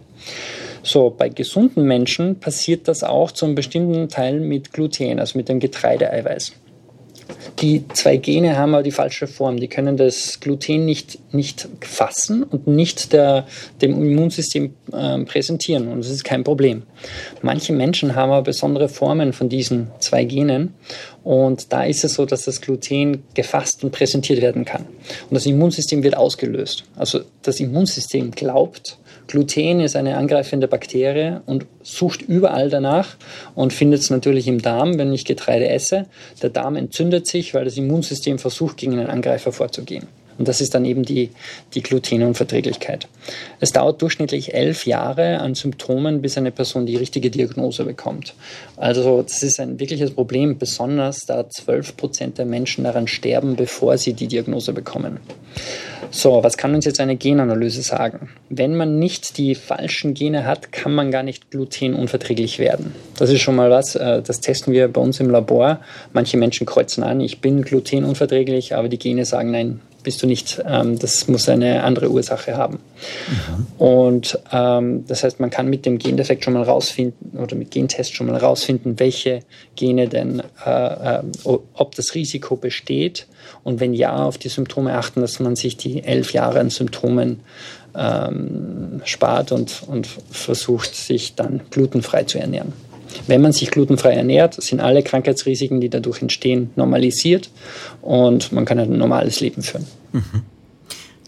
So, 0.82 1.10
bei 1.10 1.28
gesunden 1.28 1.84
Menschen 1.84 2.40
passiert 2.40 2.88
das 2.88 3.04
auch 3.04 3.30
zu 3.30 3.46
einem 3.46 3.54
bestimmten 3.54 4.08
Teil 4.08 4.40
mit 4.40 4.72
Gluten, 4.72 5.20
also 5.20 5.38
mit 5.38 5.48
dem 5.48 5.60
Getreideeiweiß. 5.60 6.52
Die 7.60 7.84
zwei 7.88 8.16
Gene 8.16 8.56
haben 8.56 8.74
aber 8.74 8.82
die 8.82 8.90
falsche 8.90 9.26
Form. 9.26 9.58
Die 9.58 9.68
können 9.68 9.96
das 9.96 10.40
Gluten 10.40 10.84
nicht, 10.84 11.18
nicht 11.32 11.68
fassen 11.80 12.42
und 12.42 12.66
nicht 12.66 13.12
der, 13.12 13.46
dem 13.80 14.02
Immunsystem 14.02 14.74
äh, 14.92 15.18
präsentieren. 15.24 15.88
Und 15.88 15.98
das 15.98 16.10
ist 16.10 16.24
kein 16.24 16.44
Problem. 16.44 16.82
Manche 17.42 17.72
Menschen 17.72 18.14
haben 18.14 18.30
aber 18.30 18.42
besondere 18.42 18.88
Formen 18.88 19.32
von 19.32 19.48
diesen 19.48 19.88
zwei 19.98 20.24
Genen. 20.24 20.74
Und 21.24 21.72
da 21.72 21.84
ist 21.84 22.04
es 22.04 22.14
so, 22.14 22.26
dass 22.26 22.44
das 22.44 22.60
Gluten 22.60 23.22
gefasst 23.34 23.84
und 23.84 23.92
präsentiert 23.92 24.40
werden 24.40 24.64
kann. 24.64 24.86
Und 25.28 25.34
das 25.34 25.46
Immunsystem 25.46 26.02
wird 26.02 26.16
ausgelöst. 26.16 26.84
Also 26.96 27.20
das 27.42 27.60
Immunsystem 27.60 28.32
glaubt, 28.32 28.98
Gluten 29.32 29.80
ist 29.80 29.96
eine 29.96 30.18
angreifende 30.18 30.68
Bakterie 30.68 31.40
und 31.46 31.64
sucht 31.82 32.20
überall 32.20 32.68
danach 32.68 33.16
und 33.54 33.72
findet 33.72 34.00
es 34.00 34.10
natürlich 34.10 34.46
im 34.46 34.60
Darm, 34.60 34.98
wenn 34.98 35.10
ich 35.10 35.24
Getreide 35.24 35.70
esse. 35.70 36.04
Der 36.42 36.50
Darm 36.50 36.76
entzündet 36.76 37.26
sich, 37.26 37.54
weil 37.54 37.64
das 37.64 37.78
Immunsystem 37.78 38.38
versucht, 38.38 38.76
gegen 38.76 38.92
einen 38.92 39.08
Angreifer 39.08 39.50
vorzugehen. 39.50 40.06
Und 40.42 40.48
das 40.48 40.60
ist 40.60 40.74
dann 40.74 40.84
eben 40.84 41.04
die, 41.04 41.30
die 41.74 41.84
Glutenunverträglichkeit. 41.84 43.06
Es 43.60 43.70
dauert 43.70 44.02
durchschnittlich 44.02 44.54
elf 44.54 44.86
Jahre 44.86 45.38
an 45.38 45.54
Symptomen, 45.54 46.20
bis 46.20 46.36
eine 46.36 46.50
Person 46.50 46.84
die 46.84 46.96
richtige 46.96 47.30
Diagnose 47.30 47.84
bekommt. 47.84 48.34
Also 48.76 49.22
das 49.22 49.44
ist 49.44 49.60
ein 49.60 49.78
wirkliches 49.78 50.10
Problem, 50.10 50.58
besonders 50.58 51.20
da 51.26 51.48
zwölf 51.48 51.96
Prozent 51.96 52.38
der 52.38 52.46
Menschen 52.46 52.82
daran 52.82 53.06
sterben, 53.06 53.54
bevor 53.54 53.96
sie 53.98 54.14
die 54.14 54.26
Diagnose 54.26 54.72
bekommen. 54.72 55.20
So, 56.10 56.42
was 56.42 56.56
kann 56.56 56.74
uns 56.74 56.86
jetzt 56.86 56.98
eine 56.98 57.14
Genanalyse 57.14 57.82
sagen? 57.82 58.30
Wenn 58.48 58.76
man 58.76 58.98
nicht 58.98 59.38
die 59.38 59.54
falschen 59.54 60.12
Gene 60.12 60.44
hat, 60.44 60.72
kann 60.72 60.92
man 60.92 61.12
gar 61.12 61.22
nicht 61.22 61.52
glutenunverträglich 61.52 62.58
werden. 62.58 62.96
Das 63.16 63.30
ist 63.30 63.42
schon 63.42 63.54
mal 63.54 63.70
was, 63.70 63.94
äh, 63.94 64.20
das 64.22 64.40
testen 64.40 64.72
wir 64.72 64.88
bei 64.88 65.00
uns 65.00 65.20
im 65.20 65.30
Labor. 65.30 65.78
Manche 66.12 66.36
Menschen 66.36 66.66
kreuzen 66.66 67.04
an, 67.04 67.20
ich 67.20 67.40
bin 67.40 67.62
glutenunverträglich, 67.62 68.74
aber 68.74 68.88
die 68.88 68.98
Gene 68.98 69.24
sagen, 69.24 69.52
nein, 69.52 69.80
bist 70.02 70.22
du 70.22 70.26
nicht. 70.26 70.62
Ähm, 70.66 70.98
das 70.98 71.28
muss 71.28 71.48
eine 71.48 71.82
andere 71.84 72.10
Ursache 72.10 72.56
haben. 72.56 72.78
Mhm. 73.28 73.66
Und 73.78 74.38
ähm, 74.52 75.04
das 75.06 75.24
heißt, 75.24 75.40
man 75.40 75.50
kann 75.50 75.68
mit 75.68 75.86
dem 75.86 75.98
Gendefekt 75.98 76.44
schon 76.44 76.54
mal 76.54 76.62
rausfinden 76.62 77.38
oder 77.38 77.56
mit 77.56 77.70
Gentest 77.70 78.14
schon 78.14 78.26
mal 78.26 78.36
rausfinden, 78.36 78.98
welche 78.98 79.40
Gene 79.76 80.08
denn, 80.08 80.42
äh, 80.64 81.18
äh, 81.18 81.22
ob 81.44 81.94
das 81.94 82.14
Risiko 82.14 82.56
besteht 82.56 83.26
und 83.64 83.80
wenn 83.80 83.94
ja, 83.94 84.16
auf 84.16 84.38
die 84.38 84.48
Symptome 84.48 84.94
achten, 84.94 85.20
dass 85.20 85.40
man 85.40 85.56
sich 85.56 85.76
die 85.76 86.02
elf 86.02 86.32
Jahre 86.32 86.60
an 86.60 86.70
Symptomen 86.70 87.40
ähm, 87.94 89.00
spart 89.04 89.52
und, 89.52 89.82
und 89.86 90.06
versucht, 90.06 90.94
sich 90.94 91.34
dann 91.34 91.60
glutenfrei 91.70 92.24
zu 92.24 92.38
ernähren. 92.38 92.72
Wenn 93.26 93.40
man 93.40 93.52
sich 93.52 93.70
glutenfrei 93.70 94.12
ernährt, 94.12 94.60
sind 94.62 94.80
alle 94.80 95.02
Krankheitsrisiken, 95.02 95.80
die 95.80 95.88
dadurch 95.88 96.22
entstehen, 96.22 96.70
normalisiert 96.76 97.50
und 98.00 98.52
man 98.52 98.64
kann 98.64 98.78
ein 98.78 98.96
normales 98.96 99.40
Leben 99.40 99.62
führen. 99.62 99.86
Mhm. 100.12 100.42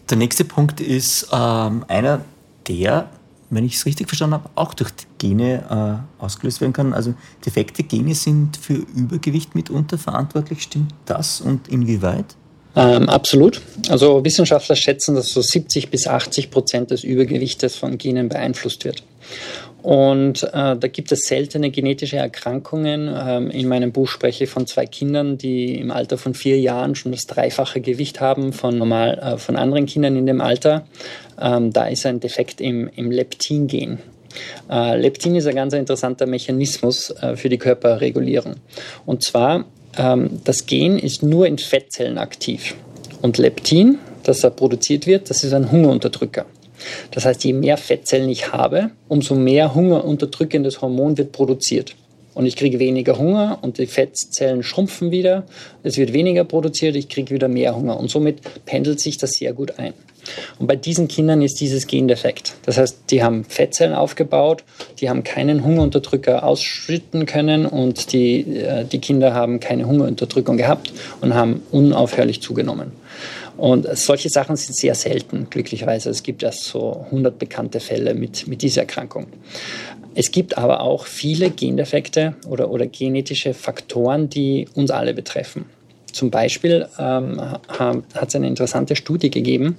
Der 0.09 0.17
nächste 0.17 0.45
Punkt 0.45 0.81
ist 0.81 1.27
ähm, 1.33 1.83
einer, 1.87 2.21
der, 2.67 3.09
wenn 3.49 3.65
ich 3.65 3.75
es 3.75 3.85
richtig 3.85 4.07
verstanden 4.07 4.35
habe, 4.35 4.49
auch 4.55 4.73
durch 4.73 4.91
Gene 5.17 6.03
äh, 6.19 6.23
ausgelöst 6.23 6.61
werden 6.61 6.73
kann. 6.73 6.93
Also 6.93 7.15
defekte 7.45 7.83
Gene 7.83 8.13
sind 8.13 8.57
für 8.57 8.73
Übergewicht 8.73 9.55
mitunter 9.55 9.97
verantwortlich. 9.97 10.61
Stimmt 10.61 10.93
das 11.05 11.41
und 11.41 11.67
inwieweit? 11.67 12.35
Ähm, 12.75 13.07
absolut. 13.09 13.61
Also 13.89 14.23
Wissenschaftler 14.23 14.75
schätzen, 14.75 15.15
dass 15.15 15.29
so 15.29 15.41
70 15.41 15.89
bis 15.89 16.07
80 16.07 16.51
Prozent 16.51 16.91
des 16.91 17.03
Übergewichtes 17.03 17.75
von 17.75 17.97
Genen 17.97 18.29
beeinflusst 18.29 18.83
wird. 18.83 19.03
Und 19.85 20.41
äh, 20.41 20.75
da 20.75 20.87
gibt 20.87 21.11
es 21.11 21.27
seltene 21.27 21.69
genetische 21.69 22.17
Erkrankungen. 22.17 23.07
Ähm, 23.15 23.51
in 23.51 23.67
meinem 23.67 23.91
Buch 23.91 24.07
spreche 24.07 24.45
ich 24.45 24.49
von 24.49 24.65
zwei 24.65 24.87
Kindern, 24.87 25.37
die 25.37 25.75
im 25.75 25.91
Alter 25.91 26.17
von 26.17 26.33
vier 26.33 26.59
Jahren 26.59 26.95
schon 26.95 27.11
das 27.11 27.27
dreifache 27.27 27.81
Gewicht 27.81 28.19
haben 28.19 28.51
von 28.51 28.79
normal 28.79 29.19
äh, 29.19 29.37
von 29.37 29.55
anderen 29.55 29.85
Kindern 29.85 30.15
in 30.15 30.25
dem 30.25 30.41
Alter. 30.41 30.87
Ähm, 31.39 31.71
da 31.71 31.85
ist 31.85 32.03
ein 32.07 32.19
Defekt 32.19 32.61
im, 32.61 32.89
im 32.95 33.11
Leptin-Gen. 33.11 33.99
Äh, 34.71 34.97
Leptin 34.97 35.35
ist 35.35 35.45
ein 35.45 35.53
ganz 35.53 35.75
interessanter 35.75 36.25
Mechanismus 36.25 37.11
äh, 37.21 37.35
für 37.35 37.49
die 37.49 37.59
Körperregulierung. 37.59 38.55
Und 39.05 39.23
zwar, 39.23 39.65
ähm, 39.99 40.41
das 40.45 40.65
Gen 40.65 40.97
ist 40.97 41.21
nur 41.21 41.45
in 41.45 41.59
Fettzellen 41.59 42.17
aktiv. 42.17 42.73
Und 43.21 43.37
Leptin, 43.37 43.99
das 44.23 44.39
da 44.39 44.49
produziert 44.49 45.05
wird, 45.05 45.29
das 45.29 45.43
ist 45.43 45.53
ein 45.53 45.71
Hungerunterdrücker. 45.71 46.47
Das 47.11 47.25
heißt, 47.25 47.43
je 47.43 47.53
mehr 47.53 47.77
Fettzellen 47.77 48.29
ich 48.29 48.51
habe, 48.51 48.91
umso 49.07 49.35
mehr 49.35 49.73
hungerunterdrückendes 49.73 50.81
Hormon 50.81 51.17
wird 51.17 51.31
produziert. 51.31 51.95
Und 52.35 52.45
ich 52.45 52.57
kriege 52.57 52.79
weniger 52.79 53.17
Hunger 53.17 53.59
und 53.61 53.77
die 53.77 53.87
Fettzellen 53.87 54.61
schrumpfen 54.61 55.09
wieder. 55.09 55.45
Es 55.83 55.97
wird 55.97 56.11
weniger 56.11 56.43
produziert, 56.43 56.97
ich 56.97 57.07
kriege 57.07 57.33
wieder 57.33 57.47
mehr 57.47 57.75
Hunger. 57.75 57.97
Und 57.97 58.11
somit 58.11 58.41
pendelt 58.65 58.99
sich 58.99 59.17
das 59.17 59.31
sehr 59.31 59.53
gut 59.53 59.79
ein. 59.79 59.93
Und 60.59 60.67
bei 60.67 60.75
diesen 60.75 61.07
Kindern 61.07 61.41
ist 61.41 61.61
dieses 61.61 61.87
Gendefekt. 61.87 62.55
Das 62.65 62.77
heißt, 62.77 63.03
die 63.09 63.23
haben 63.23 63.45
Fettzellen 63.45 63.93
aufgebaut, 63.93 64.63
die 64.99 65.09
haben 65.09 65.23
keinen 65.23 65.63
Hungerunterdrücker 65.63 66.43
ausschütten 66.43 67.25
können 67.25 67.65
und 67.65 68.11
die, 68.11 68.41
äh, 68.57 68.85
die 68.85 68.99
Kinder 68.99 69.33
haben 69.33 69.59
keine 69.59 69.85
Hungerunterdrückung 69.85 70.57
gehabt 70.57 70.91
und 71.21 71.33
haben 71.35 71.61
unaufhörlich 71.71 72.41
zugenommen. 72.41 72.91
Und 73.57 73.87
solche 73.97 74.29
Sachen 74.29 74.55
sind 74.55 74.75
sehr 74.75 74.95
selten, 74.95 75.47
glücklicherweise. 75.49 76.09
Es 76.09 76.23
gibt 76.23 76.43
erst 76.43 76.65
so 76.65 77.05
100 77.05 77.39
bekannte 77.39 77.79
Fälle 77.79 78.13
mit, 78.13 78.47
mit 78.47 78.61
dieser 78.61 78.81
Erkrankung. 78.81 79.27
Es 80.13 80.31
gibt 80.31 80.57
aber 80.57 80.81
auch 80.81 81.05
viele 81.05 81.49
Gendefekte 81.49 82.35
oder, 82.47 82.69
oder 82.69 82.85
genetische 82.85 83.53
Faktoren, 83.53 84.29
die 84.29 84.67
uns 84.73 84.91
alle 84.91 85.13
betreffen. 85.13 85.65
Zum 86.11 86.31
Beispiel 86.31 86.87
ähm, 86.97 87.41
hat 87.41 88.29
es 88.29 88.35
eine 88.35 88.47
interessante 88.47 88.95
Studie 88.95 89.29
gegeben. 89.29 89.75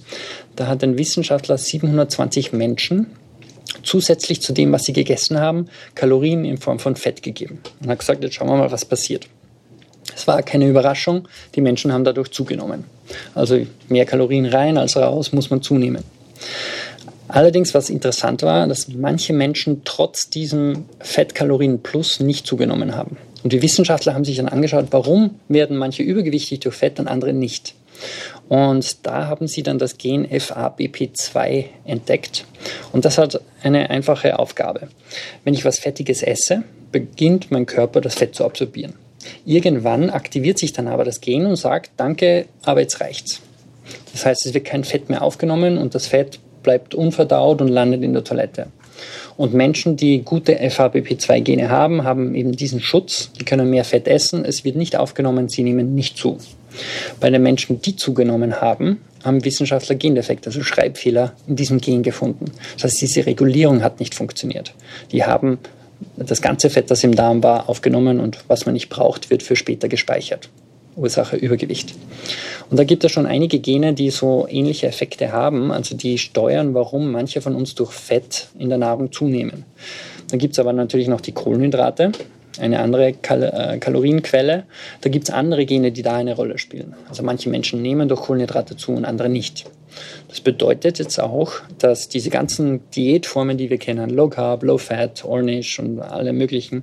Da 0.54 0.66
hat 0.66 0.84
ein 0.84 0.98
Wissenschaftler 0.98 1.56
720 1.56 2.52
Menschen 2.52 3.06
zusätzlich 3.82 4.42
zu 4.42 4.52
dem, 4.52 4.72
was 4.72 4.84
sie 4.84 4.92
gegessen 4.92 5.40
haben, 5.40 5.68
Kalorien 5.94 6.44
in 6.44 6.58
Form 6.58 6.78
von 6.78 6.96
Fett 6.96 7.22
gegeben. 7.22 7.60
Und 7.80 7.88
hat 7.88 8.00
gesagt, 8.00 8.22
jetzt 8.22 8.34
schauen 8.34 8.48
wir 8.48 8.56
mal, 8.56 8.70
was 8.70 8.84
passiert. 8.84 9.28
Es 10.14 10.26
war 10.26 10.42
keine 10.42 10.68
Überraschung, 10.68 11.28
die 11.54 11.60
Menschen 11.60 11.92
haben 11.92 12.04
dadurch 12.04 12.30
zugenommen. 12.30 12.84
Also 13.34 13.66
mehr 13.88 14.06
Kalorien 14.06 14.46
rein 14.46 14.78
als 14.78 14.96
raus 14.96 15.32
muss 15.32 15.50
man 15.50 15.62
zunehmen. 15.62 16.04
Allerdings, 17.28 17.74
was 17.74 17.90
interessant 17.90 18.42
war, 18.42 18.66
dass 18.68 18.88
manche 18.88 19.32
Menschen 19.32 19.82
trotz 19.84 20.30
diesem 20.30 20.84
Fettkalorien-Plus 21.00 22.20
nicht 22.20 22.46
zugenommen 22.46 22.94
haben. 22.94 23.16
Und 23.42 23.52
die 23.52 23.62
Wissenschaftler 23.62 24.14
haben 24.14 24.24
sich 24.24 24.36
dann 24.36 24.48
angeschaut, 24.48 24.86
warum 24.90 25.40
werden 25.48 25.76
manche 25.76 26.02
übergewichtig 26.02 26.60
durch 26.60 26.76
Fett 26.76 27.00
und 27.00 27.08
andere 27.08 27.32
nicht. 27.32 27.74
Und 28.48 29.06
da 29.06 29.26
haben 29.26 29.48
sie 29.48 29.62
dann 29.62 29.78
das 29.78 29.98
Gen 29.98 30.26
FABP2 30.26 31.64
entdeckt. 31.84 32.44
Und 32.92 33.04
das 33.04 33.18
hat 33.18 33.40
eine 33.62 33.90
einfache 33.90 34.38
Aufgabe. 34.38 34.88
Wenn 35.44 35.54
ich 35.54 35.64
was 35.64 35.78
Fettiges 35.78 36.22
esse, 36.22 36.62
beginnt 36.92 37.50
mein 37.50 37.66
Körper 37.66 38.00
das 38.00 38.14
Fett 38.14 38.34
zu 38.34 38.44
absorbieren. 38.44 38.94
Irgendwann 39.44 40.10
aktiviert 40.10 40.58
sich 40.58 40.72
dann 40.72 40.88
aber 40.88 41.04
das 41.04 41.20
Gen 41.20 41.46
und 41.46 41.56
sagt, 41.56 41.90
danke, 41.96 42.46
aber 42.64 42.80
jetzt 42.80 43.00
reicht's. 43.00 43.40
Das 44.12 44.26
heißt, 44.26 44.46
es 44.46 44.54
wird 44.54 44.64
kein 44.64 44.84
Fett 44.84 45.08
mehr 45.10 45.22
aufgenommen 45.22 45.78
und 45.78 45.94
das 45.94 46.06
Fett 46.06 46.38
bleibt 46.62 46.94
unverdaut 46.94 47.60
und 47.60 47.68
landet 47.68 48.02
in 48.02 48.12
der 48.12 48.24
Toilette. 48.24 48.68
Und 49.36 49.52
Menschen, 49.52 49.96
die 49.96 50.22
gute 50.22 50.58
FABP2-Gene 50.58 51.68
haben, 51.68 52.04
haben 52.04 52.34
eben 52.34 52.52
diesen 52.52 52.80
Schutz. 52.80 53.30
Die 53.38 53.44
können 53.44 53.68
mehr 53.68 53.84
Fett 53.84 54.08
essen, 54.08 54.44
es 54.44 54.64
wird 54.64 54.76
nicht 54.76 54.96
aufgenommen, 54.96 55.48
sie 55.48 55.62
nehmen 55.62 55.94
nicht 55.94 56.16
zu. 56.16 56.38
Bei 57.20 57.30
den 57.30 57.42
Menschen, 57.42 57.80
die 57.80 57.96
zugenommen 57.96 58.60
haben, 58.60 59.00
haben 59.24 59.44
Wissenschaftler 59.44 59.96
Gendefekte, 59.96 60.48
also 60.48 60.62
Schreibfehler 60.62 61.32
in 61.46 61.56
diesem 61.56 61.80
Gen 61.80 62.02
gefunden. 62.02 62.46
Das 62.74 62.84
heißt, 62.84 63.02
diese 63.02 63.26
Regulierung 63.26 63.82
hat 63.82 64.00
nicht 64.00 64.14
funktioniert. 64.14 64.74
Die 65.12 65.24
haben 65.24 65.58
das 66.16 66.42
ganze 66.42 66.70
Fett, 66.70 66.90
das 66.90 67.04
im 67.04 67.14
Darm 67.14 67.42
war, 67.42 67.68
aufgenommen 67.68 68.20
und 68.20 68.38
was 68.48 68.66
man 68.66 68.74
nicht 68.74 68.88
braucht, 68.88 69.30
wird 69.30 69.42
für 69.42 69.56
später 69.56 69.88
gespeichert. 69.88 70.48
Ursache 70.96 71.36
Übergewicht. 71.36 71.94
Und 72.70 72.78
da 72.78 72.84
gibt 72.84 73.04
es 73.04 73.12
schon 73.12 73.26
einige 73.26 73.58
Gene, 73.58 73.92
die 73.92 74.10
so 74.10 74.46
ähnliche 74.48 74.86
Effekte 74.86 75.30
haben, 75.30 75.70
also 75.70 75.94
die 75.94 76.16
steuern, 76.16 76.74
warum 76.74 77.12
manche 77.12 77.40
von 77.42 77.54
uns 77.54 77.74
durch 77.74 77.92
Fett 77.92 78.48
in 78.58 78.70
der 78.70 78.78
Nahrung 78.78 79.12
zunehmen. 79.12 79.64
Dann 80.30 80.38
gibt 80.38 80.54
es 80.54 80.58
aber 80.58 80.72
natürlich 80.72 81.08
noch 81.08 81.20
die 81.20 81.32
Kohlenhydrate, 81.32 82.12
eine 82.58 82.80
andere 82.80 83.12
Kal 83.12 83.42
äh, 83.42 83.78
Kalorienquelle. 83.78 84.64
Da 85.02 85.10
gibt 85.10 85.28
es 85.28 85.34
andere 85.34 85.66
Gene, 85.66 85.92
die 85.92 86.02
da 86.02 86.16
eine 86.16 86.34
Rolle 86.34 86.56
spielen. 86.58 86.94
Also 87.08 87.22
manche 87.22 87.50
Menschen 87.50 87.82
nehmen 87.82 88.08
durch 88.08 88.22
Kohlenhydrate 88.22 88.76
zu 88.76 88.92
und 88.92 89.04
andere 89.04 89.28
nicht. 89.28 89.66
Das 90.28 90.40
bedeutet 90.40 90.98
jetzt 90.98 91.20
auch, 91.20 91.52
dass 91.78 92.08
diese 92.08 92.30
ganzen 92.30 92.80
Diätformen, 92.90 93.56
die 93.56 93.70
wir 93.70 93.78
kennen, 93.78 94.10
Low 94.10 94.28
Carb, 94.28 94.62
Low 94.62 94.78
Fat, 94.78 95.24
Ornish 95.24 95.78
und 95.78 96.00
alle 96.00 96.32
möglichen, 96.32 96.82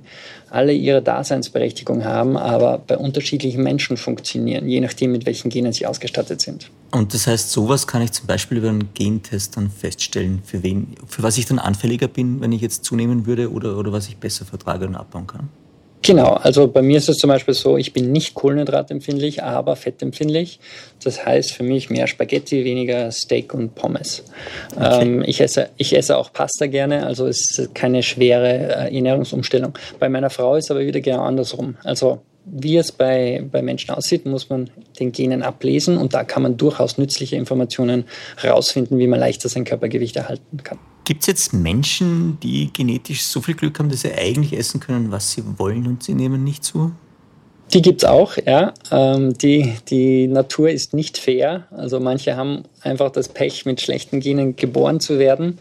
alle 0.50 0.72
ihre 0.72 1.02
Daseinsberechtigung 1.02 2.04
haben, 2.04 2.36
aber 2.36 2.78
bei 2.78 2.96
unterschiedlichen 2.96 3.62
Menschen 3.62 3.96
funktionieren, 3.96 4.68
je 4.68 4.80
nachdem, 4.80 5.12
mit 5.12 5.26
welchen 5.26 5.50
Genen 5.50 5.72
sie 5.72 5.86
ausgestattet 5.86 6.40
sind. 6.40 6.70
Und 6.90 7.12
das 7.12 7.26
heißt, 7.26 7.50
sowas 7.50 7.86
kann 7.86 8.02
ich 8.02 8.12
zum 8.12 8.26
Beispiel 8.26 8.58
über 8.58 8.68
einen 8.68 8.94
Gentest 8.94 9.56
dann 9.56 9.70
feststellen, 9.70 10.42
für 10.44 10.62
wen, 10.62 10.94
für 11.06 11.22
was 11.22 11.38
ich 11.38 11.46
dann 11.46 11.58
anfälliger 11.58 12.08
bin, 12.08 12.40
wenn 12.40 12.52
ich 12.52 12.60
jetzt 12.60 12.84
zunehmen 12.84 13.26
würde 13.26 13.50
oder, 13.50 13.76
oder 13.76 13.92
was 13.92 14.08
ich 14.08 14.16
besser 14.16 14.44
vertrage 14.44 14.86
und 14.86 14.94
abbauen 14.94 15.26
kann? 15.26 15.48
Genau, 16.04 16.34
also 16.34 16.68
bei 16.68 16.82
mir 16.82 16.98
ist 16.98 17.08
es 17.08 17.16
zum 17.16 17.28
Beispiel 17.28 17.54
so, 17.54 17.78
ich 17.78 17.94
bin 17.94 18.12
nicht 18.12 18.34
kohlenhydratempfindlich, 18.34 19.42
aber 19.42 19.74
fettempfindlich. 19.74 20.60
Das 21.02 21.24
heißt 21.24 21.52
für 21.52 21.62
mich 21.62 21.88
mehr 21.88 22.06
Spaghetti, 22.06 22.62
weniger 22.62 23.10
Steak 23.10 23.54
und 23.54 23.74
Pommes. 23.74 24.22
Okay. 24.76 25.02
Ähm, 25.02 25.24
ich, 25.26 25.40
esse, 25.40 25.70
ich 25.78 25.96
esse 25.96 26.18
auch 26.18 26.30
Pasta 26.30 26.66
gerne, 26.66 27.06
also 27.06 27.26
es 27.26 27.58
ist 27.58 27.74
keine 27.74 28.02
schwere 28.02 28.90
äh, 28.90 28.94
Ernährungsumstellung. 28.94 29.78
Bei 29.98 30.10
meiner 30.10 30.28
Frau 30.28 30.56
ist 30.56 30.70
aber 30.70 30.80
wieder 30.80 31.00
genau 31.00 31.22
andersrum. 31.22 31.76
Also 31.84 32.20
wie 32.44 32.76
es 32.76 32.92
bei, 32.92 33.42
bei 33.50 33.62
Menschen 33.62 33.94
aussieht, 33.94 34.26
muss 34.26 34.50
man 34.50 34.68
den 35.00 35.10
Genen 35.10 35.42
ablesen 35.42 35.96
und 35.96 36.12
da 36.12 36.22
kann 36.24 36.42
man 36.42 36.58
durchaus 36.58 36.98
nützliche 36.98 37.36
Informationen 37.36 38.04
herausfinden, 38.36 38.98
wie 38.98 39.06
man 39.06 39.20
leichter 39.20 39.48
sein 39.48 39.64
Körpergewicht 39.64 40.16
erhalten 40.16 40.62
kann. 40.62 40.78
Gibt 41.04 41.20
es 41.20 41.26
jetzt 41.26 41.52
Menschen, 41.52 42.38
die 42.40 42.72
genetisch 42.72 43.24
so 43.24 43.42
viel 43.42 43.54
Glück 43.54 43.78
haben, 43.78 43.90
dass 43.90 44.00
sie 44.00 44.12
eigentlich 44.12 44.58
essen 44.58 44.80
können, 44.80 45.10
was 45.10 45.32
sie 45.32 45.42
wollen 45.58 45.86
und 45.86 46.02
sie 46.02 46.14
nehmen 46.14 46.44
nicht 46.44 46.64
zu? 46.64 46.92
Die 47.72 47.82
gibt 47.82 48.02
es 48.02 48.08
auch, 48.08 48.36
ja. 48.46 48.72
Ähm, 48.92 49.36
die, 49.36 49.74
die 49.88 50.28
Natur 50.28 50.70
ist 50.70 50.94
nicht 50.94 51.18
fair. 51.18 51.66
Also 51.70 51.98
manche 51.98 52.36
haben 52.36 52.64
einfach 52.82 53.10
das 53.10 53.28
Pech, 53.28 53.66
mit 53.66 53.80
schlechten 53.80 54.20
Genen 54.20 54.54
geboren 54.54 55.00
zu 55.00 55.18
werden. 55.18 55.58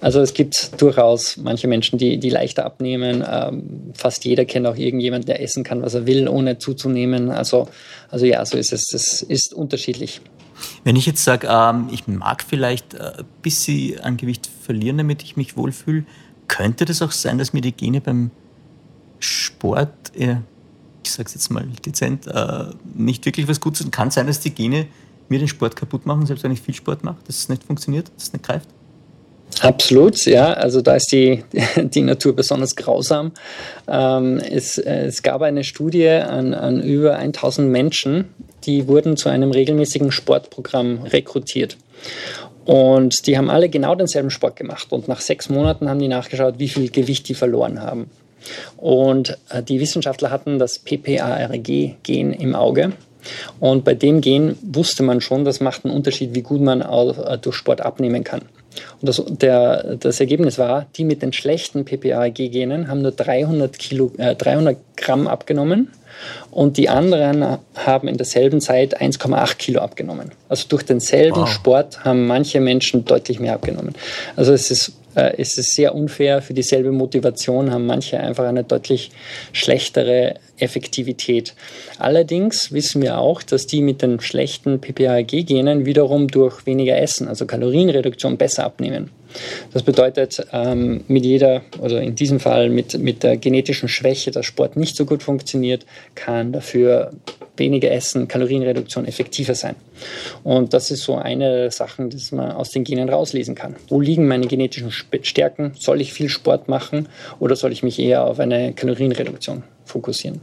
Also 0.00 0.20
es 0.20 0.32
gibt 0.32 0.80
durchaus 0.80 1.38
manche 1.38 1.66
Menschen, 1.66 1.98
die, 1.98 2.18
die 2.18 2.30
leichter 2.30 2.64
abnehmen. 2.64 3.24
Ähm, 3.28 3.92
fast 3.94 4.24
jeder 4.24 4.44
kennt 4.44 4.66
auch 4.66 4.76
irgendjemanden, 4.76 5.26
der 5.26 5.42
essen 5.42 5.64
kann, 5.64 5.82
was 5.82 5.94
er 5.94 6.06
will, 6.06 6.28
ohne 6.28 6.58
zuzunehmen. 6.58 7.30
Also, 7.30 7.68
also 8.10 8.26
ja, 8.26 8.44
so 8.44 8.56
ist 8.56 8.72
es. 8.72 8.84
Das 8.92 9.22
ist 9.22 9.52
unterschiedlich. 9.52 10.20
Wenn 10.84 10.96
ich 10.96 11.06
jetzt 11.06 11.24
sage, 11.24 11.48
ähm, 11.50 11.88
ich 11.90 12.06
mag 12.08 12.44
vielleicht 12.46 12.98
ein 12.98 13.20
äh, 13.20 13.24
bisschen 13.42 14.00
an 14.00 14.16
Gewicht 14.16 14.48
verlieren, 14.62 14.98
damit 14.98 15.22
ich 15.22 15.36
mich 15.36 15.56
wohlfühle, 15.56 16.04
könnte 16.48 16.84
das 16.84 17.02
auch 17.02 17.12
sein, 17.12 17.38
dass 17.38 17.52
mir 17.52 17.60
die 17.60 17.72
Gene 17.72 18.00
beim 18.00 18.30
Sport, 19.20 20.14
äh, 20.16 20.36
ich 21.04 21.10
sage 21.10 21.28
es 21.28 21.34
jetzt 21.34 21.50
mal 21.50 21.66
dezent, 21.84 22.26
äh, 22.26 22.66
nicht 22.94 23.24
wirklich 23.24 23.48
was 23.48 23.60
Gutes 23.60 23.80
sind? 23.80 23.92
Kann 23.92 24.10
sein, 24.10 24.26
dass 24.26 24.40
die 24.40 24.50
Gene 24.50 24.86
mir 25.28 25.38
den 25.38 25.48
Sport 25.48 25.76
kaputt 25.76 26.06
machen, 26.06 26.26
selbst 26.26 26.42
wenn 26.42 26.52
ich 26.52 26.60
viel 26.60 26.74
Sport 26.74 27.04
mache, 27.04 27.18
dass 27.26 27.38
es 27.38 27.48
nicht 27.48 27.64
funktioniert, 27.64 28.10
dass 28.16 28.24
es 28.24 28.32
nicht 28.32 28.44
greift? 28.44 28.68
Absolut, 29.60 30.24
ja. 30.26 30.52
Also 30.54 30.80
da 30.80 30.96
ist 30.96 31.12
die, 31.12 31.44
die 31.76 32.02
Natur 32.02 32.34
besonders 32.34 32.74
grausam. 32.76 33.32
Ähm, 33.88 34.38
es, 34.38 34.78
es 34.78 35.22
gab 35.22 35.42
eine 35.42 35.64
Studie 35.64 36.08
an, 36.08 36.54
an 36.54 36.82
über 36.82 37.16
1000 37.16 37.68
Menschen, 37.68 38.26
die 38.64 38.88
wurden 38.88 39.16
zu 39.16 39.28
einem 39.28 39.50
regelmäßigen 39.50 40.12
Sportprogramm 40.12 41.02
rekrutiert. 41.02 41.76
Und 42.64 43.26
die 43.26 43.36
haben 43.36 43.50
alle 43.50 43.68
genau 43.68 43.94
denselben 43.94 44.30
Sport 44.30 44.56
gemacht. 44.56 44.88
Und 44.90 45.08
nach 45.08 45.20
sechs 45.20 45.48
Monaten 45.48 45.88
haben 45.88 45.98
die 45.98 46.08
nachgeschaut, 46.08 46.58
wie 46.58 46.68
viel 46.68 46.90
Gewicht 46.90 47.28
die 47.28 47.34
verloren 47.34 47.82
haben. 47.82 48.10
Und 48.76 49.36
äh, 49.50 49.62
die 49.62 49.80
Wissenschaftler 49.80 50.30
hatten 50.30 50.58
das 50.58 50.78
PPARG-Gen 50.78 52.32
im 52.32 52.54
Auge. 52.54 52.92
Und 53.58 53.84
bei 53.84 53.94
dem 53.94 54.20
Gen 54.20 54.56
wusste 54.62 55.02
man 55.02 55.20
schon, 55.20 55.44
das 55.44 55.60
macht 55.60 55.84
einen 55.84 55.94
Unterschied, 55.94 56.34
wie 56.34 56.42
gut 56.42 56.60
man 56.60 56.80
äh, 56.80 57.38
durch 57.38 57.56
Sport 57.56 57.80
abnehmen 57.80 58.24
kann. 58.24 58.42
Und 59.00 59.08
das, 59.08 59.22
der, 59.26 59.96
das 59.96 60.20
Ergebnis 60.20 60.58
war, 60.58 60.86
die 60.96 61.04
mit 61.04 61.22
den 61.22 61.32
schlechten 61.32 61.84
PPARG-Genen 61.84 62.88
haben 62.88 63.02
nur 63.02 63.12
300, 63.12 63.78
Kilo, 63.78 64.12
äh, 64.18 64.34
300 64.34 64.76
Gramm 64.96 65.26
abgenommen 65.26 65.88
und 66.50 66.76
die 66.76 66.88
anderen 66.88 67.58
haben 67.74 68.08
in 68.08 68.16
derselben 68.16 68.60
Zeit 68.60 69.00
1,8 69.00 69.56
Kilo 69.56 69.80
abgenommen. 69.80 70.32
Also 70.48 70.66
durch 70.68 70.82
denselben 70.82 71.40
wow. 71.40 71.48
Sport 71.48 72.04
haben 72.04 72.26
manche 72.26 72.60
Menschen 72.60 73.04
deutlich 73.04 73.40
mehr 73.40 73.54
abgenommen. 73.54 73.94
Also 74.36 74.52
es 74.52 74.70
ist 74.70 74.92
äh, 75.16 75.40
ist 75.40 75.58
es 75.58 75.72
sehr 75.72 75.94
unfair. 75.94 76.42
Für 76.42 76.54
dieselbe 76.54 76.92
Motivation 76.92 77.70
haben 77.70 77.86
manche 77.86 78.18
einfach 78.18 78.44
eine 78.44 78.64
deutlich 78.64 79.10
schlechtere 79.52 80.34
Effektivität. 80.58 81.54
Allerdings 81.98 82.72
wissen 82.72 83.02
wir 83.02 83.18
auch, 83.18 83.42
dass 83.42 83.66
die 83.66 83.82
mit 83.82 84.02
den 84.02 84.20
schlechten 84.20 84.80
PPAG-Genen 84.80 85.86
wiederum 85.86 86.28
durch 86.28 86.66
weniger 86.66 86.98
Essen, 86.98 87.28
also 87.28 87.46
Kalorienreduktion, 87.46 88.36
besser 88.36 88.64
abnehmen. 88.64 89.10
Das 89.72 89.82
bedeutet, 89.82 90.46
ähm, 90.52 91.04
mit 91.08 91.24
jeder, 91.24 91.62
oder 91.78 92.00
in 92.00 92.14
diesem 92.14 92.40
Fall 92.40 92.68
mit, 92.70 92.98
mit 92.98 93.22
der 93.22 93.36
genetischen 93.36 93.88
Schwäche, 93.88 94.30
dass 94.30 94.46
Sport 94.46 94.76
nicht 94.76 94.96
so 94.96 95.04
gut 95.04 95.22
funktioniert, 95.22 95.86
kann 96.14 96.52
dafür 96.52 97.12
weniger 97.56 97.90
Essen, 97.90 98.26
Kalorienreduktion 98.26 99.04
effektiver 99.04 99.54
sein. 99.54 99.76
Und 100.42 100.74
das 100.74 100.90
ist 100.90 101.02
so 101.02 101.16
eine 101.16 101.50
der 101.50 101.70
Sachen, 101.70 102.10
die 102.10 102.18
man 102.34 102.52
aus 102.52 102.70
den 102.70 102.84
Genen 102.84 103.08
rauslesen 103.08 103.54
kann. 103.54 103.76
Wo 103.88 104.00
liegen 104.00 104.26
meine 104.26 104.46
genetischen 104.46 104.90
Stärken? 104.90 105.72
Soll 105.78 106.00
ich 106.00 106.12
viel 106.12 106.28
Sport 106.28 106.68
machen 106.68 107.08
oder 107.38 107.54
soll 107.54 107.70
ich 107.72 107.82
mich 107.82 107.98
eher 107.98 108.24
auf 108.24 108.40
eine 108.40 108.72
Kalorienreduktion 108.72 109.62
fokussieren? 109.84 110.40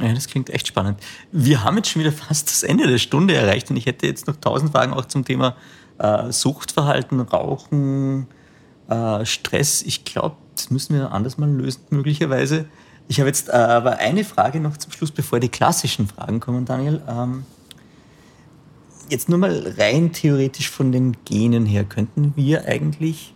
Ja, 0.00 0.12
das 0.12 0.26
klingt 0.26 0.50
echt 0.50 0.66
spannend. 0.66 0.98
Wir 1.30 1.62
haben 1.62 1.76
jetzt 1.76 1.90
schon 1.90 2.00
wieder 2.00 2.12
fast 2.12 2.48
das 2.48 2.62
Ende 2.62 2.86
der 2.86 2.98
Stunde 2.98 3.34
erreicht 3.34 3.70
und 3.70 3.76
ich 3.76 3.86
hätte 3.86 4.06
jetzt 4.06 4.26
noch 4.26 4.36
tausend 4.36 4.72
Fragen 4.72 4.92
auch 4.92 5.04
zum 5.04 5.24
Thema 5.24 5.56
äh, 5.98 6.32
Suchtverhalten, 6.32 7.20
Rauchen, 7.20 8.26
äh, 8.88 9.24
Stress. 9.24 9.82
Ich 9.82 10.04
glaube, 10.04 10.36
das 10.54 10.70
müssen 10.70 10.96
wir 10.96 11.12
anders 11.12 11.38
mal 11.38 11.50
lösen, 11.50 11.82
möglicherweise. 11.90 12.66
Ich 13.08 13.18
habe 13.20 13.28
jetzt 13.28 13.48
äh, 13.48 13.52
aber 13.52 13.98
eine 13.98 14.24
Frage 14.24 14.60
noch 14.60 14.76
zum 14.76 14.92
Schluss, 14.92 15.10
bevor 15.10 15.40
die 15.40 15.48
klassischen 15.48 16.06
Fragen 16.06 16.40
kommen, 16.40 16.64
Daniel. 16.64 17.02
Ähm, 17.08 17.44
jetzt 19.10 19.28
nur 19.28 19.38
mal 19.38 19.74
rein 19.78 20.12
theoretisch 20.12 20.70
von 20.70 20.92
den 20.92 21.16
Genen 21.24 21.66
her, 21.66 21.84
könnten 21.84 22.32
wir 22.36 22.66
eigentlich 22.66 23.34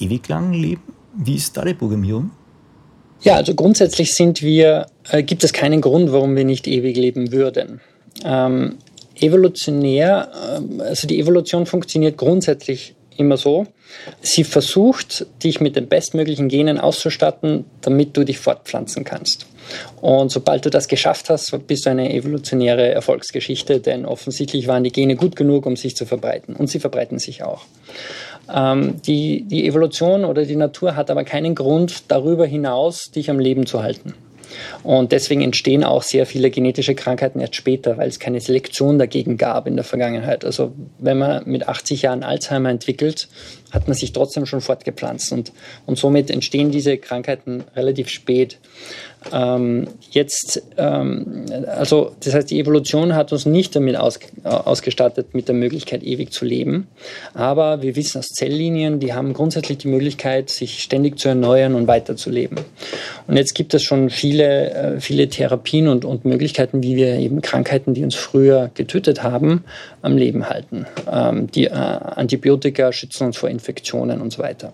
ewig 0.00 0.28
lang 0.28 0.52
leben? 0.52 0.82
Wie 1.14 1.36
ist 1.36 1.56
da 1.56 1.64
die 1.64 1.74
Programmierung? 1.74 2.30
Ja, 3.20 3.34
also 3.34 3.54
grundsätzlich 3.54 4.14
sind 4.14 4.42
wir, 4.42 4.86
äh, 5.10 5.22
gibt 5.22 5.42
es 5.42 5.52
keinen 5.52 5.80
Grund, 5.80 6.12
warum 6.12 6.36
wir 6.36 6.44
nicht 6.44 6.66
ewig 6.68 6.96
leben 6.96 7.32
würden. 7.32 7.80
Ähm, 8.24 8.76
evolutionär, 9.20 10.30
äh, 10.78 10.82
also 10.82 11.06
die 11.06 11.18
Evolution 11.18 11.66
funktioniert 11.66 12.16
grundsätzlich 12.16 12.94
immer 13.16 13.36
so. 13.36 13.66
Sie 14.20 14.44
versucht, 14.44 15.26
dich 15.42 15.60
mit 15.60 15.76
den 15.76 15.88
bestmöglichen 15.88 16.48
Genen 16.48 16.78
auszustatten, 16.78 17.64
damit 17.80 18.16
du 18.16 18.24
dich 18.24 18.38
fortpflanzen 18.38 19.04
kannst. 19.04 19.46
Und 20.00 20.30
sobald 20.30 20.64
du 20.64 20.70
das 20.70 20.88
geschafft 20.88 21.28
hast, 21.28 21.52
bist 21.66 21.84
du 21.84 21.90
eine 21.90 22.12
evolutionäre 22.14 22.88
Erfolgsgeschichte, 22.90 23.80
denn 23.80 24.06
offensichtlich 24.06 24.66
waren 24.66 24.84
die 24.84 24.92
Gene 24.92 25.16
gut 25.16 25.36
genug, 25.36 25.66
um 25.66 25.76
sich 25.76 25.96
zu 25.96 26.06
verbreiten. 26.06 26.54
Und 26.54 26.68
sie 26.68 26.80
verbreiten 26.80 27.18
sich 27.18 27.42
auch. 27.42 27.64
Ähm, 28.54 29.02
die, 29.02 29.42
die 29.42 29.66
Evolution 29.66 30.24
oder 30.24 30.44
die 30.44 30.56
Natur 30.56 30.96
hat 30.96 31.10
aber 31.10 31.24
keinen 31.24 31.54
Grund, 31.54 32.04
darüber 32.08 32.46
hinaus 32.46 33.10
dich 33.14 33.30
am 33.30 33.38
Leben 33.38 33.66
zu 33.66 33.82
halten. 33.82 34.14
Und 34.82 35.12
deswegen 35.12 35.42
entstehen 35.42 35.84
auch 35.84 36.02
sehr 36.02 36.26
viele 36.26 36.50
genetische 36.50 36.94
Krankheiten 36.94 37.40
erst 37.40 37.56
später, 37.56 37.98
weil 37.98 38.08
es 38.08 38.18
keine 38.18 38.40
Selektion 38.40 38.98
dagegen 38.98 39.36
gab 39.36 39.66
in 39.66 39.76
der 39.76 39.84
Vergangenheit. 39.84 40.44
Also 40.44 40.72
wenn 40.98 41.18
man 41.18 41.42
mit 41.46 41.68
80 41.68 42.02
Jahren 42.02 42.22
Alzheimer 42.22 42.70
entwickelt, 42.70 43.28
hat 43.70 43.86
man 43.86 43.96
sich 43.96 44.12
trotzdem 44.12 44.46
schon 44.46 44.60
fortgepflanzt 44.60 45.32
und, 45.32 45.52
und 45.86 45.98
somit 45.98 46.30
entstehen 46.30 46.70
diese 46.70 46.96
Krankheiten 46.96 47.64
relativ 47.76 48.08
spät. 48.08 48.58
Ähm, 49.32 49.88
jetzt, 50.10 50.62
ähm, 50.76 51.46
also 51.66 52.12
das 52.20 52.34
heißt, 52.34 52.50
die 52.50 52.60
Evolution 52.60 53.14
hat 53.14 53.32
uns 53.32 53.46
nicht 53.46 53.74
damit 53.76 53.96
aus, 53.96 54.18
ausgestattet, 54.44 55.34
mit 55.34 55.48
der 55.48 55.54
Möglichkeit, 55.54 56.02
ewig 56.02 56.32
zu 56.32 56.44
leben. 56.44 56.88
Aber 57.34 57.82
wir 57.82 57.96
wissen 57.96 58.18
aus 58.18 58.28
Zelllinien, 58.28 59.00
die 59.00 59.12
haben 59.12 59.32
grundsätzlich 59.32 59.78
die 59.78 59.88
Möglichkeit, 59.88 60.50
sich 60.50 60.80
ständig 60.80 61.18
zu 61.18 61.28
erneuern 61.28 61.74
und 61.74 61.86
weiterzuleben. 61.86 62.58
Und 63.26 63.36
jetzt 63.36 63.54
gibt 63.54 63.74
es 63.74 63.82
schon 63.82 64.10
viele, 64.10 64.70
äh, 64.70 65.00
viele 65.00 65.28
Therapien 65.28 65.88
und, 65.88 66.04
und 66.04 66.24
Möglichkeiten, 66.24 66.82
wie 66.82 66.96
wir 66.96 67.16
eben 67.16 67.42
Krankheiten, 67.42 67.94
die 67.94 68.04
uns 68.04 68.14
früher 68.14 68.70
getötet 68.74 69.22
haben, 69.22 69.64
am 70.02 70.16
Leben 70.16 70.48
halten. 70.48 70.86
Ähm, 71.10 71.50
die 71.50 71.66
äh, 71.66 71.70
Antibiotika 71.70 72.92
schützen 72.92 73.26
uns 73.26 73.36
vor 73.36 73.48
Infektionen 73.48 74.20
und 74.20 74.32
so 74.32 74.42
weiter. 74.42 74.72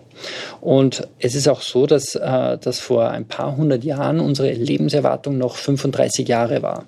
Und 0.61 1.07
es 1.19 1.35
ist 1.35 1.47
auch 1.47 1.61
so, 1.61 1.85
dass, 1.87 2.15
äh, 2.15 2.57
dass 2.57 2.79
vor 2.79 3.09
ein 3.09 3.25
paar 3.25 3.57
hundert 3.57 3.83
Jahren 3.83 4.19
unsere 4.19 4.44
Lebenserwartung 4.51 5.37
noch 5.37 5.55
35 5.55 6.27
Jahre 6.27 6.61
war. 6.61 6.85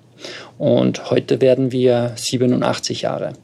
Und 0.58 1.10
heute 1.10 1.40
werden 1.40 1.72
wir 1.72 2.12
87 2.16 3.02
Jahre. 3.02 3.34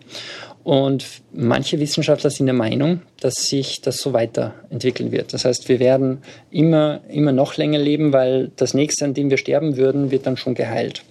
Und 0.64 1.04
manche 1.30 1.78
Wissenschaftler 1.78 2.30
sind 2.30 2.46
der 2.46 2.54
Meinung, 2.54 3.02
dass 3.20 3.34
sich 3.34 3.82
das 3.82 3.98
so 3.98 4.14
weiterentwickeln 4.14 5.12
wird. 5.12 5.34
Das 5.34 5.44
heißt, 5.44 5.68
wir 5.68 5.78
werden 5.78 6.22
immer, 6.50 7.02
immer 7.10 7.32
noch 7.32 7.58
länger 7.58 7.78
leben, 7.78 8.14
weil 8.14 8.50
das 8.56 8.72
nächste, 8.72 9.04
an 9.04 9.12
dem 9.12 9.28
wir 9.28 9.36
sterben 9.36 9.76
würden, 9.76 10.10
wird 10.10 10.26
dann 10.26 10.38
schon 10.38 10.54
geheilt. 10.54 11.04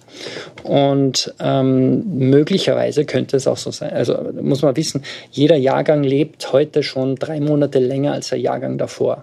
Und 0.64 1.32
ähm, 1.38 2.18
möglicherweise 2.18 3.04
könnte 3.04 3.36
es 3.36 3.46
auch 3.46 3.56
so 3.56 3.70
sein. 3.70 3.92
Also 3.92 4.32
muss 4.42 4.62
man 4.62 4.76
wissen, 4.76 5.04
jeder 5.30 5.56
Jahrgang 5.56 6.02
lebt 6.02 6.52
heute 6.52 6.82
schon 6.82 7.14
drei 7.14 7.38
Monate 7.38 7.78
länger 7.78 8.12
als 8.12 8.30
der 8.30 8.40
Jahrgang 8.40 8.76
davor. 8.76 9.22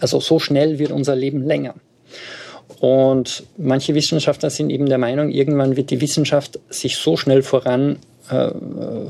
Also 0.00 0.20
so 0.20 0.38
schnell 0.38 0.78
wird 0.78 0.92
unser 0.92 1.16
Leben 1.16 1.46
länger. 1.46 1.74
Und 2.80 3.44
manche 3.58 3.94
Wissenschaftler 3.94 4.48
sind 4.48 4.70
eben 4.70 4.86
der 4.86 4.98
Meinung, 4.98 5.30
irgendwann 5.30 5.76
wird 5.76 5.90
die 5.90 6.00
Wissenschaft 6.00 6.58
sich 6.70 6.96
so 6.96 7.18
schnell 7.18 7.42
voran 7.42 7.98
äh, 8.30 8.50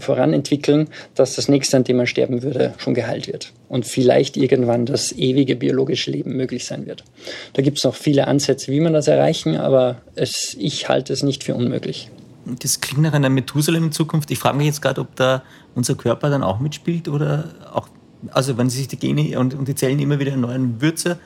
voranentwickeln, 0.01 0.89
dass 1.15 1.37
das 1.37 1.49
nächste, 1.49 1.77
an 1.77 1.85
dem 1.85 1.99
man 1.99 2.07
sterben 2.07 2.43
würde, 2.43 2.75
schon 2.79 2.95
geheilt 2.95 3.29
wird. 3.29 3.53
Und 3.69 3.87
vielleicht 3.87 4.37
irgendwann 4.37 4.87
das 4.87 5.13
ewige 5.13 5.57
biologische 5.57 6.11
Leben 6.11 6.37
möglich 6.37 6.65
sein 6.65 6.87
wird. 6.87 7.05
Da 7.53 7.63
gibt 7.63 7.79
es 7.79 7.85
noch 7.85 7.95
viele 7.95 8.27
Ansätze, 8.27 8.73
wie 8.73 8.81
man 8.81 8.93
das 8.93 9.07
erreichen, 9.07 9.57
aber 9.57 10.01
es, 10.15 10.57
ich 10.59 10.89
halte 10.89 11.13
es 11.13 11.23
nicht 11.23 11.45
für 11.45 11.55
unmöglich. 11.55 12.11
Das 12.61 12.81
klingt 12.81 13.03
nach 13.03 13.13
einer 13.13 13.29
Methusalem 13.29 13.85
in 13.85 13.93
Zukunft. 13.93 14.31
Ich 14.31 14.39
frage 14.39 14.57
mich 14.57 14.67
jetzt 14.67 14.83
gerade, 14.83 15.03
ob 15.03 15.15
da 15.15 15.45
unser 15.75 15.95
Körper 15.95 16.31
dann 16.31 16.43
auch 16.43 16.59
mitspielt 16.59 17.07
oder 17.07 17.55
auch, 17.73 17.89
also 18.33 18.59
wenn 18.59 18.71
sich 18.71 18.89
die 18.89 18.97
Gene 18.97 19.39
und, 19.39 19.55
und 19.55 19.69
die 19.69 19.75
Zellen 19.77 20.01
immer 20.01 20.19
wieder 20.19 20.33
in 20.33 20.41
neuen 20.41 20.81
Würze 20.81 21.21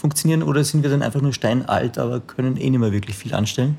funktionieren 0.00 0.42
oder 0.42 0.64
sind 0.64 0.82
wir 0.82 0.90
dann 0.90 1.02
einfach 1.02 1.20
nur 1.20 1.32
steinalt, 1.32 1.98
aber 1.98 2.20
können 2.20 2.56
eh 2.56 2.70
nicht 2.70 2.80
mehr 2.80 2.92
wirklich 2.92 3.16
viel 3.16 3.34
anstellen? 3.34 3.78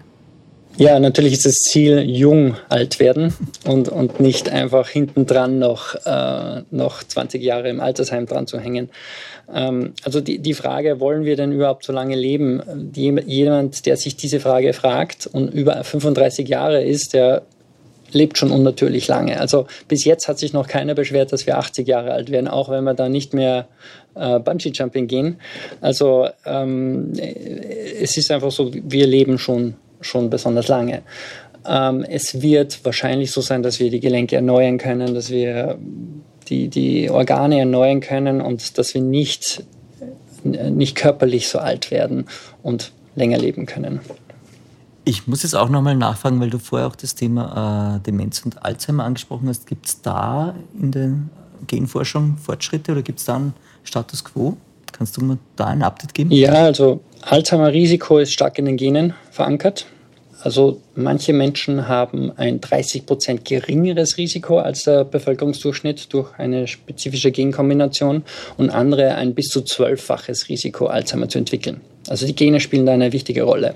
Ja, 0.77 0.99
natürlich 0.99 1.33
ist 1.33 1.45
das 1.45 1.55
Ziel, 1.55 1.99
jung 1.99 2.55
alt 2.69 2.99
werden 2.99 3.33
und, 3.65 3.89
und 3.89 4.21
nicht 4.21 4.49
einfach 4.49 4.87
hinten 4.87 5.25
dran 5.25 5.59
noch, 5.59 5.95
äh, 6.05 6.61
noch 6.71 7.03
20 7.03 7.43
Jahre 7.43 7.69
im 7.69 7.81
Altersheim 7.81 8.25
dran 8.25 8.47
zu 8.47 8.57
hängen. 8.57 8.89
Ähm, 9.53 9.93
also 10.03 10.21
die, 10.21 10.39
die 10.39 10.53
Frage, 10.53 11.01
wollen 11.01 11.25
wir 11.25 11.35
denn 11.35 11.51
überhaupt 11.51 11.83
so 11.83 11.91
lange 11.91 12.15
leben? 12.15 12.61
Die, 12.93 13.13
jemand, 13.25 13.85
der 13.85 13.97
sich 13.97 14.15
diese 14.15 14.39
Frage 14.39 14.71
fragt 14.71 15.27
und 15.27 15.53
über 15.53 15.83
35 15.83 16.47
Jahre 16.47 16.81
ist, 16.81 17.13
der 17.13 17.41
lebt 18.13 18.37
schon 18.37 18.51
unnatürlich 18.51 19.07
lange. 19.07 19.39
Also 19.39 19.67
bis 19.87 20.05
jetzt 20.05 20.27
hat 20.27 20.39
sich 20.39 20.53
noch 20.53 20.67
keiner 20.67 20.95
beschwert, 20.95 21.33
dass 21.33 21.47
wir 21.47 21.57
80 21.57 21.87
Jahre 21.87 22.11
alt 22.11 22.31
werden, 22.31 22.47
auch 22.47 22.69
wenn 22.69 22.83
wir 22.83 22.93
da 22.93 23.09
nicht 23.09 23.33
mehr 23.33 23.67
äh, 24.15 24.39
Bungee-Jumping 24.39 25.07
gehen. 25.07 25.37
Also 25.79 26.27
ähm, 26.45 27.13
es 27.15 28.17
ist 28.17 28.31
einfach 28.31 28.51
so, 28.51 28.71
wir 28.73 29.07
leben 29.07 29.37
schon 29.37 29.75
schon 30.01 30.29
besonders 30.29 30.67
lange. 30.67 31.03
Ähm, 31.65 32.03
es 32.03 32.41
wird 32.41 32.83
wahrscheinlich 32.83 33.31
so 33.31 33.41
sein, 33.41 33.63
dass 33.63 33.79
wir 33.79 33.89
die 33.89 33.99
Gelenke 33.99 34.35
erneuern 34.35 34.77
können, 34.77 35.13
dass 35.13 35.29
wir 35.29 35.77
die, 36.49 36.67
die 36.67 37.09
Organe 37.09 37.59
erneuern 37.59 38.01
können 38.01 38.41
und 38.41 38.77
dass 38.77 38.93
wir 38.93 39.01
nicht, 39.01 39.63
nicht 40.43 40.95
körperlich 40.95 41.47
so 41.47 41.59
alt 41.59 41.91
werden 41.91 42.25
und 42.63 42.91
länger 43.15 43.37
leben 43.37 43.65
können. 43.67 43.99
Ich 45.03 45.27
muss 45.27 45.43
jetzt 45.43 45.55
auch 45.55 45.69
nochmal 45.69 45.95
nachfragen, 45.95 46.39
weil 46.39 46.49
du 46.49 46.59
vorher 46.59 46.87
auch 46.87 46.95
das 46.95 47.15
Thema 47.15 47.97
äh, 47.97 47.99
Demenz 48.05 48.43
und 48.43 48.63
Alzheimer 48.63 49.03
angesprochen 49.03 49.47
hast. 49.47 49.65
Gibt 49.67 49.87
es 49.87 50.01
da 50.01 50.55
in 50.79 50.91
der 50.91 51.13
Genforschung 51.67 52.37
Fortschritte 52.37 52.91
oder 52.91 53.01
gibt 53.01 53.19
es 53.19 53.25
da 53.25 53.35
einen 53.35 53.53
Status 53.83 54.23
quo? 54.23 54.57
Kannst 54.91 55.17
du 55.17 55.21
mir 55.21 55.37
da 55.55 55.67
ein 55.67 55.81
Update 55.81 56.13
geben? 56.13 56.31
Ja, 56.31 56.53
also 56.53 57.01
Alzheimer-Risiko 57.21 58.19
ist 58.19 58.33
stark 58.33 58.59
in 58.59 58.65
den 58.65 58.77
Genen 58.77 59.13
verankert. 59.31 59.85
Also 60.43 60.81
manche 60.95 61.33
Menschen 61.33 61.87
haben 61.87 62.31
ein 62.35 62.61
30 62.61 63.05
Prozent 63.05 63.45
geringeres 63.45 64.17
Risiko 64.17 64.57
als 64.57 64.83
der 64.83 65.05
Bevölkerungsdurchschnitt 65.05 66.11
durch 66.13 66.33
eine 66.39 66.67
spezifische 66.67 67.31
Genkombination 67.31 68.23
und 68.57 68.71
andere 68.71 69.15
ein 69.15 69.35
bis 69.35 69.49
zu 69.49 69.61
zwölffaches 69.61 70.49
Risiko, 70.49 70.87
Alzheimer 70.87 71.29
zu 71.29 71.37
entwickeln. 71.37 71.81
Also 72.09 72.25
die 72.25 72.35
Gene 72.35 72.59
spielen 72.59 72.85
da 72.85 72.93
eine 72.93 73.13
wichtige 73.13 73.43
Rolle. 73.43 73.75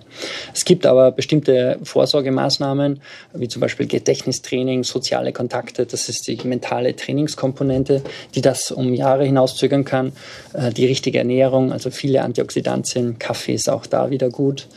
Es 0.53 0.65
gibt 0.65 0.86
aber 0.86 1.11
bestimmte 1.11 1.78
Vorsorgemaßnahmen, 1.84 2.99
wie 3.34 3.47
zum 3.47 3.59
Beispiel 3.59 3.86
Gedächtnistraining, 3.86 4.84
soziale 4.84 5.32
Kontakte, 5.32 5.86
das 5.86 6.09
ist 6.09 6.28
die 6.28 6.39
mentale 6.43 6.95
Trainingskomponente, 6.95 8.01
die 8.34 8.41
das 8.41 8.71
um 8.71 8.93
Jahre 8.93 9.26
hinauszögern 9.26 9.86
kann. 9.86 10.11
Äh, 10.53 10.71
die 10.71 10.86
richtige 10.86 11.19
Ernährung, 11.19 11.71
also 11.71 11.91
viele 11.91 12.23
Antioxidantien, 12.23 13.19
Kaffee 13.19 13.53
ist 13.53 13.69
auch 13.69 13.86
da 13.86 14.09
wieder 14.09 14.30
gut. 14.30 14.67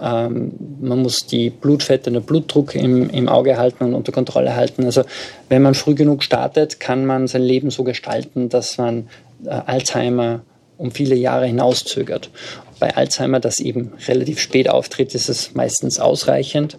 Ähm, 0.00 0.52
man 0.80 1.00
muss 1.00 1.26
die 1.26 1.50
Blutfette 1.50 2.10
und 2.10 2.14
den 2.14 2.22
Blutdruck 2.24 2.74
im, 2.74 3.08
im 3.10 3.28
Auge 3.28 3.56
halten 3.56 3.84
und 3.84 3.94
unter 3.94 4.10
Kontrolle 4.10 4.56
halten. 4.56 4.84
Also 4.84 5.04
wenn 5.48 5.62
man 5.62 5.74
früh 5.74 5.94
genug 5.94 6.24
startet, 6.24 6.80
kann 6.80 7.06
man 7.06 7.28
sein 7.28 7.42
Leben 7.42 7.70
so 7.70 7.84
gestalten, 7.84 8.48
dass 8.48 8.78
man 8.78 9.08
äh, 9.44 9.50
Alzheimer 9.50 10.40
um 10.78 10.90
viele 10.90 11.14
Jahre 11.14 11.46
hinauszögert. 11.46 12.30
Bei 12.78 12.96
Alzheimer, 12.96 13.40
das 13.40 13.58
eben 13.58 13.92
relativ 14.06 14.40
spät 14.40 14.68
auftritt, 14.68 15.14
ist 15.14 15.28
es 15.28 15.54
meistens 15.54 15.98
ausreichend. 15.98 16.78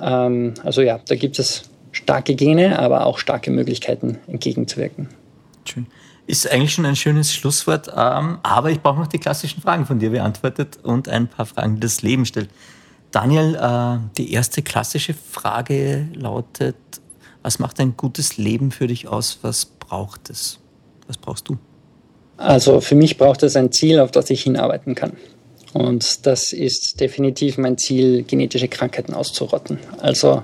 Ähm, 0.00 0.54
also 0.62 0.82
ja, 0.82 1.00
da 1.06 1.14
gibt 1.14 1.38
es 1.38 1.64
starke 1.92 2.34
Gene, 2.34 2.78
aber 2.78 3.06
auch 3.06 3.18
starke 3.18 3.50
Möglichkeiten 3.50 4.18
entgegenzuwirken. 4.26 5.08
Schön. 5.64 5.86
Ist 6.26 6.50
eigentlich 6.50 6.74
schon 6.74 6.86
ein 6.86 6.96
schönes 6.96 7.32
Schlusswort, 7.32 7.88
ähm, 7.88 8.38
aber 8.42 8.70
ich 8.70 8.80
brauche 8.80 8.98
noch 8.98 9.06
die 9.06 9.18
klassischen 9.18 9.62
Fragen 9.62 9.86
von 9.86 9.98
dir 9.98 10.10
beantwortet 10.10 10.78
und 10.82 11.08
ein 11.08 11.28
paar 11.28 11.46
Fragen, 11.46 11.76
die 11.76 11.80
das 11.80 12.02
Leben 12.02 12.26
stellt. 12.26 12.50
Daniel, 13.12 13.54
äh, 13.54 13.98
die 14.16 14.32
erste 14.32 14.62
klassische 14.62 15.14
Frage 15.14 16.08
lautet, 16.14 16.76
was 17.42 17.60
macht 17.60 17.78
ein 17.78 17.96
gutes 17.96 18.38
Leben 18.38 18.72
für 18.72 18.88
dich 18.88 19.06
aus? 19.06 19.38
Was 19.42 19.66
braucht 19.66 20.30
es? 20.30 20.58
Was 21.06 21.16
brauchst 21.16 21.48
du? 21.48 21.58
Also 22.36 22.80
für 22.80 22.94
mich 22.94 23.16
braucht 23.16 23.42
es 23.42 23.56
ein 23.56 23.72
Ziel, 23.72 24.00
auf 24.00 24.10
das 24.10 24.30
ich 24.30 24.42
hinarbeiten 24.42 24.94
kann. 24.94 25.12
Und 25.72 26.26
das 26.26 26.52
ist 26.52 27.00
definitiv 27.00 27.58
mein 27.58 27.76
Ziel, 27.76 28.22
genetische 28.22 28.68
Krankheiten 28.68 29.14
auszurotten. 29.14 29.78
Also 30.00 30.42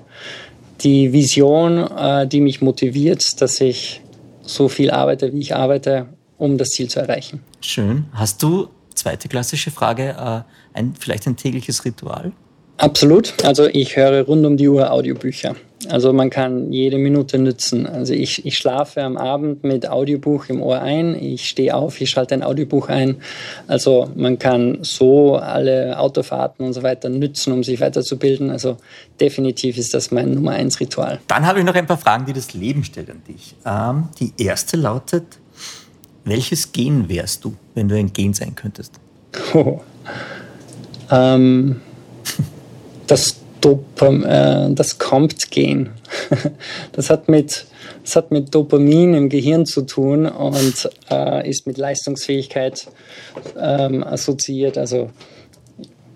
die 0.80 1.12
Vision, 1.12 1.78
äh, 1.78 2.26
die 2.26 2.40
mich 2.40 2.60
motiviert, 2.60 3.22
dass 3.40 3.60
ich 3.60 4.02
so 4.42 4.68
viel 4.68 4.90
arbeite, 4.90 5.32
wie 5.32 5.40
ich 5.40 5.54
arbeite, 5.54 6.06
um 6.38 6.58
das 6.58 6.70
Ziel 6.70 6.88
zu 6.88 7.00
erreichen. 7.00 7.40
Schön. 7.60 8.06
Hast 8.12 8.42
du, 8.42 8.68
zweite 8.94 9.28
klassische 9.28 9.70
Frage, 9.70 10.10
äh, 10.18 10.78
ein, 10.78 10.94
vielleicht 10.98 11.26
ein 11.26 11.36
tägliches 11.36 11.84
Ritual? 11.84 12.32
Absolut. 12.82 13.32
Also 13.44 13.66
ich 13.66 13.94
höre 13.94 14.24
rund 14.24 14.44
um 14.44 14.56
die 14.56 14.68
Uhr 14.68 14.90
Audiobücher. 14.90 15.54
Also 15.88 16.12
man 16.12 16.30
kann 16.30 16.72
jede 16.72 16.98
Minute 16.98 17.38
nützen. 17.38 17.86
Also 17.86 18.12
ich, 18.12 18.44
ich 18.44 18.56
schlafe 18.56 19.02
am 19.02 19.16
Abend 19.16 19.62
mit 19.62 19.88
Audiobuch 19.88 20.46
im 20.48 20.60
Ohr 20.60 20.80
ein, 20.80 21.14
ich 21.14 21.48
stehe 21.48 21.76
auf, 21.76 22.00
ich 22.00 22.10
schalte 22.10 22.34
ein 22.34 22.42
Audiobuch 22.42 22.88
ein. 22.88 23.18
Also 23.68 24.10
man 24.16 24.40
kann 24.40 24.78
so 24.82 25.36
alle 25.36 25.96
Autofahrten 25.96 26.66
und 26.66 26.72
so 26.72 26.82
weiter 26.82 27.08
nützen, 27.08 27.52
um 27.52 27.62
sich 27.62 27.80
weiterzubilden. 27.80 28.50
Also 28.50 28.78
definitiv 29.20 29.78
ist 29.78 29.94
das 29.94 30.10
mein 30.10 30.34
Nummer 30.34 30.52
eins 30.52 30.80
Ritual. 30.80 31.20
Dann 31.28 31.46
habe 31.46 31.60
ich 31.60 31.64
noch 31.64 31.76
ein 31.76 31.86
paar 31.86 31.98
Fragen, 31.98 32.26
die 32.26 32.32
das 32.32 32.52
Leben 32.52 32.82
stellt 32.82 33.10
an 33.10 33.22
dich. 33.28 33.54
Ähm, 33.64 34.08
die 34.18 34.32
erste 34.42 34.76
lautet, 34.76 35.38
welches 36.24 36.72
Gen 36.72 37.08
wärst 37.08 37.44
du, 37.44 37.54
wenn 37.76 37.88
du 37.88 37.94
ein 37.94 38.12
Gen 38.12 38.34
sein 38.34 38.56
könntest? 38.56 38.94
Oh. 39.54 39.80
Ähm, 41.14 41.82
das 43.12 43.36
Dopam, 43.60 44.24
äh, 44.24 44.72
das 44.74 44.98
Compt-Gen. 44.98 45.90
das, 46.92 47.10
hat 47.10 47.28
mit, 47.28 47.66
das 48.02 48.16
hat 48.16 48.30
mit 48.30 48.54
Dopamin 48.54 49.12
im 49.12 49.28
Gehirn 49.28 49.66
zu 49.66 49.82
tun 49.82 50.26
und 50.26 50.88
äh, 51.10 51.48
ist 51.48 51.66
mit 51.66 51.76
Leistungsfähigkeit 51.76 52.86
ähm, 53.60 54.02
assoziiert. 54.02 54.78
Also 54.78 55.10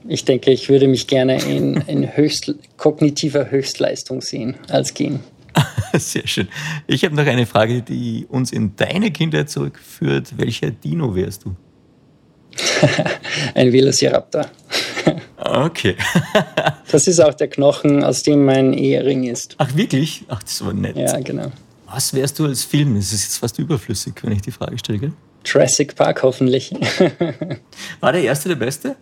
ich 0.08 0.24
denke, 0.24 0.50
ich 0.50 0.70
würde 0.70 0.88
mich 0.88 1.06
gerne 1.06 1.40
in, 1.42 1.82
in 1.86 2.16
höchst, 2.16 2.54
kognitiver 2.78 3.50
Höchstleistung 3.50 4.22
sehen 4.22 4.56
als 4.70 4.94
Gen. 4.94 5.20
Sehr 5.92 6.26
schön. 6.26 6.48
Ich 6.86 7.04
habe 7.04 7.14
noch 7.14 7.26
eine 7.26 7.44
Frage, 7.44 7.82
die 7.82 8.26
uns 8.28 8.52
in 8.52 8.74
deine 8.76 9.10
Kindheit 9.10 9.50
zurückführt. 9.50 10.38
Welcher 10.38 10.70
Dino 10.70 11.14
wärst 11.14 11.44
du? 11.44 11.54
Ein 13.54 13.70
Velociraptor. 13.70 14.46
Okay. 15.50 15.96
das 16.90 17.06
ist 17.06 17.20
auch 17.20 17.34
der 17.34 17.48
Knochen, 17.48 18.04
aus 18.04 18.22
dem 18.22 18.44
mein 18.44 18.72
Ehering 18.72 19.24
ist. 19.24 19.54
Ach, 19.58 19.74
wirklich? 19.74 20.24
Ach, 20.28 20.42
das 20.42 20.64
war 20.64 20.72
nett. 20.72 20.96
Ja, 20.96 21.18
genau. 21.20 21.50
Was 21.86 22.12
wärst 22.14 22.38
du 22.38 22.46
als 22.46 22.64
Film? 22.64 22.96
Das 22.96 23.12
ist 23.12 23.24
jetzt 23.24 23.38
fast 23.38 23.58
überflüssig, 23.58 24.14
wenn 24.22 24.32
ich 24.32 24.42
die 24.42 24.50
Frage 24.50 24.78
stelle, 24.78 24.98
gell? 24.98 25.12
Jurassic 25.44 25.94
Park 25.94 26.22
hoffentlich. 26.22 26.72
war 28.00 28.12
der 28.12 28.22
erste 28.22 28.48
der 28.48 28.56
beste? 28.56 28.96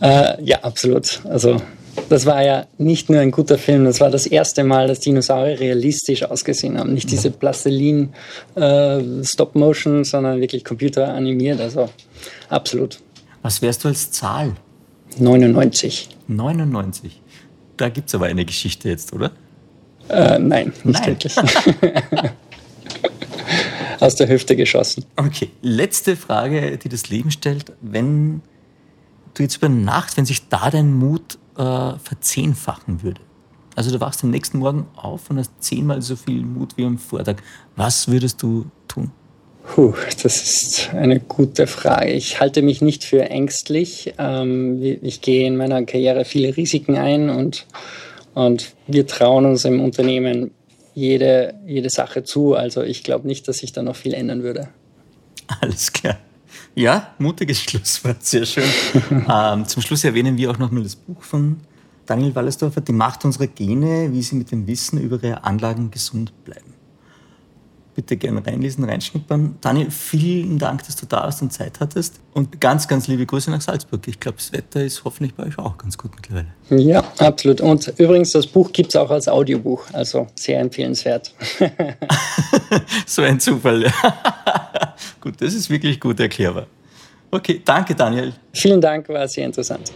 Äh, 0.00 0.42
ja, 0.44 0.60
absolut. 0.62 1.22
Also, 1.24 1.56
das 2.10 2.26
war 2.26 2.42
ja 2.44 2.66
nicht 2.76 3.08
nur 3.08 3.20
ein 3.20 3.30
guter 3.30 3.56
Film, 3.56 3.86
das 3.86 4.00
war 4.00 4.10
das 4.10 4.26
erste 4.26 4.62
Mal, 4.62 4.88
dass 4.88 5.00
Dinosaurier 5.00 5.58
realistisch 5.58 6.22
ausgesehen 6.22 6.78
haben. 6.78 6.92
Nicht 6.92 7.10
diese 7.10 7.30
Plastilin 7.30 8.12
äh, 8.54 9.00
Stop 9.22 9.54
Motion, 9.54 10.04
sondern 10.04 10.40
wirklich 10.40 10.64
computeranimiert. 10.64 11.60
Also, 11.60 11.88
absolut. 12.50 12.98
Was 13.42 13.62
wärst 13.62 13.84
du 13.84 13.88
als 13.88 14.10
Zahl? 14.10 14.52
99. 15.20 16.16
99. 16.28 17.20
Da 17.76 17.88
gibt 17.88 18.08
es 18.08 18.14
aber 18.14 18.26
eine 18.26 18.44
Geschichte 18.44 18.88
jetzt, 18.88 19.12
oder? 19.12 19.32
Äh, 20.08 20.38
nein, 20.38 20.72
nicht 20.84 21.00
nein. 21.00 21.06
wirklich. 21.06 21.36
Aus 24.00 24.14
der 24.16 24.28
Hüfte 24.28 24.56
geschossen. 24.56 25.04
Okay, 25.16 25.50
letzte 25.62 26.16
Frage, 26.16 26.78
die 26.78 26.88
das 26.88 27.08
Leben 27.08 27.30
stellt. 27.30 27.72
Wenn 27.80 28.42
du 29.34 29.42
jetzt 29.42 29.56
über 29.56 29.68
Nacht, 29.68 30.16
wenn 30.16 30.26
sich 30.26 30.48
da 30.48 30.70
dein 30.70 30.92
Mut 30.92 31.38
äh, 31.56 31.92
verzehnfachen 31.98 33.02
würde, 33.02 33.20
also 33.74 33.90
du 33.90 34.00
wachst 34.00 34.24
am 34.24 34.30
nächsten 34.30 34.58
Morgen 34.58 34.86
auf 34.96 35.28
und 35.30 35.38
hast 35.38 35.52
zehnmal 35.60 36.00
so 36.02 36.16
viel 36.16 36.42
Mut 36.42 36.76
wie 36.76 36.84
am 36.84 36.98
Vortag, 36.98 37.36
was 37.76 38.08
würdest 38.08 38.42
du? 38.42 38.66
Puh, 39.66 39.94
das 40.22 40.42
ist 40.42 40.90
eine 40.94 41.20
gute 41.20 41.66
Frage. 41.66 42.12
Ich 42.12 42.40
halte 42.40 42.62
mich 42.62 42.80
nicht 42.80 43.04
für 43.04 43.22
ängstlich. 43.28 44.14
Ähm, 44.18 44.80
ich 45.02 45.20
gehe 45.20 45.46
in 45.46 45.56
meiner 45.56 45.84
Karriere 45.84 46.24
viele 46.24 46.56
Risiken 46.56 46.96
ein 46.96 47.28
und, 47.28 47.66
und 48.34 48.74
wir 48.86 49.06
trauen 49.06 49.44
uns 49.44 49.64
im 49.64 49.80
Unternehmen 49.80 50.52
jede, 50.94 51.54
jede 51.66 51.90
Sache 51.90 52.24
zu. 52.24 52.54
Also 52.54 52.82
ich 52.82 53.02
glaube 53.02 53.26
nicht, 53.26 53.48
dass 53.48 53.58
sich 53.58 53.72
da 53.72 53.82
noch 53.82 53.96
viel 53.96 54.14
ändern 54.14 54.42
würde. 54.42 54.68
Alles 55.60 55.92
klar. 55.92 56.18
Ja, 56.74 57.14
mutiges 57.18 57.60
Schlusswort, 57.62 58.24
sehr 58.24 58.46
schön. 58.46 58.64
ähm, 59.30 59.66
zum 59.66 59.82
Schluss 59.82 60.04
erwähnen 60.04 60.36
wir 60.36 60.50
auch 60.50 60.58
nochmal 60.58 60.84
das 60.84 60.96
Buch 60.96 61.22
von 61.22 61.60
Daniel 62.06 62.34
Wallersdorfer, 62.34 62.80
Die 62.80 62.92
Macht 62.92 63.24
unserer 63.24 63.48
Gene, 63.48 64.10
wie 64.12 64.22
sie 64.22 64.36
mit 64.36 64.52
dem 64.52 64.66
Wissen 64.66 65.00
über 65.00 65.22
ihre 65.22 65.44
Anlagen 65.44 65.90
gesund 65.90 66.32
bleiben. 66.44 66.75
Bitte 67.96 68.18
gerne 68.18 68.46
reinlesen, 68.46 68.84
reinschnuppern. 68.84 69.56
Daniel, 69.62 69.90
vielen 69.90 70.58
Dank, 70.58 70.84
dass 70.84 70.96
du 70.96 71.06
da 71.06 71.22
warst 71.22 71.40
und 71.40 71.50
Zeit 71.50 71.80
hattest. 71.80 72.20
Und 72.34 72.60
ganz, 72.60 72.86
ganz 72.86 73.08
liebe 73.08 73.24
Grüße 73.24 73.50
nach 73.50 73.62
Salzburg. 73.62 74.06
Ich 74.06 74.20
glaube, 74.20 74.36
das 74.36 74.52
Wetter 74.52 74.84
ist 74.84 75.02
hoffentlich 75.02 75.34
bei 75.34 75.44
euch 75.44 75.56
auch 75.58 75.78
ganz 75.78 75.96
gut 75.96 76.10
mittlerweile. 76.14 76.48
Ja, 76.68 77.02
absolut. 77.16 77.62
Und 77.62 77.94
übrigens, 77.96 78.32
das 78.32 78.46
Buch 78.46 78.70
gibt 78.70 78.90
es 78.90 78.96
auch 78.96 79.10
als 79.10 79.28
Audiobuch, 79.28 79.82
also 79.94 80.26
sehr 80.34 80.60
empfehlenswert. 80.60 81.32
so 83.06 83.22
ein 83.22 83.40
Zufall. 83.40 83.90
gut, 85.22 85.40
das 85.40 85.54
ist 85.54 85.70
wirklich 85.70 85.98
gut 85.98 86.20
erklärbar. 86.20 86.66
Okay, 87.30 87.62
danke 87.64 87.94
Daniel. 87.94 88.34
Vielen 88.52 88.82
Dank, 88.82 89.08
war 89.08 89.26
sehr 89.26 89.46
interessant. 89.46 89.90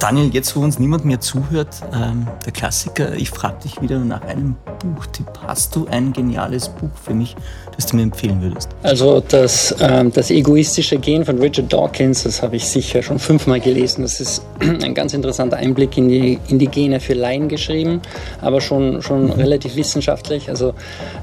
Daniel, 0.00 0.30
jetzt 0.32 0.56
wo 0.56 0.60
uns 0.60 0.78
niemand 0.78 1.04
mehr 1.04 1.20
zuhört, 1.20 1.82
ähm, 1.92 2.26
der 2.46 2.52
Klassiker, 2.52 3.12
ich 3.12 3.28
frage 3.28 3.56
dich 3.64 3.82
wieder 3.82 3.98
nach 3.98 4.22
einem 4.22 4.56
Buchtipp. 4.78 5.26
Hast 5.46 5.76
du 5.76 5.86
ein 5.88 6.14
geniales 6.14 6.70
Buch 6.70 6.88
für 7.04 7.12
mich, 7.12 7.36
das 7.76 7.84
du 7.84 7.96
mir 7.96 8.04
empfehlen 8.04 8.40
würdest? 8.40 8.70
Also 8.82 9.20
das, 9.20 9.76
ähm, 9.78 10.10
das 10.10 10.30
egoistische 10.30 10.98
Gen 10.98 11.26
von 11.26 11.38
Richard 11.38 11.70
Dawkins, 11.70 12.22
das 12.22 12.42
habe 12.42 12.56
ich 12.56 12.66
sicher 12.66 13.02
schon 13.02 13.18
fünfmal 13.18 13.60
gelesen. 13.60 14.00
Das 14.00 14.22
ist 14.22 14.42
ein 14.60 14.94
ganz 14.94 15.12
interessanter 15.12 15.58
Einblick 15.58 15.98
in 15.98 16.08
die, 16.08 16.38
in 16.48 16.58
die 16.58 16.68
Gene 16.68 16.98
für 16.98 17.12
Laien 17.12 17.48
geschrieben, 17.48 18.00
aber 18.40 18.62
schon, 18.62 19.02
schon 19.02 19.24
mhm. 19.24 19.32
relativ 19.32 19.76
wissenschaftlich. 19.76 20.48
Also 20.48 20.72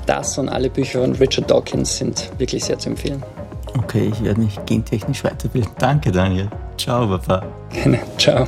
das 0.05 0.37
und 0.37 0.49
alle 0.49 0.69
Bücher 0.69 1.01
von 1.01 1.13
Richard 1.13 1.49
Dawkins 1.49 1.97
sind 1.97 2.29
wirklich 2.37 2.63
sehr 2.63 2.77
zu 2.77 2.89
empfehlen. 2.89 3.23
Okay, 3.75 4.11
ich 4.13 4.23
werde 4.23 4.41
mich 4.41 4.57
gentechnisch 4.67 5.23
weiterbilden. 5.23 5.71
Danke, 5.79 6.11
Daniel. 6.11 6.47
Ciao, 6.77 7.07
Papa. 7.07 7.43
Gerne. 7.71 7.99
Ciao. 8.17 8.47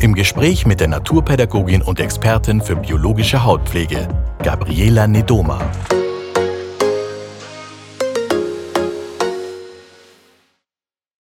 im 0.00 0.14
Gespräch 0.14 0.66
mit 0.66 0.80
der 0.80 0.88
Naturpädagogin 0.88 1.82
und 1.82 2.00
Expertin 2.00 2.60
für 2.60 2.76
biologische 2.76 3.44
Hautpflege, 3.44 4.08
Gabriela 4.42 5.06
Nedoma. 5.06 5.60